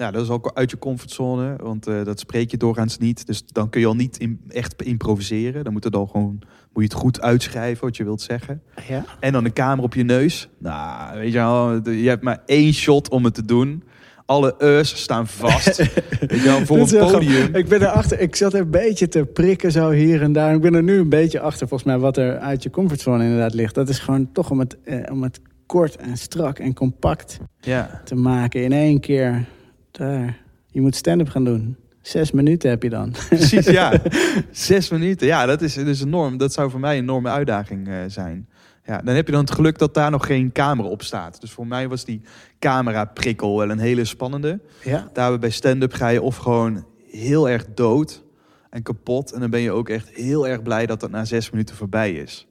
Ja, 0.01 0.11
dat 0.11 0.23
is 0.23 0.29
ook 0.29 0.51
uit 0.53 0.71
je 0.71 0.77
comfortzone, 0.77 1.55
want 1.63 1.87
eh, 1.87 2.03
dat 2.03 2.19
spreek 2.19 2.51
je 2.51 2.57
doorgaans 2.57 2.97
niet. 2.97 3.25
Dus 3.25 3.43
dan 3.45 3.69
kun 3.69 3.81
je 3.81 3.87
al 3.87 3.95
niet 3.95 4.17
in, 4.17 4.41
echt 4.49 4.81
improviseren. 4.81 5.63
Dan 5.63 5.73
moet, 5.73 5.83
het 5.83 5.95
al 5.95 6.05
gewoon, 6.05 6.39
moet 6.73 6.83
je 6.83 6.89
het 6.89 6.93
goed 6.93 7.21
uitschrijven 7.21 7.85
wat 7.85 7.97
je 7.97 8.03
wilt 8.03 8.21
zeggen. 8.21 8.61
Ja? 8.87 9.05
En 9.19 9.31
dan 9.31 9.45
een 9.45 9.53
camera 9.53 9.83
op 9.83 9.93
je 9.93 10.03
neus. 10.03 10.49
Nou, 10.57 11.17
weet 11.19 11.31
je 11.31 11.37
wel, 11.37 11.89
je 11.89 12.07
hebt 12.09 12.23
maar 12.23 12.41
één 12.45 12.73
shot 12.73 13.09
om 13.09 13.23
het 13.23 13.33
te 13.33 13.45
doen. 13.45 13.83
Alle 14.25 14.55
eus 14.57 15.01
staan 15.01 15.27
vast. 15.27 15.77
weet 16.19 16.29
je 16.29 16.41
wel, 16.43 16.65
voor 16.65 16.77
een 16.77 17.11
podium. 17.11 17.55
Ik 17.55 17.67
ben 17.67 17.81
erachter, 17.81 18.19
ik 18.19 18.35
zat 18.35 18.53
er 18.53 18.61
een 18.61 18.69
beetje 18.69 19.07
te 19.07 19.25
prikken 19.25 19.71
zo 19.71 19.89
hier 19.89 20.21
en 20.21 20.33
daar. 20.33 20.53
Ik 20.55 20.61
ben 20.61 20.73
er 20.73 20.83
nu 20.83 20.99
een 20.99 21.09
beetje 21.09 21.39
achter, 21.39 21.67
volgens 21.67 21.89
mij, 21.89 21.99
wat 21.99 22.17
er 22.17 22.37
uit 22.37 22.63
je 22.63 22.69
comfortzone 22.69 23.23
inderdaad 23.23 23.53
ligt. 23.53 23.75
Dat 23.75 23.89
is 23.89 23.99
gewoon 23.99 24.31
toch 24.31 24.51
om 24.51 24.59
het, 24.59 24.77
eh, 24.83 25.11
om 25.11 25.23
het 25.23 25.39
kort 25.65 25.95
en 25.95 26.17
strak 26.17 26.59
en 26.59 26.73
compact 26.73 27.39
Ja, 27.59 28.01
te 28.03 28.15
maken 28.15 28.63
in 28.63 28.71
één 28.71 28.99
keer. 28.99 29.45
Daar. 29.91 30.37
Je 30.67 30.81
moet 30.81 30.95
stand-up 30.95 31.29
gaan 31.29 31.43
doen. 31.43 31.77
Zes 32.01 32.31
minuten 32.31 32.69
heb 32.69 32.83
je 32.83 32.89
dan. 32.89 33.13
precies, 33.29 33.65
ja. 33.65 34.01
Zes 34.51 34.89
minuten. 34.89 35.27
Ja, 35.27 35.45
dat 35.45 35.61
is, 35.61 35.77
is 35.77 36.01
enorm. 36.01 36.37
Dat 36.37 36.53
zou 36.53 36.69
voor 36.69 36.79
mij 36.79 36.97
een 36.97 37.03
enorme 37.03 37.29
uitdaging 37.29 37.87
eh, 37.87 37.95
zijn. 38.07 38.47
Ja, 38.85 38.97
dan 38.97 39.15
heb 39.15 39.25
je 39.25 39.31
dan 39.31 39.41
het 39.41 39.51
geluk 39.51 39.77
dat 39.77 39.93
daar 39.93 40.11
nog 40.11 40.25
geen 40.25 40.51
camera 40.51 40.87
op 40.87 41.03
staat. 41.03 41.41
Dus 41.41 41.51
voor 41.51 41.67
mij 41.67 41.87
was 41.87 42.05
die 42.05 42.21
camera-prikkel 42.59 43.57
wel 43.57 43.69
een 43.69 43.79
hele 43.79 44.05
spannende. 44.05 44.59
Ja? 44.83 45.09
Daar 45.13 45.39
bij 45.39 45.49
stand-up 45.49 45.93
ga 45.93 46.07
je 46.07 46.21
of 46.21 46.37
gewoon 46.37 46.85
heel 47.11 47.49
erg 47.49 47.65
dood 47.73 48.23
en 48.69 48.83
kapot. 48.83 49.31
En 49.31 49.39
dan 49.39 49.49
ben 49.49 49.61
je 49.61 49.71
ook 49.71 49.89
echt 49.89 50.09
heel 50.09 50.47
erg 50.47 50.61
blij 50.61 50.85
dat 50.85 50.99
dat 50.99 51.11
na 51.11 51.25
zes 51.25 51.49
minuten 51.49 51.75
voorbij 51.75 52.11
is. 52.13 52.47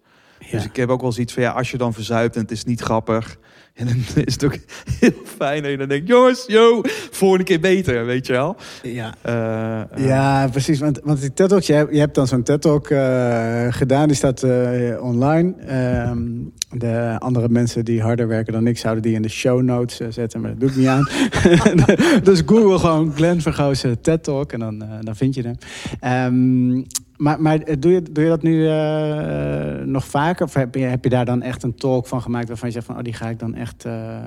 Dus 0.50 0.64
ik 0.64 0.76
heb 0.76 0.88
ook 0.88 1.00
wel 1.00 1.12
zoiets 1.12 1.33
van, 1.33 1.42
ja, 1.42 1.50
als 1.50 1.70
je 1.70 1.76
dan 1.76 1.92
verzuipt 1.94 2.35
en 2.35 2.42
het 2.42 2.50
is 2.50 2.64
niet 2.64 2.81
grappig... 2.81 3.38
En 3.74 3.87
dan 3.87 4.24
is 4.24 4.33
het 4.33 4.44
ook 4.44 4.56
heel 5.00 5.12
fijn 5.24 5.62
dat 5.62 5.70
je 5.70 5.76
dan 5.76 5.88
denkt, 5.88 6.09
jongens, 6.09 6.44
yo, 6.46 6.80
volgende 7.11 7.44
keer 7.44 7.61
beter, 7.61 8.06
weet 8.06 8.26
je 8.26 8.33
wel. 8.33 8.56
Ja. 8.83 9.14
Eh, 9.22 9.80
eh, 9.80 10.06
Ja, 10.06 10.48
precies. 10.48 10.78
Want, 10.78 11.00
want 11.02 11.20
die 11.20 11.33
TED 11.33 11.48
Talks, 11.48 11.66
je 11.66 11.72
hebt, 11.72 11.92
je 11.92 11.98
hebt 11.98 12.14
dan 12.14 12.26
zo'n 12.26 12.42
TED 12.42 12.61
Talk 12.61 12.88
eh, 12.88 13.66
gedaan, 13.70 14.09
die 14.09 14.16
staat 14.16 14.44
online. 15.00 15.54
Ehm, 15.66 16.20
de 16.70 17.16
andere 17.18 17.48
mensen 17.48 17.85
die 17.85 18.02
harder 18.02 18.28
werken 18.28 18.52
dan 18.52 18.66
ik, 18.66 18.78
zouden 18.78 19.02
die 19.02 19.14
in 19.14 19.22
de 19.22 19.28
show 19.28 19.62
notes 19.62 20.00
zetten, 20.09 20.40
maar 20.40 20.50
dat 20.50 20.61
doe 20.61 20.68
ik 20.68 20.76
niet 20.76 20.87
aan. 20.87 21.09
dus 22.22 22.42
Google 22.46 22.78
gewoon 22.78 23.12
Glenn 23.14 23.40
Vergozen 23.40 24.00
TED 24.00 24.22
Talk 24.22 24.52
en 24.52 24.61
dan, 24.61 24.85
dan 25.00 25.16
vind 25.16 25.35
je 25.35 25.42
hem. 25.42 25.56
Ehm, 26.00 26.83
maar 27.20 27.42
maar 27.42 27.59
eh, 27.61 27.76
doe, 27.78 27.92
je, 27.92 28.02
doe 28.02 28.24
je 28.24 28.30
dat 28.30 28.42
nu 28.42 28.68
eh, 28.68 29.85
nog 29.87 30.06
vaker? 30.06 30.46
Of 30.46 30.54
heb 30.54 30.74
je, 30.74 30.80
heb 30.80 31.04
je 31.04 31.11
daar 31.11 31.24
dan 31.24 31.42
echt 31.42 31.62
een 31.62 31.74
talk 31.74 32.06
van 32.06 32.22
gemaakt 32.22 32.48
waarvan 32.48 32.68
je 32.68 32.74
zegt 32.74 32.87
van, 32.87 32.96
oh, 32.96 33.02
die 33.02 33.12
ga 33.12 33.28
ik 33.28 33.38
dan 33.38 33.54
echt... 33.54 33.85
eh, 33.85 34.26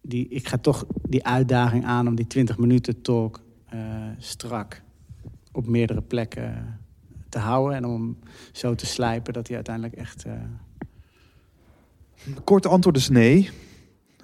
die, 0.00 0.28
ik 0.28 0.48
ga 0.48 0.58
toch 0.58 0.86
die 1.08 1.24
uitdaging 1.24 1.84
aan 1.84 2.06
om 2.08 2.14
die 2.14 2.26
20 2.26 2.58
minuten 2.58 3.02
talk 3.02 3.40
eh, 3.68 3.78
strak 4.18 4.82
op 5.52 5.66
meerdere 5.66 6.02
plekken 6.02 6.78
te 7.28 7.38
houden. 7.38 7.76
En 7.76 7.84
om 7.84 8.18
zo 8.52 8.74
te 8.74 8.86
slijpen 8.86 9.32
dat 9.32 9.46
hij 9.46 9.56
uiteindelijk 9.56 9.94
echt... 9.94 10.24
eh, 10.24 10.32
Korte 12.44 12.68
antwoord 12.68 12.96
is 12.96 13.08
nee. 13.08 13.50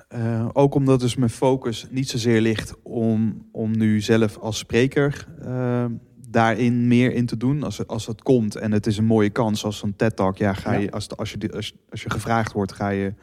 Eh, 0.08 0.48
ook 0.52 0.74
omdat 0.74 1.00
dus 1.00 1.16
mijn 1.16 1.30
focus 1.30 1.86
niet 1.90 2.08
zozeer 2.08 2.40
ligt 2.40 2.74
om, 2.82 3.46
om 3.52 3.76
nu 3.76 4.00
zelf 4.00 4.38
als 4.38 4.58
spreker 4.58 5.26
eh, 5.42 5.84
daarin 6.30 6.88
meer 6.88 7.12
in 7.12 7.26
te 7.26 7.36
doen. 7.36 7.62
Als, 7.62 7.86
als 7.86 8.06
het 8.06 8.22
komt 8.22 8.56
en 8.56 8.72
het 8.72 8.86
is 8.86 8.96
een 8.98 9.04
mooie 9.04 9.30
kans 9.30 9.64
als 9.64 9.82
een 9.82 9.96
TED-talk. 9.96 10.36
Ja, 10.36 10.52
ga 10.54 10.72
je, 10.72 10.84
Ja. 10.84 10.90
als, 10.90 11.16
als, 11.16 11.30
je, 11.38 11.52
als, 11.52 11.74
als 11.90 12.02
je 12.02 12.10
gevraagd 12.10 12.52
wordt, 12.52 12.72
ga 12.72 12.88
je 12.88 13.14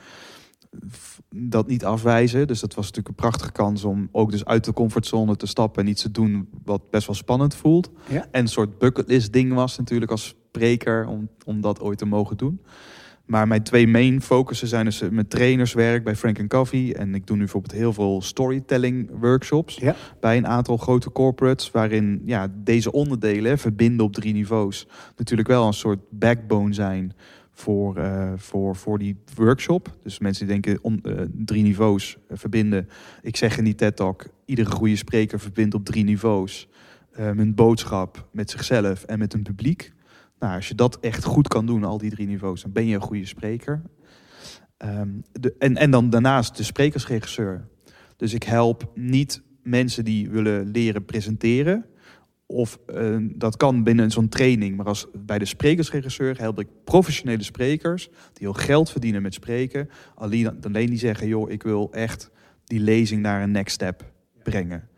dat 1.35 1.67
niet 1.67 1.85
afwijzen. 1.85 2.47
Dus 2.47 2.59
dat 2.59 2.73
was 2.75 2.85
natuurlijk 2.85 3.07
een 3.07 3.23
prachtige 3.29 3.51
kans 3.51 3.83
om 3.83 4.09
ook 4.11 4.31
dus 4.31 4.45
uit 4.45 4.65
de 4.65 4.73
comfortzone 4.73 5.35
te 5.35 5.45
stappen 5.47 5.83
en 5.83 5.89
iets 5.89 6.01
te 6.01 6.11
doen 6.11 6.49
wat 6.63 6.89
best 6.89 7.07
wel 7.07 7.15
spannend 7.15 7.55
voelt. 7.55 7.89
Ja. 8.09 8.27
En 8.31 8.41
een 8.41 8.47
soort 8.47 8.77
bucketlist 8.77 9.33
ding 9.33 9.53
was 9.53 9.77
natuurlijk 9.77 10.11
als 10.11 10.27
spreker 10.27 11.07
om, 11.07 11.29
om 11.45 11.61
dat 11.61 11.79
ooit 11.81 11.97
te 11.97 12.05
mogen 12.05 12.37
doen. 12.37 12.61
Maar 13.27 13.47
mijn 13.47 13.63
twee 13.63 13.87
main 13.87 14.21
focussen 14.21 14.67
zijn 14.67 14.85
dus 14.85 15.01
eh, 15.01 15.09
mijn 15.09 15.27
trainerswerk 15.27 16.03
bij 16.03 16.15
Frank 16.15 16.47
Coffee. 16.47 16.95
En 16.95 17.15
ik 17.15 17.27
doe 17.27 17.35
nu 17.35 17.41
bijvoorbeeld 17.43 17.73
heel 17.73 17.93
veel 17.93 18.21
storytelling 18.21 19.09
workshops 19.19 19.75
Ja. 19.75 19.95
bij 20.19 20.37
een 20.37 20.47
aantal 20.47 20.77
grote 20.77 21.11
corporates. 21.11 21.71
Waarin 21.71 22.21
ja, 22.25 22.47
deze 22.63 22.91
onderdelen, 22.91 23.57
verbinden 23.57 24.05
op 24.05 24.13
drie 24.13 24.33
niveaus, 24.33 24.87
natuurlijk 25.17 25.47
wel 25.47 25.67
een 25.67 25.73
soort 25.73 25.99
backbone 26.09 26.73
zijn 26.73 27.13
voor, 27.51 27.97
eh, 27.97 28.31
voor, 28.35 28.75
voor 28.75 28.99
die 28.99 29.15
workshop. 29.35 29.97
Dus 30.03 30.19
mensen 30.19 30.47
die 30.47 30.61
denken 30.61 30.83
on, 30.83 30.99
eh, 31.03 31.13
drie 31.45 31.63
niveaus 31.63 32.17
verbinden. 32.29 32.89
Ik 33.21 33.35
zeg 33.35 33.57
in 33.57 33.63
die 33.63 33.75
TED 33.75 33.95
Talk, 33.95 34.25
iedere 34.45 34.71
goede 34.71 34.95
spreker 34.95 35.39
verbindt 35.39 35.73
op 35.75 35.85
drie 35.85 36.03
niveaus. 36.03 36.67
mijn 37.33 37.55
boodschap 37.55 38.27
met 38.31 38.49
zichzelf 38.49 39.03
en 39.03 39.19
met 39.19 39.33
een 39.33 39.41
publiek. 39.43 39.91
Nou, 40.39 40.55
als 40.55 40.67
je 40.67 40.75
dat 40.75 40.99
echt 40.99 41.23
goed 41.23 41.47
kan 41.47 41.65
doen, 41.65 41.83
al 41.83 41.97
die 41.97 42.09
drie 42.09 42.27
niveaus, 42.27 42.61
dan 42.61 42.71
ben 42.71 42.87
je 42.87 42.95
een 42.95 43.01
goede 43.01 43.25
spreker. 43.25 43.81
Ehm, 44.77 45.09
de, 45.31 45.55
en, 45.59 45.75
en 45.75 45.91
dan 45.91 46.09
daarnaast 46.09 46.57
de 46.57 46.63
sprekersregisseur. 46.63 47.67
Dus 48.17 48.33
ik 48.33 48.43
help 48.43 48.91
niet 48.95 49.41
mensen 49.63 50.05
die 50.05 50.29
willen 50.29 50.71
leren 50.71 51.05
presenteren. 51.05 51.85
Of 52.45 52.79
eh, 52.85 53.17
dat 53.21 53.57
kan 53.57 53.83
binnen 53.83 54.11
zo'n 54.11 54.29
training. 54.29 54.77
Maar 54.77 54.85
als, 54.85 55.07
bij 55.13 55.39
de 55.39 55.45
sprekersregisseur 55.45 56.37
help 56.39 56.59
ik 56.59 56.67
professionele 56.83 57.43
sprekers 57.43 58.09
die 58.09 58.47
heel 58.47 58.53
geld 58.53 58.89
verdienen 58.91 59.21
met 59.21 59.33
spreken. 59.33 59.89
Alleen, 60.15 60.63
alleen 60.63 60.89
die 60.89 60.99
zeggen, 60.99 61.27
joh, 61.27 61.51
ik 61.51 61.63
wil 61.63 61.91
echt 61.91 62.31
die 62.63 62.79
lezing 62.79 63.21
naar 63.21 63.43
een 63.43 63.51
next 63.51 63.73
step 63.73 64.11
brengen. 64.43 64.89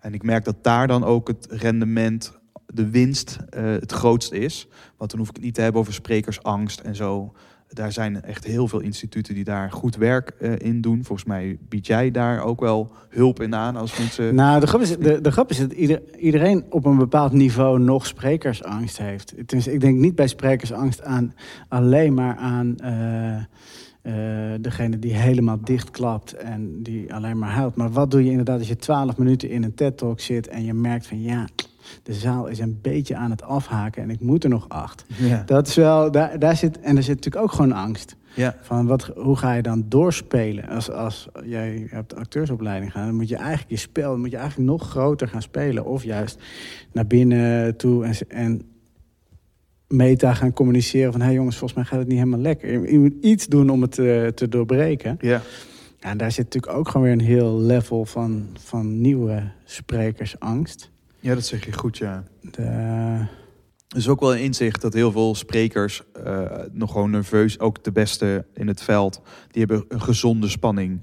En 0.00 0.14
ik 0.14 0.22
merk 0.22 0.44
dat 0.44 0.64
daar 0.64 0.86
dan 0.86 1.04
ook 1.04 1.28
het 1.28 1.46
rendement, 1.50 2.37
de 2.74 2.90
winst, 2.90 3.38
eh, 3.50 3.64
het 3.64 3.92
grootst 3.92 4.32
is. 4.32 4.68
Want 4.96 5.10
dan 5.10 5.18
hoef 5.18 5.28
ik 5.28 5.34
het 5.34 5.44
niet 5.44 5.54
te 5.54 5.60
hebben 5.60 5.80
over 5.80 5.92
sprekersangst 5.92 6.80
en 6.80 6.96
zo. 6.96 7.32
Daar 7.68 7.92
zijn 7.92 8.22
echt 8.22 8.44
heel 8.44 8.68
veel 8.68 8.80
instituten 8.80 9.34
die 9.34 9.44
daar 9.44 9.72
goed 9.72 9.96
werk 9.96 10.28
eh, 10.28 10.52
in 10.58 10.80
doen. 10.80 11.04
Volgens 11.04 11.28
mij 11.28 11.58
bied 11.68 11.86
jij 11.86 12.10
daar 12.10 12.42
ook 12.42 12.60
wel 12.60 12.92
hulp 13.08 13.42
in 13.42 13.54
aan 13.54 13.76
als 13.76 13.98
mensen. 13.98 14.34
Nou, 14.34 14.60
de 14.60 14.66
grap 14.66 14.80
is, 14.80 14.96
de, 14.96 15.20
de 15.20 15.32
grap 15.32 15.50
is 15.50 15.58
dat 15.58 15.72
ieder, 15.72 16.02
iedereen 16.16 16.64
op 16.70 16.84
een 16.84 16.96
bepaald 16.96 17.32
niveau 17.32 17.78
nog 17.78 18.06
sprekersangst 18.06 18.98
heeft. 18.98 19.34
Tenminste, 19.46 19.72
ik 19.72 19.80
denk 19.80 19.98
niet 19.98 20.14
bij 20.14 20.28
sprekersangst 20.28 21.02
aan 21.02 21.34
alleen 21.68 22.14
maar 22.14 22.36
aan 22.36 22.76
eh, 22.76 23.44
eh, 24.02 24.14
degene 24.60 24.98
die 24.98 25.14
helemaal 25.14 25.58
dichtklapt 25.60 26.32
en 26.32 26.82
die 26.82 27.14
alleen 27.14 27.38
maar 27.38 27.50
huilt. 27.50 27.76
Maar 27.76 27.90
wat 27.90 28.10
doe 28.10 28.24
je 28.24 28.30
inderdaad 28.30 28.58
als 28.58 28.68
je 28.68 28.76
twaalf 28.76 29.16
minuten 29.16 29.50
in 29.50 29.62
een 29.62 29.74
TED-talk 29.74 30.20
zit 30.20 30.48
en 30.48 30.64
je 30.64 30.74
merkt 30.74 31.06
van 31.06 31.22
ja, 31.22 31.46
de 32.02 32.14
zaal 32.14 32.46
is 32.46 32.58
een 32.58 32.78
beetje 32.82 33.16
aan 33.16 33.30
het 33.30 33.42
afhaken 33.42 34.02
en 34.02 34.10
ik 34.10 34.20
moet 34.20 34.44
er 34.44 34.50
nog 34.50 34.68
acht. 34.68 35.04
Ja. 35.06 35.42
Dat 35.46 35.66
is 35.66 35.74
wel, 35.74 36.10
daar, 36.10 36.38
daar 36.38 36.56
zit, 36.56 36.80
en 36.80 36.96
er 36.96 37.02
zit 37.02 37.14
natuurlijk 37.14 37.44
ook 37.44 37.52
gewoon 37.52 37.72
angst. 37.72 38.16
ja. 38.34 38.56
Van 38.60 38.86
wat, 38.86 39.10
hoe 39.16 39.36
ga 39.36 39.52
je 39.52 39.62
dan 39.62 39.84
doorspelen? 39.88 40.68
Als, 40.68 40.90
als 40.90 41.28
jij 41.44 41.86
hebt 41.90 42.14
acteursopleiding 42.14 42.92
gaan, 42.92 43.06
dan 43.06 43.14
moet 43.14 43.28
je 43.28 43.36
eigenlijk 43.36 43.70
je 43.70 43.76
spel, 43.76 44.18
moet 44.18 44.30
je 44.30 44.36
eigenlijk 44.36 44.70
nog 44.70 44.88
groter 44.88 45.28
gaan 45.28 45.42
spelen. 45.42 45.84
Of 45.84 46.04
juist 46.04 46.42
naar 46.92 47.06
binnen 47.06 47.76
toe 47.76 48.04
en, 48.04 48.14
en 48.28 48.62
meta 49.88 50.34
gaan 50.34 50.52
communiceren 50.52 51.12
van 51.12 51.20
hé 51.20 51.26
hey 51.26 51.36
jongens, 51.36 51.56
volgens 51.56 51.78
mij 51.78 51.88
gaat 51.88 51.98
het 51.98 52.08
niet 52.08 52.18
helemaal 52.18 52.40
lekker. 52.40 52.92
Je 52.92 52.98
moet 52.98 53.14
iets 53.20 53.46
doen 53.46 53.70
om 53.70 53.82
het 53.82 53.98
eh, 53.98 54.26
te 54.26 54.48
doorbreken. 54.48 55.16
ja. 55.20 55.42
Ja, 56.00 56.10
en 56.10 56.18
daar 56.18 56.32
zit 56.32 56.44
natuurlijk 56.44 56.72
ook 56.78 56.88
gewoon 56.88 57.02
weer 57.02 57.12
een 57.16 57.20
heel 57.20 57.60
level 57.60 58.04
van, 58.04 58.46
van 58.60 59.00
nieuwe 59.00 59.50
sprekersangst. 59.64 60.90
Ja, 61.20 61.34
dat 61.34 61.44
zeg 61.44 61.64
je 61.64 61.72
goed, 61.72 61.98
ja. 61.98 62.24
De, 62.40 62.62
Er 63.88 63.96
is 63.96 64.08
ook 64.08 64.20
wel 64.20 64.34
een 64.34 64.42
inzicht 64.42 64.80
dat 64.80 64.92
heel 64.94 65.12
veel 65.12 65.34
sprekers 65.34 66.02
eh, 66.24 66.42
nog 66.72 66.92
gewoon 66.92 67.10
nerveus, 67.10 67.58
ook 67.60 67.84
de 67.84 67.92
beste 67.92 68.44
in 68.54 68.66
het 68.68 68.82
veld, 68.82 69.20
die 69.50 69.64
hebben 69.64 69.84
een 69.88 70.02
gezonde 70.02 70.48
spanning. 70.48 71.00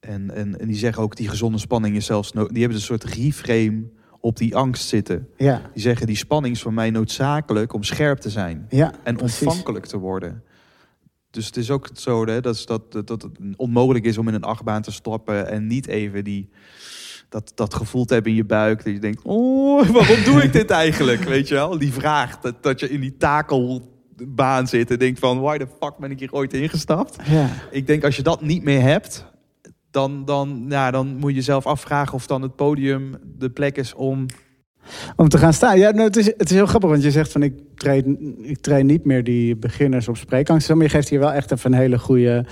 En, 0.00 0.30
en, 0.34 0.60
en 0.60 0.66
die 0.66 0.76
zeggen 0.76 1.02
ook 1.02 1.16
die 1.16 1.28
gezonde 1.28 1.58
spanning 1.58 1.96
is 1.96 2.06
zelfs, 2.06 2.32
no- 2.32 2.48
die 2.48 2.58
hebben 2.60 2.78
een 2.78 2.84
soort 2.84 3.04
reframe 3.04 3.82
op 4.24 4.36
die 4.36 4.56
angst 4.56 4.88
zitten. 4.88 5.28
ja, 5.36 5.62
Die 5.72 5.82
zeggen 5.82 6.06
die 6.06 6.16
spanning 6.16 6.54
is 6.54 6.62
voor 6.62 6.72
mij 6.72 6.90
noodzakelijk 6.90 7.72
om 7.72 7.82
scherp 7.82 8.18
te 8.18 8.30
zijn 8.30 8.66
ja, 8.68 8.92
en 9.02 9.20
ontvankelijk 9.20 9.86
te 9.86 9.98
worden. 9.98 10.42
Dus 11.30 11.46
het 11.46 11.56
is 11.56 11.70
ook 11.70 11.88
zo 11.94 12.26
hè, 12.26 12.40
dat, 12.40 12.54
is 12.54 12.66
dat, 12.66 12.92
dat, 12.92 13.06
dat 13.06 13.22
het 13.22 13.32
onmogelijk 13.56 14.04
is 14.04 14.18
om 14.18 14.28
in 14.28 14.34
een 14.34 14.44
achtbaan 14.44 14.82
te 14.82 14.92
stappen 14.92 15.48
en 15.48 15.66
niet 15.66 15.86
even 15.86 16.24
die, 16.24 16.48
dat, 17.28 17.52
dat 17.54 17.74
gevoel 17.74 18.04
te 18.04 18.14
hebben 18.14 18.32
in 18.32 18.38
je 18.38 18.44
buik. 18.44 18.84
Dat 18.84 18.92
je 18.92 18.98
denkt, 18.98 19.20
oh, 19.22 19.88
waarom 19.88 20.24
doe 20.24 20.42
ik 20.42 20.52
dit 20.52 20.70
eigenlijk? 20.70 21.22
Weet 21.34 21.48
je 21.48 21.54
wel, 21.54 21.78
die 21.78 21.92
vraag 21.92 22.40
dat, 22.40 22.62
dat 22.62 22.80
je 22.80 22.90
in 22.90 23.00
die 23.00 23.16
takelbaan 23.16 24.66
zit 24.66 24.90
en 24.90 24.98
denkt 24.98 25.18
van, 25.18 25.40
why 25.40 25.58
the 25.58 25.68
fuck 25.80 25.96
ben 25.98 26.10
ik 26.10 26.18
hier 26.18 26.32
ooit 26.32 26.54
ingestapt? 26.54 27.16
Ja. 27.24 27.50
Ik 27.70 27.86
denk 27.86 28.04
als 28.04 28.16
je 28.16 28.22
dat 28.22 28.42
niet 28.42 28.62
meer 28.62 28.80
hebt, 28.82 29.24
dan, 29.94 30.24
dan, 30.24 30.64
ja, 30.68 30.90
dan 30.90 31.16
moet 31.16 31.30
je 31.30 31.36
jezelf 31.36 31.66
afvragen 31.66 32.14
of 32.14 32.26
dan 32.26 32.42
het 32.42 32.56
podium 32.56 33.14
de 33.38 33.50
plek 33.50 33.76
is 33.76 33.94
om... 33.94 34.26
Om 35.16 35.28
te 35.28 35.38
gaan 35.38 35.52
staan. 35.52 35.78
Ja, 35.78 35.90
nou, 35.90 36.06
het, 36.06 36.16
is, 36.16 36.26
het 36.26 36.50
is 36.50 36.50
heel 36.50 36.66
grappig, 36.66 36.90
want 36.90 37.02
je 37.02 37.10
zegt 37.10 37.32
van 37.32 37.42
ik 37.42 37.54
train, 37.74 38.36
ik 38.42 38.58
train 38.58 38.86
niet 38.86 39.04
meer 39.04 39.24
die 39.24 39.56
beginners 39.56 40.08
op 40.08 40.16
spreekangst. 40.16 40.68
Maar 40.68 40.82
je 40.82 40.88
geeft 40.88 41.08
hier 41.08 41.18
wel 41.18 41.32
echt 41.32 41.50
even 41.52 41.72
een 41.72 41.78
hele 41.78 41.98
goede 41.98 42.46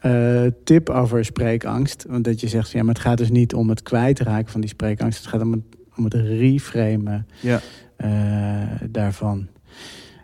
eh, 0.00 0.42
tip 0.64 0.90
over 0.90 1.24
spreekangst. 1.24 2.04
Want 2.08 2.24
dat 2.24 2.40
je 2.40 2.48
zegt, 2.48 2.70
van, 2.70 2.78
ja, 2.80 2.86
maar 2.86 2.94
het 2.94 3.04
gaat 3.04 3.18
dus 3.18 3.30
niet 3.30 3.54
om 3.54 3.68
het 3.68 3.82
kwijtraken 3.82 4.50
van 4.52 4.60
die 4.60 4.70
spreekangst. 4.70 5.18
Het 5.18 5.28
gaat 5.28 5.42
om 5.42 5.52
het, 5.52 5.62
om 5.96 6.04
het 6.04 6.14
reframen 6.14 7.26
Ja. 7.40 7.60
eh, 7.96 8.88
daarvan. 8.90 9.46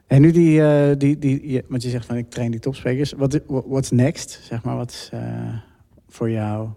En 0.07 0.21
nu 0.21 0.31
die, 0.31 0.63
eh, 0.63 0.97
die, 0.99 1.19
die, 1.19 1.63
want 1.69 1.83
je 1.83 1.89
zegt 1.89 2.07
van 2.07 2.17
ik 2.17 2.31
train 2.31 2.51
die 2.51 2.61
topsprekers. 2.61 3.13
Wat 3.17 3.41
what's 3.47 3.91
next? 3.91 4.41
Zeg 4.43 4.63
maar, 4.63 4.77
wat 4.77 4.91
is 4.91 5.11
voor 6.15 6.31
jou? 6.31 6.69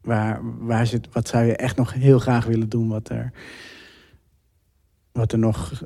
Waar, 0.00 0.40
waar 0.58 0.86
zit, 0.86 1.08
wat 1.12 1.28
zou 1.28 1.44
je 1.44 1.56
echt 1.56 1.76
nog 1.76 1.92
heel 1.92 2.18
graag 2.18 2.44
willen 2.44 2.68
doen? 2.68 2.88
Wat 2.88 3.08
er, 3.08 3.32
wat 5.12 5.32
er 5.32 5.38
nog, 5.38 5.84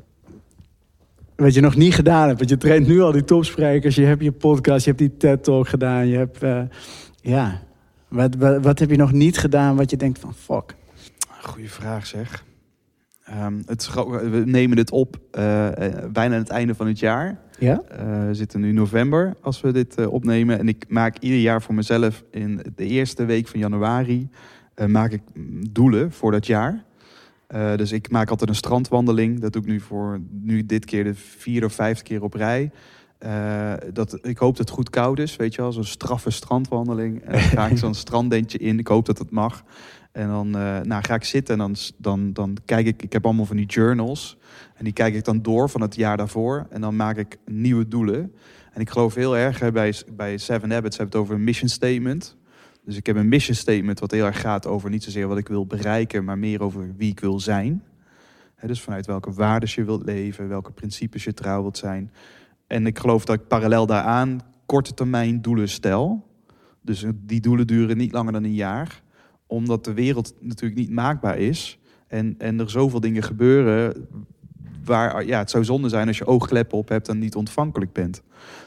wat 1.35 1.53
je 1.53 1.61
nog 1.61 1.75
niet 1.75 1.95
gedaan 1.95 2.27
hebt. 2.27 2.37
Want 2.37 2.49
je 2.49 2.57
traint 2.57 2.87
nu 2.87 3.01
al 3.01 3.11
die 3.11 3.23
topsprekers. 3.23 3.95
Je 3.95 4.05
hebt 4.05 4.23
je 4.23 4.31
podcast, 4.31 4.85
je 4.85 4.91
hebt 4.91 5.01
die 5.01 5.17
TED 5.17 5.43
Talk 5.43 5.67
gedaan. 5.67 6.07
Je 6.07 6.17
hebt, 6.17 6.43
eh, 6.43 6.61
ja, 7.21 7.61
wat, 8.07 8.35
wat, 8.35 8.63
wat 8.63 8.79
heb 8.79 8.89
je 8.89 8.97
nog 8.97 9.11
niet 9.11 9.37
gedaan? 9.37 9.75
Wat 9.75 9.89
je 9.89 9.97
denkt 9.97 10.19
van 10.19 10.33
fuck. 10.33 10.75
Goeie 11.41 11.69
vraag 11.69 12.05
zeg. 12.05 12.43
Ehm, 13.31 13.61
het 13.65 13.93
we 13.93 14.43
nemen 14.45 14.75
dit 14.75 14.91
op 14.91 15.19
eh, 15.31 15.69
bijna 16.11 16.35
aan 16.35 16.41
het 16.41 16.49
einde 16.49 16.75
van 16.75 16.87
het 16.87 16.99
jaar. 16.99 17.39
Ja? 17.59 17.81
Eh, 17.81 18.25
we 18.25 18.33
zitten 18.33 18.61
nu 18.61 18.71
november 18.71 19.33
als 19.41 19.61
we 19.61 19.71
dit 19.71 20.05
opnemen. 20.05 20.59
En 20.59 20.67
ik 20.67 20.85
maak 20.87 21.17
ieder 21.19 21.39
jaar 21.39 21.61
voor 21.61 21.75
mezelf 21.75 22.23
in 22.31 22.61
de 22.75 22.85
eerste 22.85 23.25
week 23.25 23.47
van 23.47 23.59
januari... 23.59 24.29
maak 24.87 25.11
ik 25.11 25.21
mm, 25.33 25.71
doelen 25.71 26.11
voor 26.11 26.31
dat 26.31 26.45
jaar. 26.45 26.83
Dus 27.75 27.91
ik 27.91 28.11
maak 28.11 28.29
altijd 28.29 28.49
een 28.49 28.55
strandwandeling. 28.55 29.39
Dat 29.39 29.53
doe 29.53 29.61
ik 29.61 29.67
nu 29.67 29.79
voor 29.79 30.19
nu 30.41 30.65
dit 30.65 30.85
keer 30.85 31.03
de 31.03 31.15
vierde 31.15 31.65
of 31.65 31.73
vijfde 31.73 32.03
keer 32.03 32.23
op 32.23 32.33
rij. 32.33 32.71
Dat, 33.93 34.19
ik 34.21 34.37
hoop 34.37 34.57
dat 34.57 34.65
het 34.67 34.75
goed 34.75 34.89
koud 34.89 35.19
is, 35.19 35.35
weet 35.35 35.55
je 35.55 35.61
wel. 35.61 35.71
Zo'n 35.71 35.83
straffe 35.83 36.29
strandwandeling. 36.29 37.21
En 37.21 37.31
dan 37.31 37.41
ga 37.57 37.67
ik 37.67 37.77
zo'n 37.77 37.93
stranddentje 37.93 38.57
in. 38.57 38.79
Ik 38.79 38.87
hoop 38.87 39.05
dat 39.05 39.17
het 39.17 39.31
mag. 39.31 39.63
En 40.11 40.27
dan 40.27 40.47
uh, 40.47 40.79
nou, 40.79 41.03
ga 41.03 41.13
ik 41.13 41.23
zitten 41.23 41.53
en 41.53 41.59
dan, 41.59 41.75
dan, 41.97 42.33
dan 42.33 42.57
kijk 42.65 42.85
ik... 42.85 43.03
Ik 43.03 43.13
heb 43.13 43.25
allemaal 43.25 43.45
van 43.45 43.55
die 43.55 43.65
journals. 43.65 44.37
En 44.75 44.83
die 44.83 44.93
kijk 44.93 45.15
ik 45.15 45.23
dan 45.23 45.41
door 45.41 45.69
van 45.69 45.81
het 45.81 45.95
jaar 45.95 46.17
daarvoor. 46.17 46.67
En 46.69 46.81
dan 46.81 46.95
maak 46.95 47.17
ik 47.17 47.37
nieuwe 47.45 47.87
doelen. 47.87 48.35
En 48.73 48.81
ik 48.81 48.89
geloof 48.89 49.15
heel 49.15 49.37
erg, 49.37 49.71
bij, 49.71 49.93
bij 50.13 50.37
Seven 50.37 50.71
Habits 50.71 50.97
hebben 50.97 51.15
het 51.15 51.23
over 51.25 51.35
een 51.35 51.43
mission 51.43 51.69
statement. 51.69 52.37
Dus 52.85 52.95
ik 52.95 53.05
heb 53.05 53.15
een 53.15 53.29
mission 53.29 53.55
statement 53.55 53.99
wat 53.99 54.11
heel 54.11 54.25
erg 54.25 54.41
gaat 54.41 54.67
over 54.67 54.89
niet 54.89 55.03
zozeer 55.03 55.27
wat 55.27 55.37
ik 55.37 55.47
wil 55.47 55.65
bereiken... 55.65 56.23
maar 56.23 56.37
meer 56.37 56.61
over 56.61 56.93
wie 56.97 57.11
ik 57.11 57.19
wil 57.19 57.39
zijn. 57.39 57.83
dus 58.65 58.81
vanuit 58.81 59.05
welke 59.05 59.31
waarden 59.31 59.69
je 59.75 59.83
wilt 59.83 60.05
leven, 60.05 60.47
welke 60.47 60.71
principes 60.71 61.23
je 61.23 61.33
trouw 61.33 61.61
wilt 61.61 61.77
zijn... 61.77 62.11
En 62.71 62.85
ik 62.85 62.99
geloof 62.99 63.25
dat 63.25 63.35
ik 63.35 63.47
parallel 63.47 63.85
daaraan 63.85 64.39
korte 64.65 64.93
termijn 64.93 65.41
doelen 65.41 65.69
stel. 65.69 66.27
Dus 66.81 67.05
die 67.15 67.41
doelen 67.41 67.67
duren 67.67 67.97
niet 67.97 68.11
langer 68.11 68.31
dan 68.33 68.43
een 68.43 68.53
jaar. 68.53 69.01
Omdat 69.51 69.85
de 69.85 69.93
wereld 69.93 70.33
natuurlijk 70.39 70.79
niet 70.79 70.89
maakbaar 70.89 71.37
is. 71.37 71.79
En, 72.07 72.35
en 72.37 72.59
er 72.59 72.69
zoveel 72.69 72.99
dingen 72.99 73.23
gebeuren 73.23 74.07
waar 74.85 75.25
ja, 75.25 75.39
het 75.39 75.49
zou 75.49 75.63
zonde 75.63 75.89
zijn 75.89 76.07
als 76.07 76.17
je 76.17 76.25
oogkleppen 76.25 76.77
op 76.77 76.89
hebt 76.89 77.09
en 77.09 77.19
niet 77.19 77.35
ontvankelijk 77.35 77.93
bent. 77.93 78.21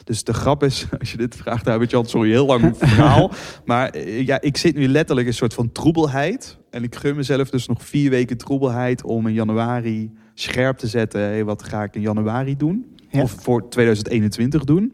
Dus 0.05 0.25
de 0.25 0.35
grap 0.35 0.63
is, 0.63 0.87
als 1.01 1.11
je 1.11 1.17
dit 1.17 1.37
vraagt, 1.37 1.65
nou, 1.65 1.85
Jan, 1.85 2.07
sorry, 2.07 2.31
heel 2.31 2.47
lang 2.47 2.77
verhaal. 2.77 3.31
maar 3.65 3.89
eh, 3.91 4.27
ja, 4.27 4.41
ik 4.41 4.57
zit 4.57 4.77
nu 4.77 4.89
letterlijk 4.89 5.27
in 5.27 5.33
een 5.33 5.39
soort 5.39 5.55
van 5.55 5.73
troebelheid. 5.73 6.59
En 6.71 6.83
ik 6.83 6.95
gun 6.95 7.17
mezelf 7.17 7.51
dus 7.51 7.67
nog 7.67 7.85
vier 7.85 8.11
weken 8.11 8.37
troebelheid 8.37 9.05
om 9.05 9.27
in 9.27 9.35
januari 9.35 10.11
scherp 10.35 10.79
te 10.79 10.87
zetten. 10.87 11.21
Hey, 11.21 11.45
wat 11.45 11.63
ga 11.63 11.83
ik 11.83 11.95
in 11.95 12.01
januari 12.01 12.57
doen? 12.57 12.87
Of 13.13 13.31
voor 13.31 13.69
2021 13.69 14.65
doen. 14.65 14.93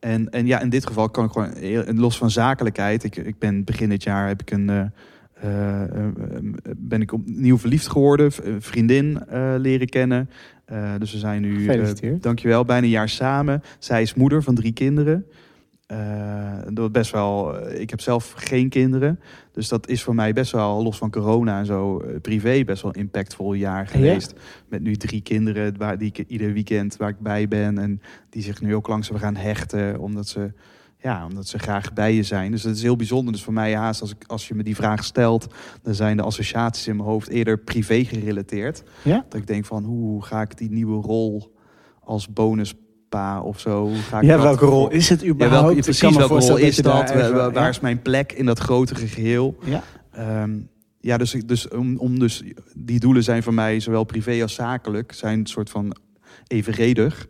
En, 0.00 0.30
en 0.30 0.46
ja, 0.46 0.60
in 0.60 0.68
dit 0.68 0.86
geval 0.86 1.10
kan 1.10 1.24
ik 1.24 1.30
gewoon, 1.30 1.98
los 1.98 2.18
van 2.18 2.30
zakelijkheid. 2.30 3.04
Ik, 3.04 3.16
ik 3.16 3.38
ben 3.38 3.64
begin 3.64 3.88
dit 3.88 4.02
jaar 4.02 4.28
heb 4.28 4.40
ik 4.40 4.50
een, 4.50 4.68
uh, 4.68 4.84
uh, 5.44 5.82
ben 6.76 7.00
ik 7.00 7.12
opnieuw 7.12 7.58
verliefd 7.58 7.88
geworden. 7.88 8.32
Vriendin 8.58 9.22
leren 9.56 9.88
kennen. 9.88 10.30
dus 10.98 11.12
we 11.12 11.18
zijn 11.18 11.42
nu, 11.42 12.18
dankjewel, 12.20 12.64
bijna 12.64 12.84
een 12.84 12.92
jaar 12.92 13.08
samen. 13.08 13.62
Zij 13.78 14.02
is 14.02 14.14
moeder 14.14 14.42
van 14.42 14.54
drie 14.54 14.72
kinderen. 14.72 15.26
Uh, 15.92 16.58
dat 16.72 16.92
best 16.92 17.10
wel, 17.10 17.58
eh, 17.58 17.80
ik 17.80 17.90
heb 17.90 18.00
zelf 18.00 18.32
geen 18.36 18.68
kinderen. 18.68 19.20
Dus 19.52 19.68
dat 19.68 19.88
is 19.88 20.02
voor 20.02 20.14
mij 20.14 20.32
best 20.32 20.52
wel, 20.52 20.82
los 20.82 20.98
van 20.98 21.10
corona 21.10 21.58
en 21.58 21.66
zo, 21.66 22.02
uh, 22.02 22.20
privé 22.20 22.64
best 22.64 22.82
wel 22.82 22.94
een 22.94 23.00
impactvol 23.00 23.52
jaar 23.52 23.86
geweest. 23.86 24.34
Met 24.68 24.82
nu 24.82 24.96
drie 24.96 25.20
kinderen 25.20 25.76
waar, 25.78 25.98
die 25.98 26.12
ik 26.14 26.24
ieder 26.26 26.52
weekend 26.52 26.96
waar 26.96 27.08
ik 27.08 27.18
bij 27.18 27.48
ben. 27.48 27.78
En 27.78 28.00
die 28.30 28.42
zich 28.42 28.60
nu 28.60 28.74
ook 28.74 28.88
langzaam 28.88 29.18
gaan 29.18 29.36
hechten. 29.36 30.00
Omdat 30.00 30.28
ze, 30.28 30.52
ja, 30.98 31.26
omdat 31.26 31.46
ze 31.46 31.58
graag 31.58 31.92
bij 31.92 32.14
je 32.14 32.22
zijn. 32.22 32.50
Dus 32.50 32.62
dat 32.62 32.74
is 32.74 32.82
heel 32.82 32.96
bijzonder. 32.96 33.32
Dus 33.32 33.42
voor 33.42 33.52
mij 33.52 33.76
haast, 33.76 34.00
als, 34.00 34.10
ik, 34.10 34.24
als 34.26 34.48
je 34.48 34.54
me 34.54 34.62
die 34.62 34.76
vraag 34.76 35.04
stelt, 35.04 35.54
dan 35.82 35.94
zijn 35.94 36.16
de 36.16 36.22
associaties 36.22 36.86
in 36.86 36.96
mijn 36.96 37.08
hoofd 37.08 37.28
eerder 37.28 37.58
privé 37.58 38.04
gerelateerd. 38.04 38.82
Ja? 39.04 39.24
Dat 39.28 39.40
ik 39.40 39.46
denk 39.46 39.64
van, 39.64 39.84
hoe 39.84 40.24
ga 40.24 40.40
ik 40.40 40.58
die 40.58 40.70
nieuwe 40.70 41.02
rol 41.02 41.54
als 42.00 42.32
bonus 42.32 42.74
pa 43.08 43.40
of 43.40 43.60
zo. 43.60 43.90
Ga 44.08 44.20
ik 44.20 44.24
ja, 44.26 44.40
welke 44.40 44.64
rol 44.64 44.90
is 44.90 45.08
het 45.08 45.26
überhaupt? 45.26 45.54
Ja, 45.54 45.62
welke, 45.62 45.82
precies, 45.82 46.16
welke 46.16 46.46
rol 46.46 46.56
is 46.56 46.76
dat? 46.76 47.12
waar, 47.52 47.68
is 47.68 47.80
mijn 47.80 48.02
plek 48.02 48.32
in 48.32 48.46
dat 48.46 48.58
grotere 48.58 49.06
geheel? 49.06 49.56
Ja, 49.64 49.82
um, 50.42 50.68
ja 51.00 51.16
dus, 51.16 51.30
dus, 51.30 51.68
om, 51.68 51.96
om 51.96 52.18
dus 52.18 52.42
die 52.74 53.00
doelen 53.00 53.22
zijn 53.22 53.42
voor 53.42 53.54
mij 53.54 53.80
zowel 53.80 54.04
privé 54.04 54.42
als 54.42 54.54
zakelijk 54.54 55.12
zijn 55.12 55.38
een 55.38 55.46
soort 55.46 55.70
van 55.70 55.96
evenredig. 56.46 57.28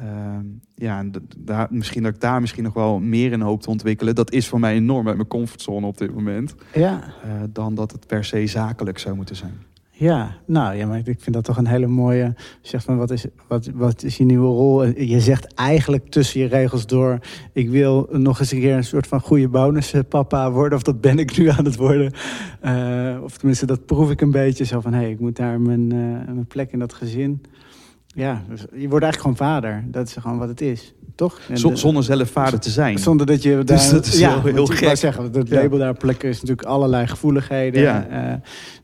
Um, 0.00 0.60
ja, 0.74 1.04
daar, 1.36 1.66
misschien 1.70 2.02
dat 2.02 2.14
ik 2.14 2.20
daar 2.20 2.40
misschien 2.40 2.62
nog 2.62 2.74
wel 2.74 2.98
meer 2.98 3.32
in 3.32 3.40
hoop 3.40 3.62
te 3.62 3.70
ontwikkelen. 3.70 4.14
Dat 4.14 4.32
is 4.32 4.48
voor 4.48 4.60
mij 4.60 4.74
enorm 4.74 5.06
uit 5.06 5.16
mijn 5.16 5.28
comfortzone 5.28 5.86
op 5.86 5.98
dit 5.98 6.14
moment. 6.14 6.54
Ja. 6.74 7.14
Uh, 7.26 7.32
dan 7.50 7.74
dat 7.74 7.92
het 7.92 8.06
per 8.06 8.24
se 8.24 8.46
zakelijk 8.46 8.98
zou 8.98 9.16
moeten 9.16 9.36
zijn. 9.36 9.62
Ja, 9.98 10.36
nou 10.46 10.76
ja, 10.76 10.86
maar 10.86 10.98
ik 10.98 11.20
vind 11.20 11.32
dat 11.32 11.44
toch 11.44 11.56
een 11.56 11.66
hele 11.66 11.86
mooie. 11.86 12.34
Zeg 12.60 12.82
van 12.82 12.96
wat 12.96 13.10
is, 13.10 13.26
wat, 13.48 13.70
wat 13.74 14.02
is 14.02 14.16
je 14.16 14.24
nieuwe 14.24 14.46
rol? 14.46 14.84
Je 14.84 15.20
zegt 15.20 15.54
eigenlijk 15.54 16.10
tussen 16.10 16.40
je 16.40 16.46
regels 16.46 16.86
door: 16.86 17.18
ik 17.52 17.70
wil 17.70 18.08
nog 18.10 18.40
eens 18.40 18.52
een 18.52 18.60
keer 18.60 18.76
een 18.76 18.84
soort 18.84 19.06
van 19.06 19.20
goede 19.20 19.48
bonuspapa 19.48 20.50
worden, 20.50 20.78
of 20.78 20.84
dat 20.84 21.00
ben 21.00 21.18
ik 21.18 21.38
nu 21.38 21.48
aan 21.48 21.64
het 21.64 21.76
worden. 21.76 22.12
Uh, 22.64 23.22
of 23.22 23.36
tenminste, 23.36 23.66
dat 23.66 23.86
proef 23.86 24.10
ik 24.10 24.20
een 24.20 24.30
beetje 24.30 24.64
zo 24.64 24.80
van: 24.80 24.92
hé, 24.92 24.98
hey, 24.98 25.10
ik 25.10 25.20
moet 25.20 25.36
daar 25.36 25.60
mijn, 25.60 25.94
uh, 25.94 26.24
mijn 26.26 26.46
plek 26.46 26.72
in 26.72 26.78
dat 26.78 26.92
gezin. 26.92 27.42
Ja, 28.06 28.42
dus 28.48 28.60
je 28.60 28.88
wordt 28.88 29.04
eigenlijk 29.04 29.16
gewoon 29.16 29.36
vader. 29.36 29.84
Dat 29.86 30.06
is 30.06 30.14
gewoon 30.14 30.38
wat 30.38 30.48
het 30.48 30.60
is 30.60 30.94
toch? 31.18 31.40
zonder 31.52 32.04
zelf 32.04 32.30
vader 32.30 32.58
te 32.58 32.70
zijn. 32.70 32.98
Zonder 32.98 33.26
dat 33.26 33.42
je 33.42 33.62
dus 33.64 33.90
dat 33.90 34.06
is 34.06 34.18
ja, 34.18 34.40
heel, 34.40 34.52
heel 34.54 34.66
gek. 34.66 34.96
zeggen, 34.96 35.32
dat 35.32 35.48
label 35.48 35.78
daar 35.78 35.94
plekken 35.94 36.28
is 36.28 36.40
natuurlijk 36.40 36.68
allerlei 36.68 37.06
gevoeligheden. 37.06 37.82
Ja. 37.82 38.06
Uh, 38.10 38.34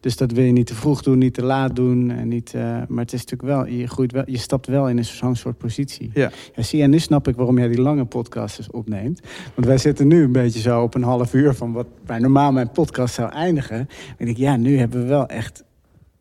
dus 0.00 0.16
dat 0.16 0.32
wil 0.32 0.44
je 0.44 0.52
niet 0.52 0.66
te 0.66 0.74
vroeg 0.74 1.02
doen, 1.02 1.18
niet 1.18 1.34
te 1.34 1.42
laat 1.42 1.76
doen. 1.76 2.10
En 2.10 2.28
niet, 2.28 2.52
uh, 2.56 2.62
maar 2.62 3.04
het 3.04 3.12
is 3.12 3.24
natuurlijk 3.24 3.42
wel, 3.42 3.66
je, 3.66 3.86
groeit 3.86 4.12
wel, 4.12 4.22
je 4.26 4.38
stapt 4.38 4.66
wel 4.66 4.88
in 4.88 5.04
zo'n 5.04 5.36
soort 5.36 5.58
positie. 5.58 6.10
Ja. 6.14 6.30
ja. 6.54 6.62
Zie, 6.62 6.82
en 6.82 6.90
nu 6.90 6.98
snap 6.98 7.28
ik 7.28 7.36
waarom 7.36 7.58
jij 7.58 7.68
die 7.68 7.80
lange 7.80 8.04
podcasts 8.04 8.70
opneemt. 8.70 9.20
Want 9.54 9.66
wij 9.66 9.78
zitten 9.78 10.06
nu 10.06 10.22
een 10.22 10.32
beetje 10.32 10.60
zo 10.60 10.82
op 10.82 10.94
een 10.94 11.02
half 11.02 11.34
uur 11.34 11.54
van 11.54 11.72
wat 11.72 11.86
bij 12.06 12.18
normaal 12.18 12.52
mijn 12.52 12.70
podcast 12.70 13.14
zou 13.14 13.32
eindigen. 13.32 13.88
En 14.18 14.28
ik, 14.28 14.36
ja, 14.36 14.56
nu 14.56 14.78
hebben 14.78 15.00
we 15.00 15.06
wel 15.06 15.26
echt... 15.26 15.64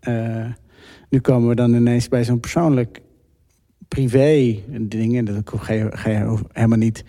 Uh, 0.07 0.45
nu 1.09 1.20
komen 1.20 1.49
we 1.49 1.55
dan 1.55 1.74
ineens 1.74 2.07
bij 2.07 2.24
zo'n 2.24 2.39
persoonlijk 2.39 3.01
privé 3.93 4.59
dingen. 4.81 5.25
Dat 5.25 5.51
ga 5.55 5.73
je, 5.73 5.89
ga 5.91 6.09
je 6.09 6.37
helemaal 6.51 6.77
niet 6.77 7.03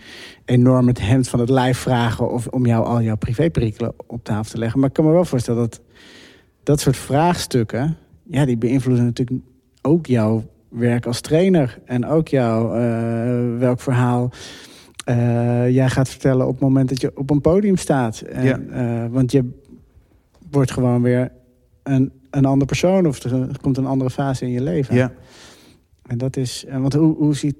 enorm 0.45 0.87
het 0.87 1.01
hemd 1.01 1.27
van 1.27 1.39
het 1.39 1.49
lijf 1.49 1.77
vragen 1.77 2.31
of 2.31 2.47
om 2.47 2.65
jou 2.65 2.85
al 2.85 3.01
jouw 3.01 3.15
privéperikelen 3.15 3.93
op 4.07 4.23
tafel 4.23 4.51
te 4.51 4.57
leggen. 4.57 4.79
Maar 4.79 4.89
ik 4.89 4.95
kan 4.95 5.05
me 5.05 5.11
wel 5.11 5.25
voorstellen 5.25 5.61
dat 5.61 5.81
dat 6.63 6.79
soort 6.79 6.97
vraagstukken, 6.97 7.97
ja, 8.23 8.45
die 8.45 8.57
beïnvloeden 8.57 9.05
natuurlijk 9.05 9.41
ook 9.81 10.05
jouw 10.05 10.43
werk 10.69 11.05
als 11.05 11.21
trainer. 11.21 11.79
En 11.85 12.05
ook 12.05 12.27
jouw 12.27 12.77
uh, 12.77 13.59
welk 13.59 13.79
verhaal 13.79 14.31
uh, 15.09 15.69
jij 15.69 15.89
gaat 15.89 16.09
vertellen 16.09 16.45
op 16.45 16.51
het 16.51 16.61
moment 16.61 16.89
dat 16.89 17.01
je 17.01 17.11
op 17.15 17.29
een 17.29 17.41
podium 17.41 17.77
staat. 17.77 18.19
En, 18.19 18.43
ja. 18.43 18.59
uh, 18.59 19.11
want 19.11 19.31
je 19.31 19.49
wordt 20.51 20.71
gewoon 20.71 21.01
weer 21.01 21.31
een, 21.83 22.11
een 22.29 22.45
andere 22.45 22.65
persoon 22.65 23.07
of 23.07 23.23
er 23.23 23.47
komt 23.61 23.77
een 23.77 23.85
andere 23.85 24.09
fase 24.09 24.45
in 24.45 24.51
je 24.51 24.61
leven. 24.61 24.95
Ja. 24.95 25.11
En 26.07 26.17
dat 26.17 26.37
is, 26.37 26.65
want 26.71 26.93
hoe, 26.93 27.15
hoe 27.15 27.35
ziet 27.35 27.55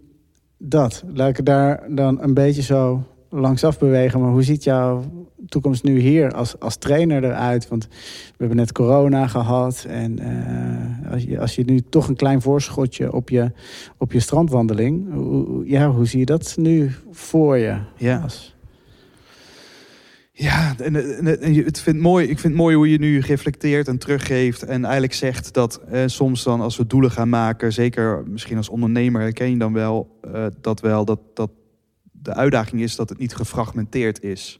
dat? 0.57 1.03
Laat 1.13 1.37
ik 1.37 1.45
daar 1.45 1.95
dan 1.95 2.21
een 2.21 2.33
beetje 2.33 2.61
zo 2.61 3.03
langsaf 3.29 3.79
bewegen. 3.79 4.19
Maar 4.19 4.31
hoe 4.31 4.43
ziet 4.43 4.63
jouw 4.63 5.03
toekomst 5.47 5.83
nu 5.83 5.99
hier 5.99 6.31
als, 6.33 6.59
als 6.59 6.77
trainer 6.77 7.23
eruit? 7.23 7.67
Want 7.67 7.87
we 7.87 8.35
hebben 8.37 8.57
net 8.57 8.71
corona 8.71 9.27
gehad. 9.27 9.85
En 9.89 10.19
uh, 10.21 11.11
als, 11.11 11.23
je, 11.23 11.39
als 11.39 11.55
je 11.55 11.63
nu 11.63 11.81
toch 11.81 12.07
een 12.07 12.15
klein 12.15 12.41
voorschotje 12.41 13.13
op 13.13 13.29
je, 13.29 13.51
op 13.97 14.11
je 14.11 14.19
strandwandeling. 14.19 15.13
Hoe, 15.13 15.67
ja, 15.69 15.91
hoe 15.91 16.05
zie 16.05 16.19
je 16.19 16.25
dat 16.25 16.55
nu 16.57 16.91
voor 17.11 17.57
je? 17.57 17.77
Ja. 17.97 18.19
Als, 18.19 18.54
ja, 20.37 20.75
en, 20.77 20.95
en, 20.95 21.41
en, 21.41 21.53
het 21.53 21.79
vind 21.81 21.99
mooi, 21.99 22.27
ik 22.27 22.39
vind 22.39 22.53
het 22.53 22.61
mooi 22.61 22.75
hoe 22.75 22.89
je 22.89 22.97
nu 22.97 23.19
reflecteert 23.19 23.87
en 23.87 23.97
teruggeeft. 23.97 24.63
En 24.63 24.83
eigenlijk 24.83 25.13
zegt 25.13 25.53
dat 25.53 25.81
eh, 25.89 26.03
soms 26.05 26.43
dan 26.43 26.61
als 26.61 26.77
we 26.77 26.87
doelen 26.87 27.11
gaan 27.11 27.29
maken, 27.29 27.73
zeker 27.73 28.23
misschien 28.27 28.57
als 28.57 28.69
ondernemer 28.69 29.21
herken 29.21 29.49
je 29.49 29.57
dan 29.57 29.73
wel 29.73 30.19
uh, 30.27 30.45
dat 30.61 30.79
wel 30.79 31.05
dat, 31.05 31.19
dat 31.33 31.51
de 32.11 32.33
uitdaging 32.33 32.81
is 32.81 32.95
dat 32.95 33.09
het 33.09 33.17
niet 33.17 33.35
gefragmenteerd 33.35 34.23
is. 34.23 34.59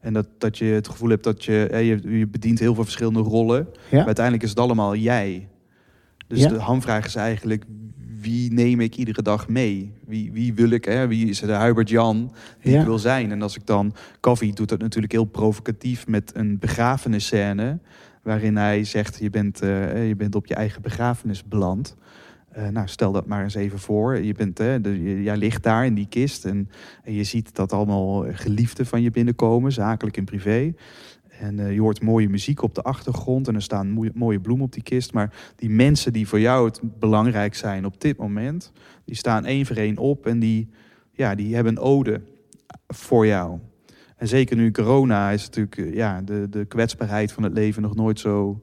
En 0.00 0.12
dat, 0.12 0.26
dat 0.38 0.58
je 0.58 0.64
het 0.64 0.88
gevoel 0.88 1.08
hebt 1.08 1.24
dat 1.24 1.44
je, 1.44 1.66
eh, 1.66 1.88
je, 1.88 2.18
je 2.18 2.26
bedient 2.26 2.58
heel 2.58 2.74
veel 2.74 2.84
verschillende 2.84 3.20
rollen. 3.20 3.68
Ja. 3.88 3.96
Maar 3.96 4.06
uiteindelijk 4.06 4.44
is 4.44 4.50
het 4.50 4.58
allemaal 4.58 4.94
jij. 4.94 5.48
Dus 6.26 6.48
de 6.48 6.58
hamvraag 6.58 7.06
is 7.06 7.14
eigenlijk 7.14 7.64
wie 8.20 8.52
neem 8.52 8.80
ik 8.80 8.96
iedere 8.96 9.22
dag 9.22 9.48
mee? 9.48 9.92
Wie, 10.06 10.32
wie 10.32 10.54
wil 10.54 10.70
ik, 10.70 10.84
hè? 10.84 11.08
wie 11.08 11.28
is 11.28 11.40
de 11.40 11.56
Hubert 11.56 11.88
Jan 11.88 12.32
die 12.62 12.78
ik 12.78 12.84
wil 12.84 12.98
zijn? 12.98 13.30
En 13.30 13.42
als 13.42 13.56
ik 13.56 13.66
dan, 13.66 13.94
Koffie 14.20 14.54
doet 14.54 14.68
dat 14.68 14.80
natuurlijk 14.80 15.12
heel 15.12 15.24
provocatief 15.24 16.06
met 16.06 16.32
een 16.34 16.58
begrafenisscène, 16.58 17.78
waarin 18.22 18.56
hij 18.56 18.84
zegt, 18.84 19.18
je 19.18 19.30
bent, 19.30 19.62
uh, 19.62 20.08
je 20.08 20.16
bent 20.16 20.34
op 20.34 20.46
je 20.46 20.54
eigen 20.54 20.82
begrafenis 20.82 21.44
beland. 21.44 21.96
Uh, 22.58 22.68
nou, 22.68 22.88
stel 22.88 23.12
dat 23.12 23.26
maar 23.26 23.42
eens 23.42 23.54
even 23.54 23.78
voor. 23.78 24.18
Je 24.18 24.32
bent, 24.32 24.58
hè, 24.58 24.80
de, 24.80 25.22
jij 25.22 25.36
ligt 25.36 25.62
daar 25.62 25.86
in 25.86 25.94
die 25.94 26.08
kist 26.08 26.44
en, 26.44 26.70
en 27.04 27.12
je 27.12 27.24
ziet 27.24 27.54
dat 27.54 27.72
allemaal 27.72 28.24
geliefden 28.32 28.86
van 28.86 29.02
je 29.02 29.10
binnenkomen, 29.10 29.72
zakelijk 29.72 30.16
en 30.16 30.24
privé. 30.24 30.74
En 31.40 31.58
uh, 31.58 31.72
je 31.72 31.80
hoort 31.80 32.02
mooie 32.02 32.28
muziek 32.28 32.62
op 32.62 32.74
de 32.74 32.82
achtergrond 32.82 33.48
en 33.48 33.54
er 33.54 33.62
staan 33.62 34.12
mooie 34.14 34.40
bloemen 34.40 34.64
op 34.66 34.72
die 34.72 34.82
kist. 34.82 35.12
Maar 35.12 35.52
die 35.56 35.70
mensen 35.70 36.12
die 36.12 36.28
voor 36.28 36.40
jou 36.40 36.66
het 36.66 36.80
belangrijk 36.98 37.54
zijn 37.54 37.84
op 37.84 38.00
dit 38.00 38.16
moment, 38.16 38.72
die 39.04 39.14
staan 39.14 39.44
één 39.44 39.66
voor 39.66 39.76
één 39.76 39.98
op 39.98 40.26
en 40.26 40.38
die, 40.38 40.68
ja, 41.12 41.34
die 41.34 41.54
hebben 41.54 41.72
een 41.72 41.82
ode 41.82 42.20
voor 42.88 43.26
jou. 43.26 43.58
En 44.16 44.28
zeker 44.28 44.56
nu 44.56 44.70
corona 44.70 45.30
is 45.30 45.44
natuurlijk 45.44 45.76
eh, 45.76 45.94
ja, 45.94 46.20
de, 46.20 46.46
de 46.50 46.64
kwetsbaarheid 46.64 47.32
van 47.32 47.42
het 47.42 47.52
leven 47.52 47.82
nog 47.82 47.94
nooit 47.94 48.18
zo 48.18 48.60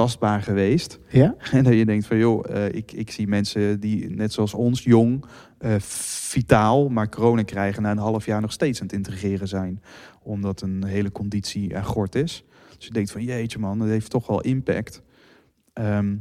tastbaar 0.00 0.42
geweest. 0.42 0.98
Ja? 1.08 1.34
En 1.52 1.64
dat 1.64 1.72
je 1.72 1.84
denkt 1.84 2.06
van 2.06 2.18
joh, 2.18 2.44
eh, 2.50 2.74
ik, 2.74 2.92
ik 2.92 3.10
zie 3.10 3.28
mensen 3.28 3.80
die 3.80 4.10
net 4.10 4.32
zoals 4.32 4.54
ons, 4.54 4.82
jong, 4.84 5.24
eh, 5.58 5.74
vitaal, 5.78 6.88
maar 6.88 7.08
corona 7.08 7.42
krijgen 7.42 7.82
na 7.82 7.90
een 7.90 7.98
half 7.98 8.26
jaar 8.26 8.40
nog 8.40 8.52
steeds 8.52 8.80
aan 8.80 8.86
het 8.86 8.96
integreren 8.96 9.48
zijn. 9.48 9.82
Omdat 10.22 10.60
een 10.60 10.84
hele 10.84 11.12
conditie 11.12 11.74
er 11.74 11.84
gort 11.84 12.14
is. 12.14 12.44
Dus 12.76 12.86
je 12.86 12.92
denkt 12.92 13.10
van 13.10 13.22
jeetje 13.22 13.58
man, 13.58 13.78
dat 13.78 13.88
heeft 13.88 14.10
toch 14.10 14.26
wel 14.26 14.40
impact. 14.40 15.02
Ehm, 15.72 16.16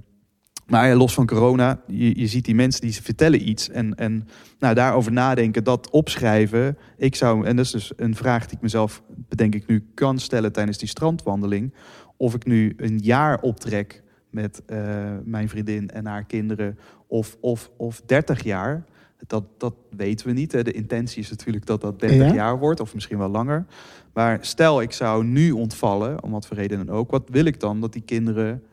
maar 0.66 0.88
ja, 0.88 0.96
los 0.96 1.14
van 1.14 1.26
corona, 1.26 1.82
je, 1.88 2.20
je 2.20 2.28
ziet 2.28 2.46
die 2.46 2.56
mensen 2.56 2.82
die 2.82 2.92
ze 2.92 3.04
vertellen 3.04 3.50
iets. 3.50 3.70
En, 3.70 3.96
en 3.96 4.28
nou, 4.60 4.76
daarover 4.76 5.12
nadenken, 5.12 5.64
dat 5.64 5.90
opschrijven. 5.90 6.78
Ik 6.98 7.16
zou, 7.16 7.46
en 7.46 7.56
dat 7.56 7.66
is 7.66 7.72
dus 7.72 7.92
een 7.96 8.16
vraag 8.16 8.46
die 8.46 8.56
ik 8.56 8.62
mezelf, 8.62 9.04
bedenk 9.30 9.56
ik 9.56 9.68
nu, 9.68 9.90
kan 9.94 10.20
stellen 10.20 10.52
tijdens 10.52 10.78
die 10.78 10.88
strandwandeling. 10.88 11.74
Of 12.20 12.34
ik 12.36 12.46
nu 12.46 12.74
een 12.78 12.98
jaar 12.98 13.42
optrek 13.42 14.04
met 14.30 14.62
eh, 14.66 15.16
mijn 15.24 15.50
vriendin 15.50 15.90
en 15.90 16.06
haar 16.06 16.24
kinderen. 16.26 16.78
Of, 17.08 17.38
of, 17.40 17.72
of 17.78 18.02
30 18.06 18.44
jaar. 18.44 18.86
Dat, 19.28 19.44
dat 19.58 19.74
weten 19.96 20.28
we 20.28 20.34
niet. 20.34 20.52
Hè. 20.52 20.64
De 20.64 20.72
intentie 20.72 21.22
is 21.22 21.30
natuurlijk 21.30 21.66
dat 21.66 21.82
dat 21.82 22.00
30 22.00 22.28
Ja. 22.28 22.34
jaar 22.34 22.60
wordt, 22.60 22.80
of 22.80 22.94
misschien 22.94 23.18
wel 23.18 23.30
langer. 23.30 23.66
Maar 24.14 24.38
stel, 24.42 24.82
ik 24.82 24.92
zou 24.92 25.24
nu 25.26 25.52
ontvallen, 25.52 26.24
om 26.24 26.32
wat 26.32 26.48
voor 26.48 26.58
reden 26.58 26.86
dan 26.86 26.96
ook. 26.96 27.12
Wat 27.12 27.30
wil 27.30 27.46
ik 27.46 27.60
dan 27.60 27.82
dat 27.82 27.94
die 27.94 28.02
kinderen 28.02 28.64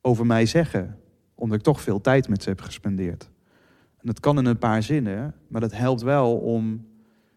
over 0.00 0.26
mij 0.26 0.46
zeggen? 0.46 0.98
Omdat 1.34 1.58
ik 1.58 1.64
toch 1.64 1.80
veel 1.80 2.00
tijd 2.00 2.28
met 2.28 2.42
ze 2.42 2.48
heb 2.48 2.60
gespendeerd. 2.60 3.30
En 3.96 4.06
dat 4.06 4.20
kan 4.20 4.38
in 4.38 4.44
een 4.46 4.58
paar 4.58 4.82
zinnen, 4.82 5.34
maar 5.48 5.60
dat 5.60 5.72
helpt 5.72 6.02
wel 6.02 6.36
om 6.36 6.86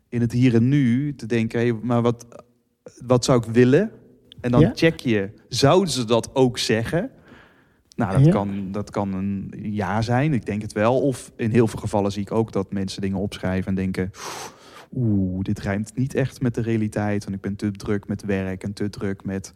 in 0.09 0.21
het 0.21 0.31
hier 0.31 0.55
en 0.55 0.67
nu 0.69 1.15
te 1.15 1.25
denken: 1.25 1.59
hé, 1.59 1.73
maar 1.81 2.01
wat, 2.01 2.25
wat 3.05 3.25
zou 3.25 3.38
ik 3.45 3.51
willen? 3.53 3.91
En 4.44 4.52
dan 4.52 4.62
Ja. 4.62 4.72
check 4.76 5.00
je, 5.00 5.30
zouden 5.48 5.94
ze 5.94 6.06
dat 6.06 6.30
ook 6.36 6.58
zeggen? 6.58 7.10
Nou, 7.96 8.12
dat, 8.14 8.26
Ja. 8.26 8.32
kan, 8.32 8.72
dat 8.72 8.89
kan 8.89 9.14
een 9.14 9.54
ja 9.62 10.02
zijn, 10.02 10.34
ik 10.34 10.46
denk 10.46 10.62
het 10.62 10.74
wel. 10.74 11.02
Of 11.02 11.32
in 11.36 11.52
heel 11.52 11.68
veel 11.68 11.80
gevallen 11.80 12.12
zie 12.12 12.22
ik 12.22 12.32
ook 12.32 12.52
dat 12.52 12.72
mensen 12.72 13.02
dingen 13.02 13.18
opschrijven 13.18 13.68
en 13.68 13.76
denken... 13.76 14.12
Oeh, 14.96 15.44
dit 15.44 15.60
rijmt 15.60 15.91
niet 15.96 16.14
echt 16.16 16.41
met 16.41 16.56
de 16.56 16.62
realiteit. 16.62 17.24
Want 17.24 17.36
ik 17.36 17.41
ben 17.41 17.56
te 17.56 17.72
druk 17.72 18.08
met 18.08 18.24
werk 18.24 18.64
en 18.64 18.74
te 18.74 18.89
druk 18.89 19.26
met 19.26 19.54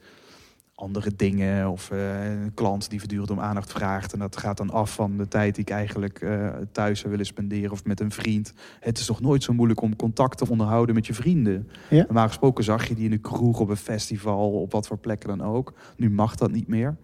andere 0.80 1.16
dingen. 1.16 1.70
Of 1.70 1.92
eh, 1.92 2.26
een 2.26 2.54
klant 2.54 2.90
die 2.90 3.00
voortdurend 3.00 3.32
om 3.32 3.40
aandacht 3.40 3.72
vraagt. 3.72 4.14
En 4.14 4.20
dat 4.20 4.38
gaat 4.38 4.58
dan 4.58 4.70
af 4.70 4.94
van 4.94 5.18
de 5.18 5.28
tijd 5.28 5.56
die 5.56 5.64
ik 5.64 5.70
eigenlijk 5.70 6.22
eh, 6.22 6.50
thuis 6.72 7.00
zou 7.00 7.12
willen 7.12 7.26
spenderen. 7.26 7.72
Of 7.72 7.86
met 7.86 8.00
een 8.00 8.12
vriend. 8.12 8.54
Het 8.80 8.98
is 8.98 9.06
toch 9.06 9.22
nooit 9.22 9.44
zo 9.44 9.54
moeilijk 9.54 9.82
om 9.82 9.96
contact 9.96 10.38
te 10.38 10.50
onderhouden 10.50 10.96
met 10.96 11.08
je 11.08 11.14
vrienden. 11.14 11.70
Ja. 11.90 12.04
Normaal 12.04 12.28
gesproken 12.28 12.64
zag 12.64 12.88
je 12.88 12.96
die 12.96 13.06
in 13.06 13.12
de 13.12 13.18
kroeg, 13.18 13.60
op 13.60 13.70
een 13.70 13.78
festival, 13.78 14.62
op 14.62 14.72
wat 14.72 14.88
voor 14.88 14.98
plekken 14.98 15.38
dan 15.38 15.48
ook. 15.48 15.74
Nu 15.96 16.10
mag 16.10 16.36
dat 16.36 16.52
niet 16.52 16.68
meer. 16.68 16.96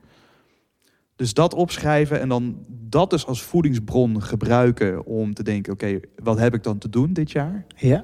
Dus 1.15 1.33
dat 1.33 1.53
opschrijven 1.53 2.19
en 2.19 2.29
dan 2.29 2.65
dat 2.69 3.09
dus 3.09 3.25
als 3.25 3.41
voedingsbron 3.41 4.21
gebruiken 4.21 5.05
om 5.05 5.33
te 5.33 5.43
denken: 5.43 5.73
oké, 5.73 5.99
wat 6.23 6.39
heb 6.39 6.53
ik 6.53 6.63
dan 6.63 6.77
te 6.77 6.89
doen 6.89 7.13
dit 7.13 7.31
jaar? 7.31 7.65
Ja? 7.75 8.03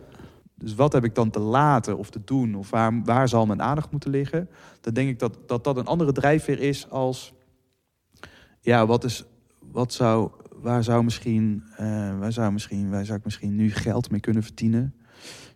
Dus 0.59 0.75
wat 0.75 0.93
heb 0.93 1.03
ik 1.03 1.15
dan 1.15 1.29
te 1.29 1.39
laten 1.39 1.97
of 1.97 2.09
te 2.09 2.21
doen? 2.23 2.55
Of 2.55 2.69
waar, 2.69 3.03
waar 3.03 3.27
zal 3.27 3.45
mijn 3.45 3.61
aandacht 3.61 3.91
moeten 3.91 4.09
liggen? 4.09 4.49
Dan 4.81 4.93
denk 4.93 5.09
ik 5.09 5.19
dat 5.19 5.37
dat, 5.45 5.63
dat 5.63 5.77
een 5.77 5.85
andere 5.85 6.11
drijfveer 6.11 6.59
is 6.59 6.89
als... 6.89 7.33
Ja, 8.59 8.85
wat 8.85 9.03
is... 9.03 9.25
Wat 9.71 9.93
zou... 9.93 10.31
Waar 10.61 10.83
zou 10.83 11.03
misschien... 11.03 11.63
eh, 11.75 12.19
waar, 12.19 12.31
zou 12.31 12.51
misschien 12.51 12.89
waar 12.89 13.05
zou 13.05 13.17
ik 13.17 13.23
misschien 13.23 13.55
nu 13.55 13.71
geld 13.71 14.11
mee 14.11 14.19
kunnen 14.19 14.43
verdienen? 14.43 14.95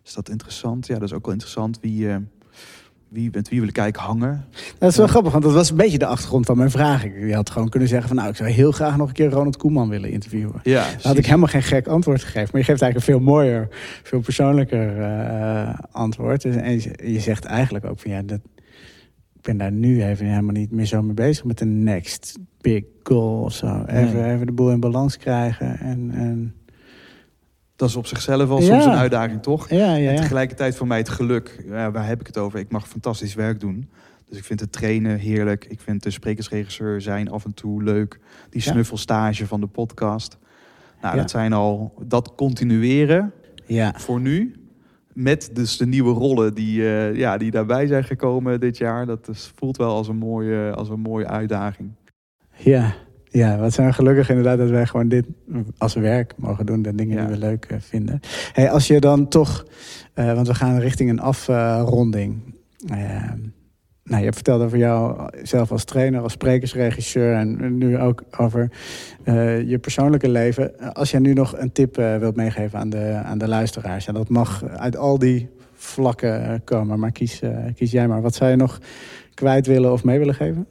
Is 0.02 0.14
dat 0.14 0.28
interessant? 0.28 0.86
Ja, 0.86 0.94
dat 0.94 1.02
is 1.02 1.12
ook 1.12 1.24
wel 1.24 1.32
interessant. 1.32 1.80
Wie... 1.80 2.10
eh, 2.10 2.16
wie, 3.14 3.28
met 3.32 3.48
wie 3.48 3.60
wil 3.60 3.68
ik 3.68 3.78
eigenlijk 3.78 4.08
hangen? 4.10 4.44
Dat 4.78 4.90
is 4.90 4.96
wel 4.96 5.06
grappig, 5.06 5.32
want 5.32 5.44
dat 5.44 5.52
was 5.52 5.70
een 5.70 5.76
beetje 5.76 5.98
de 5.98 6.06
achtergrond 6.06 6.46
van 6.46 6.56
mijn 6.56 6.70
vraag. 6.70 7.04
Ik 7.04 7.12
je 7.28 7.34
had 7.34 7.50
gewoon 7.50 7.68
kunnen 7.68 7.88
zeggen 7.88 8.08
van 8.08 8.16
nou, 8.16 8.28
ik 8.28 8.36
zou 8.36 8.50
heel 8.50 8.72
graag 8.72 8.96
nog 8.96 9.08
een 9.08 9.14
keer 9.14 9.30
Ronald 9.30 9.56
Koeman 9.56 9.88
willen 9.88 10.10
interviewen. 10.10 10.60
Ja, 10.62 10.82
Dan 10.90 11.00
had 11.02 11.16
ik 11.16 11.26
helemaal 11.26 11.48
geen 11.48 11.62
gek 11.62 11.86
antwoord 11.86 12.20
gegeven. 12.22 12.48
Maar 12.52 12.60
je 12.60 12.66
geeft 12.66 12.82
eigenlijk 12.82 12.94
een 12.96 13.14
veel 13.14 13.32
mooier, 13.32 13.68
veel 14.02 14.20
persoonlijker 14.20 15.00
eh, 15.00 15.78
antwoord. 15.90 16.42
Dus, 16.42 16.56
en 16.56 16.72
je, 16.72 17.12
je 17.12 17.20
zegt 17.20 17.44
eigenlijk 17.44 17.84
ook 17.84 17.98
van 18.00 18.10
ja, 18.10 18.22
dat, 18.22 18.40
ik 19.34 19.40
ben 19.42 19.56
daar 19.56 19.72
nu 19.72 20.04
even 20.04 20.26
helemaal 20.26 20.52
niet 20.54 20.70
meer 20.70 20.86
zo 20.86 21.02
mee 21.02 21.14
bezig 21.14 21.44
met 21.44 21.58
de 21.58 21.64
next 21.64 22.38
big 22.60 22.84
goal 23.02 23.42
of 23.42 23.52
zo. 23.52 23.84
Even, 23.86 24.14
Nee. 24.20 24.32
even 24.34 24.46
de 24.46 24.52
boel 24.52 24.70
in 24.70 24.80
balans 24.80 25.16
krijgen. 25.16 25.78
En, 25.78 26.10
en 26.14 26.54
Dat 27.76 27.88
is 27.88 27.96
op 27.96 28.06
zichzelf 28.06 28.50
al 28.50 28.60
Ja. 28.60 28.66
soms 28.66 28.84
een 28.84 28.92
uitdaging, 28.92 29.42
toch? 29.42 29.70
ja, 29.70 29.94
ja, 29.94 30.10
En 30.10 30.16
tegelijkertijd 30.16 30.76
voor 30.76 30.86
mij 30.86 30.98
het 30.98 31.08
geluk. 31.08 31.64
Ja, 31.66 31.90
waar 31.90 32.06
heb 32.06 32.20
ik 32.20 32.26
het 32.26 32.38
over? 32.38 32.58
Ik 32.58 32.70
mag 32.70 32.88
fantastisch 32.88 33.34
werk 33.34 33.60
doen. 33.60 33.90
Dus 34.28 34.38
ik 34.38 34.44
vind 34.44 34.60
het 34.60 34.72
trainen 34.72 35.18
heerlijk. 35.18 35.64
Ik 35.68 35.80
vind 35.80 36.02
de 36.02 36.10
sprekersregisseur 36.10 37.00
zijn 37.00 37.30
af 37.30 37.44
en 37.44 37.54
toe 37.54 37.82
leuk. 37.82 38.20
Die 38.50 38.60
snuffelstage 38.62 39.46
van 39.46 39.60
de 39.60 39.66
podcast. 39.66 40.38
Nou, 41.02 41.16
dat 41.16 41.30
zijn 41.30 41.52
al... 41.52 41.94
Dat 42.06 42.34
continueren 42.34 43.32
ja. 43.66 43.92
voor 43.96 44.20
nu. 44.20 44.54
Met 45.12 45.50
dus 45.52 45.76
de 45.76 45.86
nieuwe 45.86 46.12
rollen 46.12 46.54
die, 46.54 46.82
eh, 46.88 47.14
ja, 47.14 47.36
die 47.36 47.50
daarbij 47.50 47.86
zijn 47.86 48.04
gekomen 48.04 48.60
dit 48.60 48.76
jaar. 48.76 49.06
Dat 49.06 49.28
is, 49.28 49.52
voelt 49.54 49.76
wel 49.76 49.90
als 49.94 50.08
een, 50.08 50.16
mooie, 50.16 50.72
als 50.74 50.88
een 50.88 51.00
mooie 51.00 51.26
uitdaging. 51.26 51.90
Ja, 52.56 52.94
ja, 53.34 53.58
wat 53.58 53.72
zijn 53.72 53.86
we 53.86 53.92
gelukkig 53.92 54.28
inderdaad 54.28 54.58
dat 54.58 54.70
wij 54.70 54.86
gewoon 54.86 55.08
dit 55.08 55.26
als 55.78 55.94
werk 55.94 56.32
mogen 56.36 56.66
doen. 56.66 56.82
De 56.82 56.94
dingen 56.94 57.16
Ja. 57.16 57.22
die 57.26 57.34
we 57.34 57.38
leuk 57.38 57.64
eh, 57.64 57.76
vinden. 57.80 58.20
Hey, 58.52 58.70
als 58.70 58.86
je 58.86 59.00
dan 59.00 59.28
toch, 59.28 59.66
eh, 60.14 60.34
want 60.34 60.46
we 60.46 60.54
gaan 60.54 60.78
richting 60.78 61.10
een 61.10 61.20
afronding. 61.20 62.54
Eh, 62.88 62.96
nou, 64.04 64.18
je 64.18 64.24
hebt 64.24 64.34
verteld 64.34 64.62
over 64.62 64.78
jou 64.78 65.28
zelf 65.42 65.70
als 65.72 65.84
trainer, 65.84 66.20
als 66.20 66.32
sprekersregisseur 66.32 67.34
en 67.34 67.78
nu 67.78 67.98
ook 67.98 68.22
over 68.38 68.70
eh, 69.24 69.68
je 69.68 69.78
persoonlijke 69.78 70.28
leven. 70.28 70.94
Als 70.94 71.10
jij 71.10 71.20
nu 71.20 71.32
nog 71.32 71.58
een 71.58 71.72
tip 71.72 71.96
wilt 71.96 72.36
meegeven 72.36 72.78
aan 72.78 72.90
de, 72.90 73.20
aan 73.24 73.38
de 73.38 73.48
luisteraars, 73.48 74.04
ja, 74.04 74.12
dat 74.12 74.28
mag 74.28 74.64
uit 74.64 74.96
al 74.96 75.18
die 75.18 75.48
vlakken 75.72 76.64
komen, 76.64 76.98
maar 76.98 77.12
kies, 77.12 77.40
kies 77.74 77.90
jij 77.90 78.08
maar. 78.08 78.22
Wat 78.22 78.34
zou 78.34 78.50
je 78.50 78.56
nog 78.56 78.78
kwijt 79.34 79.66
willen 79.66 79.92
of 79.92 80.04
mee 80.04 80.18
willen 80.18 80.34
geven? 80.34 80.66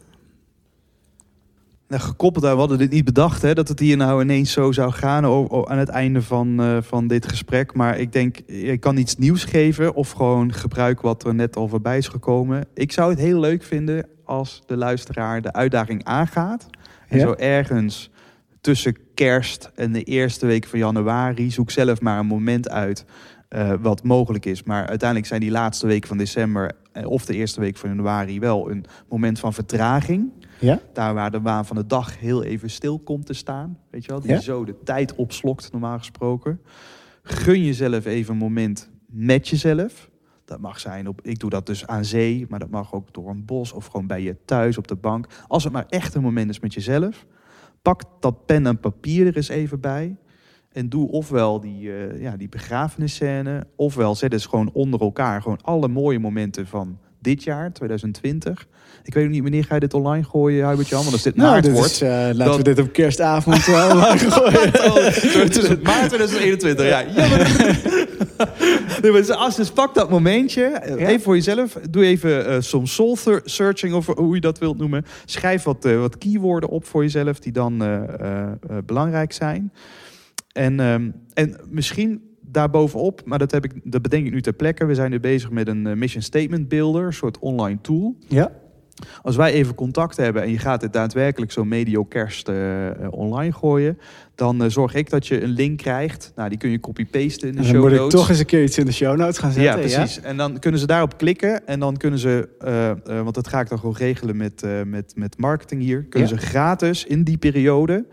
Nou, 1.94 2.06
gekoppeld 2.06 2.46
aan, 2.46 2.54
we 2.54 2.60
hadden 2.60 2.78
dit 2.78 2.92
niet 2.92 3.06
bedacht, 3.06 3.42
hè, 3.42 3.54
dat 3.54 3.68
het 3.68 3.80
hier 3.80 3.98
nou 3.98 4.22
ineens 4.22 4.52
zo 4.52 4.72
zou 4.72 4.92
gaan 4.92 5.26
o- 5.26 5.48
o- 5.50 5.66
aan 5.66 5.78
het 5.78 5.90
einde 5.90 6.22
van, 6.22 6.62
eh, 6.62 6.78
van 6.82 7.08
dit 7.08 7.28
gesprek. 7.28 7.74
Maar 7.74 7.98
ik 8.00 8.12
denk, 8.12 8.38
ik 8.46 8.80
kan 8.80 8.98
iets 8.98 9.16
nieuws 9.16 9.44
geven 9.44 9.94
of 9.94 10.12
gewoon 10.12 10.54
gebruiken 10.54 11.06
wat 11.06 11.24
er 11.26 11.36
net 11.36 11.56
al 11.56 11.68
voorbij 11.68 11.98
is 11.98 12.08
gekomen. 12.08 12.66
Ik 12.74 12.92
zou 12.92 13.10
het 13.10 13.20
heel 13.20 13.40
leuk 13.40 13.64
vinden 13.64 14.08
als 14.26 14.62
de 14.66 14.78
luisteraar 14.78 15.42
de 15.42 15.54
uitdaging 15.54 16.04
aangaat. 16.04 16.68
En 17.08 17.18
Ja? 17.20 17.26
zo 17.26 17.34
ergens 17.34 18.10
tussen 18.62 18.96
kerst 19.14 19.72
en 19.76 19.92
de 19.92 20.04
eerste 20.04 20.46
week 20.46 20.66
van 20.68 20.80
januari, 20.80 21.52
zoek 21.52 21.72
zelf 21.72 22.02
maar 22.02 22.20
een 22.20 22.26
moment 22.26 22.70
uit 22.70 23.06
eh, 23.50 23.74
wat 23.82 24.04
mogelijk 24.04 24.46
is. 24.46 24.64
Maar 24.64 24.88
uiteindelijk 24.88 25.30
zijn 25.30 25.42
die 25.42 25.52
laatste 25.52 25.88
weken 25.88 26.08
van 26.08 26.18
december 26.18 26.72
eh, 26.92 27.08
of 27.10 27.26
de 27.26 27.34
eerste 27.36 27.60
week 27.60 27.78
van 27.78 27.90
januari 27.90 28.40
wel 28.40 28.70
een 28.72 28.86
moment 29.10 29.40
van 29.40 29.54
vertraging. 29.54 30.32
Ja? 30.64 30.80
Daar 30.94 31.14
waar 31.14 31.32
de 31.32 31.42
waan 31.42 31.66
van 31.66 31.76
de 31.76 31.86
dag 31.86 32.20
heel 32.20 32.44
even 32.44 32.70
stil 32.70 33.00
komt 33.00 33.26
te 33.26 33.34
staan. 33.34 33.78
Weet 33.90 34.06
je 34.06 34.12
wel, 34.12 34.20
die 34.20 34.32
Ja. 34.32 34.40
zo 34.40 34.66
de 34.66 34.76
tijd 34.84 35.16
opslokt, 35.16 35.72
normaal 35.72 35.98
gesproken. 35.98 36.62
Gun 37.24 37.64
jezelf 37.64 38.06
even 38.06 38.34
een 38.34 38.40
moment 38.40 38.90
met 39.08 39.48
jezelf. 39.48 40.10
Dat 40.46 40.60
mag 40.60 40.80
zijn 40.80 41.08
op, 41.08 41.22
ik 41.22 41.40
doe 41.40 41.50
dat 41.50 41.66
dus 41.66 41.88
aan 41.88 42.06
zee, 42.06 42.46
maar 42.50 42.60
dat 42.60 42.70
mag 42.70 42.94
ook 42.94 43.14
door 43.14 43.30
een 43.30 43.46
bos 43.46 43.72
of 43.74 43.86
gewoon 43.86 44.08
bij 44.08 44.22
je 44.22 44.36
thuis 44.46 44.78
op 44.78 44.88
de 44.88 44.96
bank. 44.96 45.28
Als 45.48 45.64
het 45.64 45.74
maar 45.74 45.86
echt 45.90 46.16
een 46.16 46.22
moment 46.22 46.50
is 46.50 46.60
met 46.60 46.74
jezelf, 46.74 47.26
pak 47.82 48.02
dat 48.20 48.46
pen 48.46 48.66
en 48.68 48.80
papier 48.80 49.28
er 49.28 49.36
eens 49.36 49.48
even 49.50 49.80
bij. 49.80 50.16
En 50.72 50.90
doe 50.90 51.10
ofwel 51.12 51.60
die, 51.60 51.94
eh 51.94 52.22
ja, 52.22 52.38
die 52.38 52.50
begrafenisscène, 52.50 53.68
ofwel 53.76 54.16
zet 54.16 54.34
eens 54.34 54.46
gewoon 54.46 54.70
onder 54.74 55.00
elkaar 55.02 55.42
gewoon 55.42 55.62
alle 55.62 55.88
mooie 55.88 56.20
momenten 56.20 56.68
van 56.68 56.98
dit 57.24 57.44
jaar, 57.44 57.74
2020. 57.74 58.68
Ik 59.04 59.14
weet 59.14 59.24
ook 59.26 59.30
niet, 59.30 59.42
wanneer 59.42 59.64
ga 59.64 59.74
je 59.74 59.80
dit 59.80 59.94
online 59.94 60.24
gooien, 60.24 60.70
Hubertje? 60.70 60.96
Want 60.96 61.12
als 61.12 61.22
dit 61.24 61.36
Nou, 61.36 61.52
maart 61.52 61.64
dit 61.64 61.74
wordt... 61.74 61.92
is, 61.92 62.02
eh, 62.02 62.30
laten 62.34 62.58
we 62.58 62.64
dit 62.64 62.80
op 62.80 62.94
kerstavond 62.94 63.68
uh, 63.68 63.90
online 63.92 64.32
gooien. 64.32 64.72
Het 65.44 65.58
is 65.58 65.68
maart 65.68 66.10
2021, 66.10 66.86
ja. 66.88 67.04
nee, 69.02 69.12
maar 69.12 69.54
dus 69.56 69.72
pak 69.72 69.94
dat 69.94 70.10
momentje, 70.10 70.64
eh, 70.64 71.00
Ja. 71.00 71.08
even 71.08 71.22
voor 71.22 71.36
jezelf. 71.36 71.78
Doe 71.90 72.06
even 72.06 72.46
eh 72.48 72.56
soms 72.60 72.94
soul 72.94 73.18
searching, 73.44 73.94
of 73.94 74.06
hoe 74.06 74.36
je 74.36 74.42
dat 74.42 74.60
wilt 74.60 74.78
noemen. 74.78 75.06
Schrijf 75.26 75.64
wat, 75.64 75.86
eh, 75.86 76.00
wat 76.00 76.18
keywoorden 76.18 76.70
op 76.70 76.86
voor 76.86 77.02
jezelf 77.02 77.40
die 77.40 77.52
dan 77.52 77.84
eh, 77.84 78.04
eh, 78.04 78.42
eh, 78.52 78.78
belangrijk 78.86 79.34
zijn. 79.34 79.74
En, 80.52 80.80
ehm, 80.80 81.10
en 81.34 81.60
misschien 81.70 82.22
daarbovenop, 82.54 83.22
maar 83.26 83.40
dat, 83.40 83.52
heb 83.52 83.64
ik, 83.66 83.72
dat 83.84 84.02
bedenk 84.02 84.26
ik 84.26 84.32
nu 84.34 84.42
ter 84.42 84.54
plekke. 84.54 84.86
We 84.86 84.96
zijn 84.96 85.12
nu 85.12 85.20
bezig 85.20 85.50
met 85.52 85.68
een 85.68 85.88
eh, 85.88 85.94
mission 85.96 86.22
statement 86.24 86.68
builder, 86.70 87.06
een 87.06 87.14
soort 87.14 87.40
online 87.40 87.78
tool. 87.82 88.16
Ja, 88.28 88.52
Als 89.22 89.36
wij 89.36 89.52
even 89.54 89.76
contact 89.76 90.18
hebben 90.18 90.42
en 90.44 90.50
je 90.52 90.58
gaat 90.58 90.82
het 90.82 90.94
daadwerkelijk 90.94 91.52
zo 91.52 91.64
medio 91.66 92.04
kerst 92.04 92.48
eh, 92.50 92.88
eh, 92.90 92.96
online 93.10 93.54
gooien, 93.54 93.98
dan 94.36 94.72
zorg 94.72 94.94
ik 94.94 95.10
dat 95.10 95.28
je 95.28 95.42
een 95.44 95.50
link 95.50 95.78
krijgt. 95.78 96.32
Nou, 96.36 96.50
die 96.50 96.58
kun 96.58 96.70
je 96.70 96.80
copy-pasten 96.80 97.48
in 97.48 97.54
de 97.56 97.58
En 97.60 97.64
dan 97.64 97.74
show 97.74 97.82
moet 97.84 97.92
ik 97.92 97.98
notes. 97.98 98.20
toch 98.20 98.30
eens 98.30 98.40
een 98.40 98.46
keer 98.46 98.64
iets 98.64 98.78
in 98.78 98.86
de 98.86 98.92
show 98.92 99.18
notes 99.18 99.38
gaan 99.38 99.50
Ja, 99.54 99.56
zetten. 99.56 99.80
precies. 99.80 100.22
En 100.22 100.38
dan 100.38 100.60
kunnen 100.60 100.80
ze 100.80 100.86
daarop 100.88 101.18
klikken 101.18 101.68
en 101.68 101.80
dan 101.80 101.98
kunnen 101.98 102.20
ze, 102.20 102.50
want 103.06 103.36
dat 103.36 103.48
ga 103.48 103.60
ik 103.60 103.70
dan 103.70 103.80
gewoon 103.80 103.96
regelen 103.96 104.38
met, 104.38 104.64
met, 104.86 105.14
met 105.16 105.38
marketing 105.38 105.82
hier, 105.82 106.04
kunnen 106.04 106.30
Ja. 106.30 106.36
ze 106.40 106.46
gratis 106.46 107.06
in 107.06 107.24
die 107.24 107.38
periode, 107.38 108.06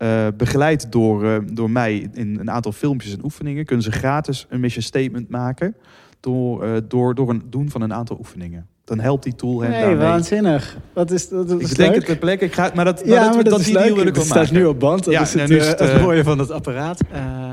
eh, 0.00 0.26
begeleid 0.36 0.92
door, 0.92 1.24
eh, 1.24 1.36
door 1.52 1.70
mij 1.70 2.08
in 2.12 2.38
een 2.40 2.50
aantal 2.50 2.72
filmpjes 2.72 3.12
en 3.12 3.24
oefeningen, 3.24 3.64
kunnen 3.64 3.84
ze 3.84 3.92
gratis 3.92 4.46
een 4.48 4.60
mission 4.60 4.82
statement 4.82 5.28
maken 5.28 5.74
door, 6.20 6.64
eh, 6.64 6.70
door, 6.88 7.14
door 7.14 7.30
een 7.30 7.42
doen 7.50 7.70
van 7.70 7.80
een 7.82 7.92
aantal 7.94 8.16
oefeningen. 8.18 8.66
Dan 8.84 9.00
helpt 9.00 9.22
die 9.22 9.34
tool 9.34 9.60
hen 9.60 9.70
Nee, 9.70 9.80
daarmee. 9.80 9.98
waanzinnig. 9.98 10.76
Wat 10.92 11.10
is 11.10 11.28
dat? 11.28 11.48
dat 11.48 11.60
Ik 11.60 11.66
is 11.66 11.76
leuk. 11.76 11.94
het 11.94 12.04
ter 12.04 12.16
plekke. 12.16 12.44
Ik 12.44 12.52
ga, 12.54 12.70
maar 12.74 12.84
dat, 12.84 13.04
maar 13.06 13.14
ja, 13.14 13.24
dat, 13.24 13.34
maar 13.34 13.44
dat, 13.44 13.52
dat 13.52 13.60
is 13.60 13.68
leuk. 13.70 14.04
het 14.04 14.16
staat 14.24 14.34
maken. 14.36 14.54
nu 14.54 14.64
op 14.64 14.80
band. 14.80 15.04
Dat 15.04 15.14
Ja, 15.14 15.20
is 15.20 15.34
het, 15.34 15.48
nu 15.48 15.56
is 15.56 15.66
het, 15.66 15.78
het 15.78 16.00
mooie 16.00 16.24
van 16.24 16.38
het 16.38 16.50
apparaat. 16.50 17.00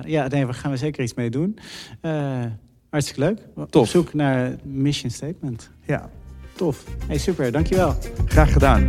Ja, 0.05 0.27
nee, 0.27 0.45
daar 0.45 0.53
gaan 0.53 0.71
we 0.71 0.77
zeker 0.77 1.03
iets 1.03 1.13
mee 1.13 1.29
doen. 1.29 1.57
Hartstikke 2.89 3.21
leuk. 3.21 3.39
Op 3.55 3.71
Tof. 3.71 3.89
zoek 3.89 4.13
naar 4.13 4.55
mission 4.63 5.11
statement. 5.11 5.69
Ja, 5.85 6.09
Tof. 6.55 6.83
Hey, 7.07 7.17
super. 7.17 7.51
Dankjewel. 7.51 7.95
graag 8.25 8.51
gedaan. 8.53 8.85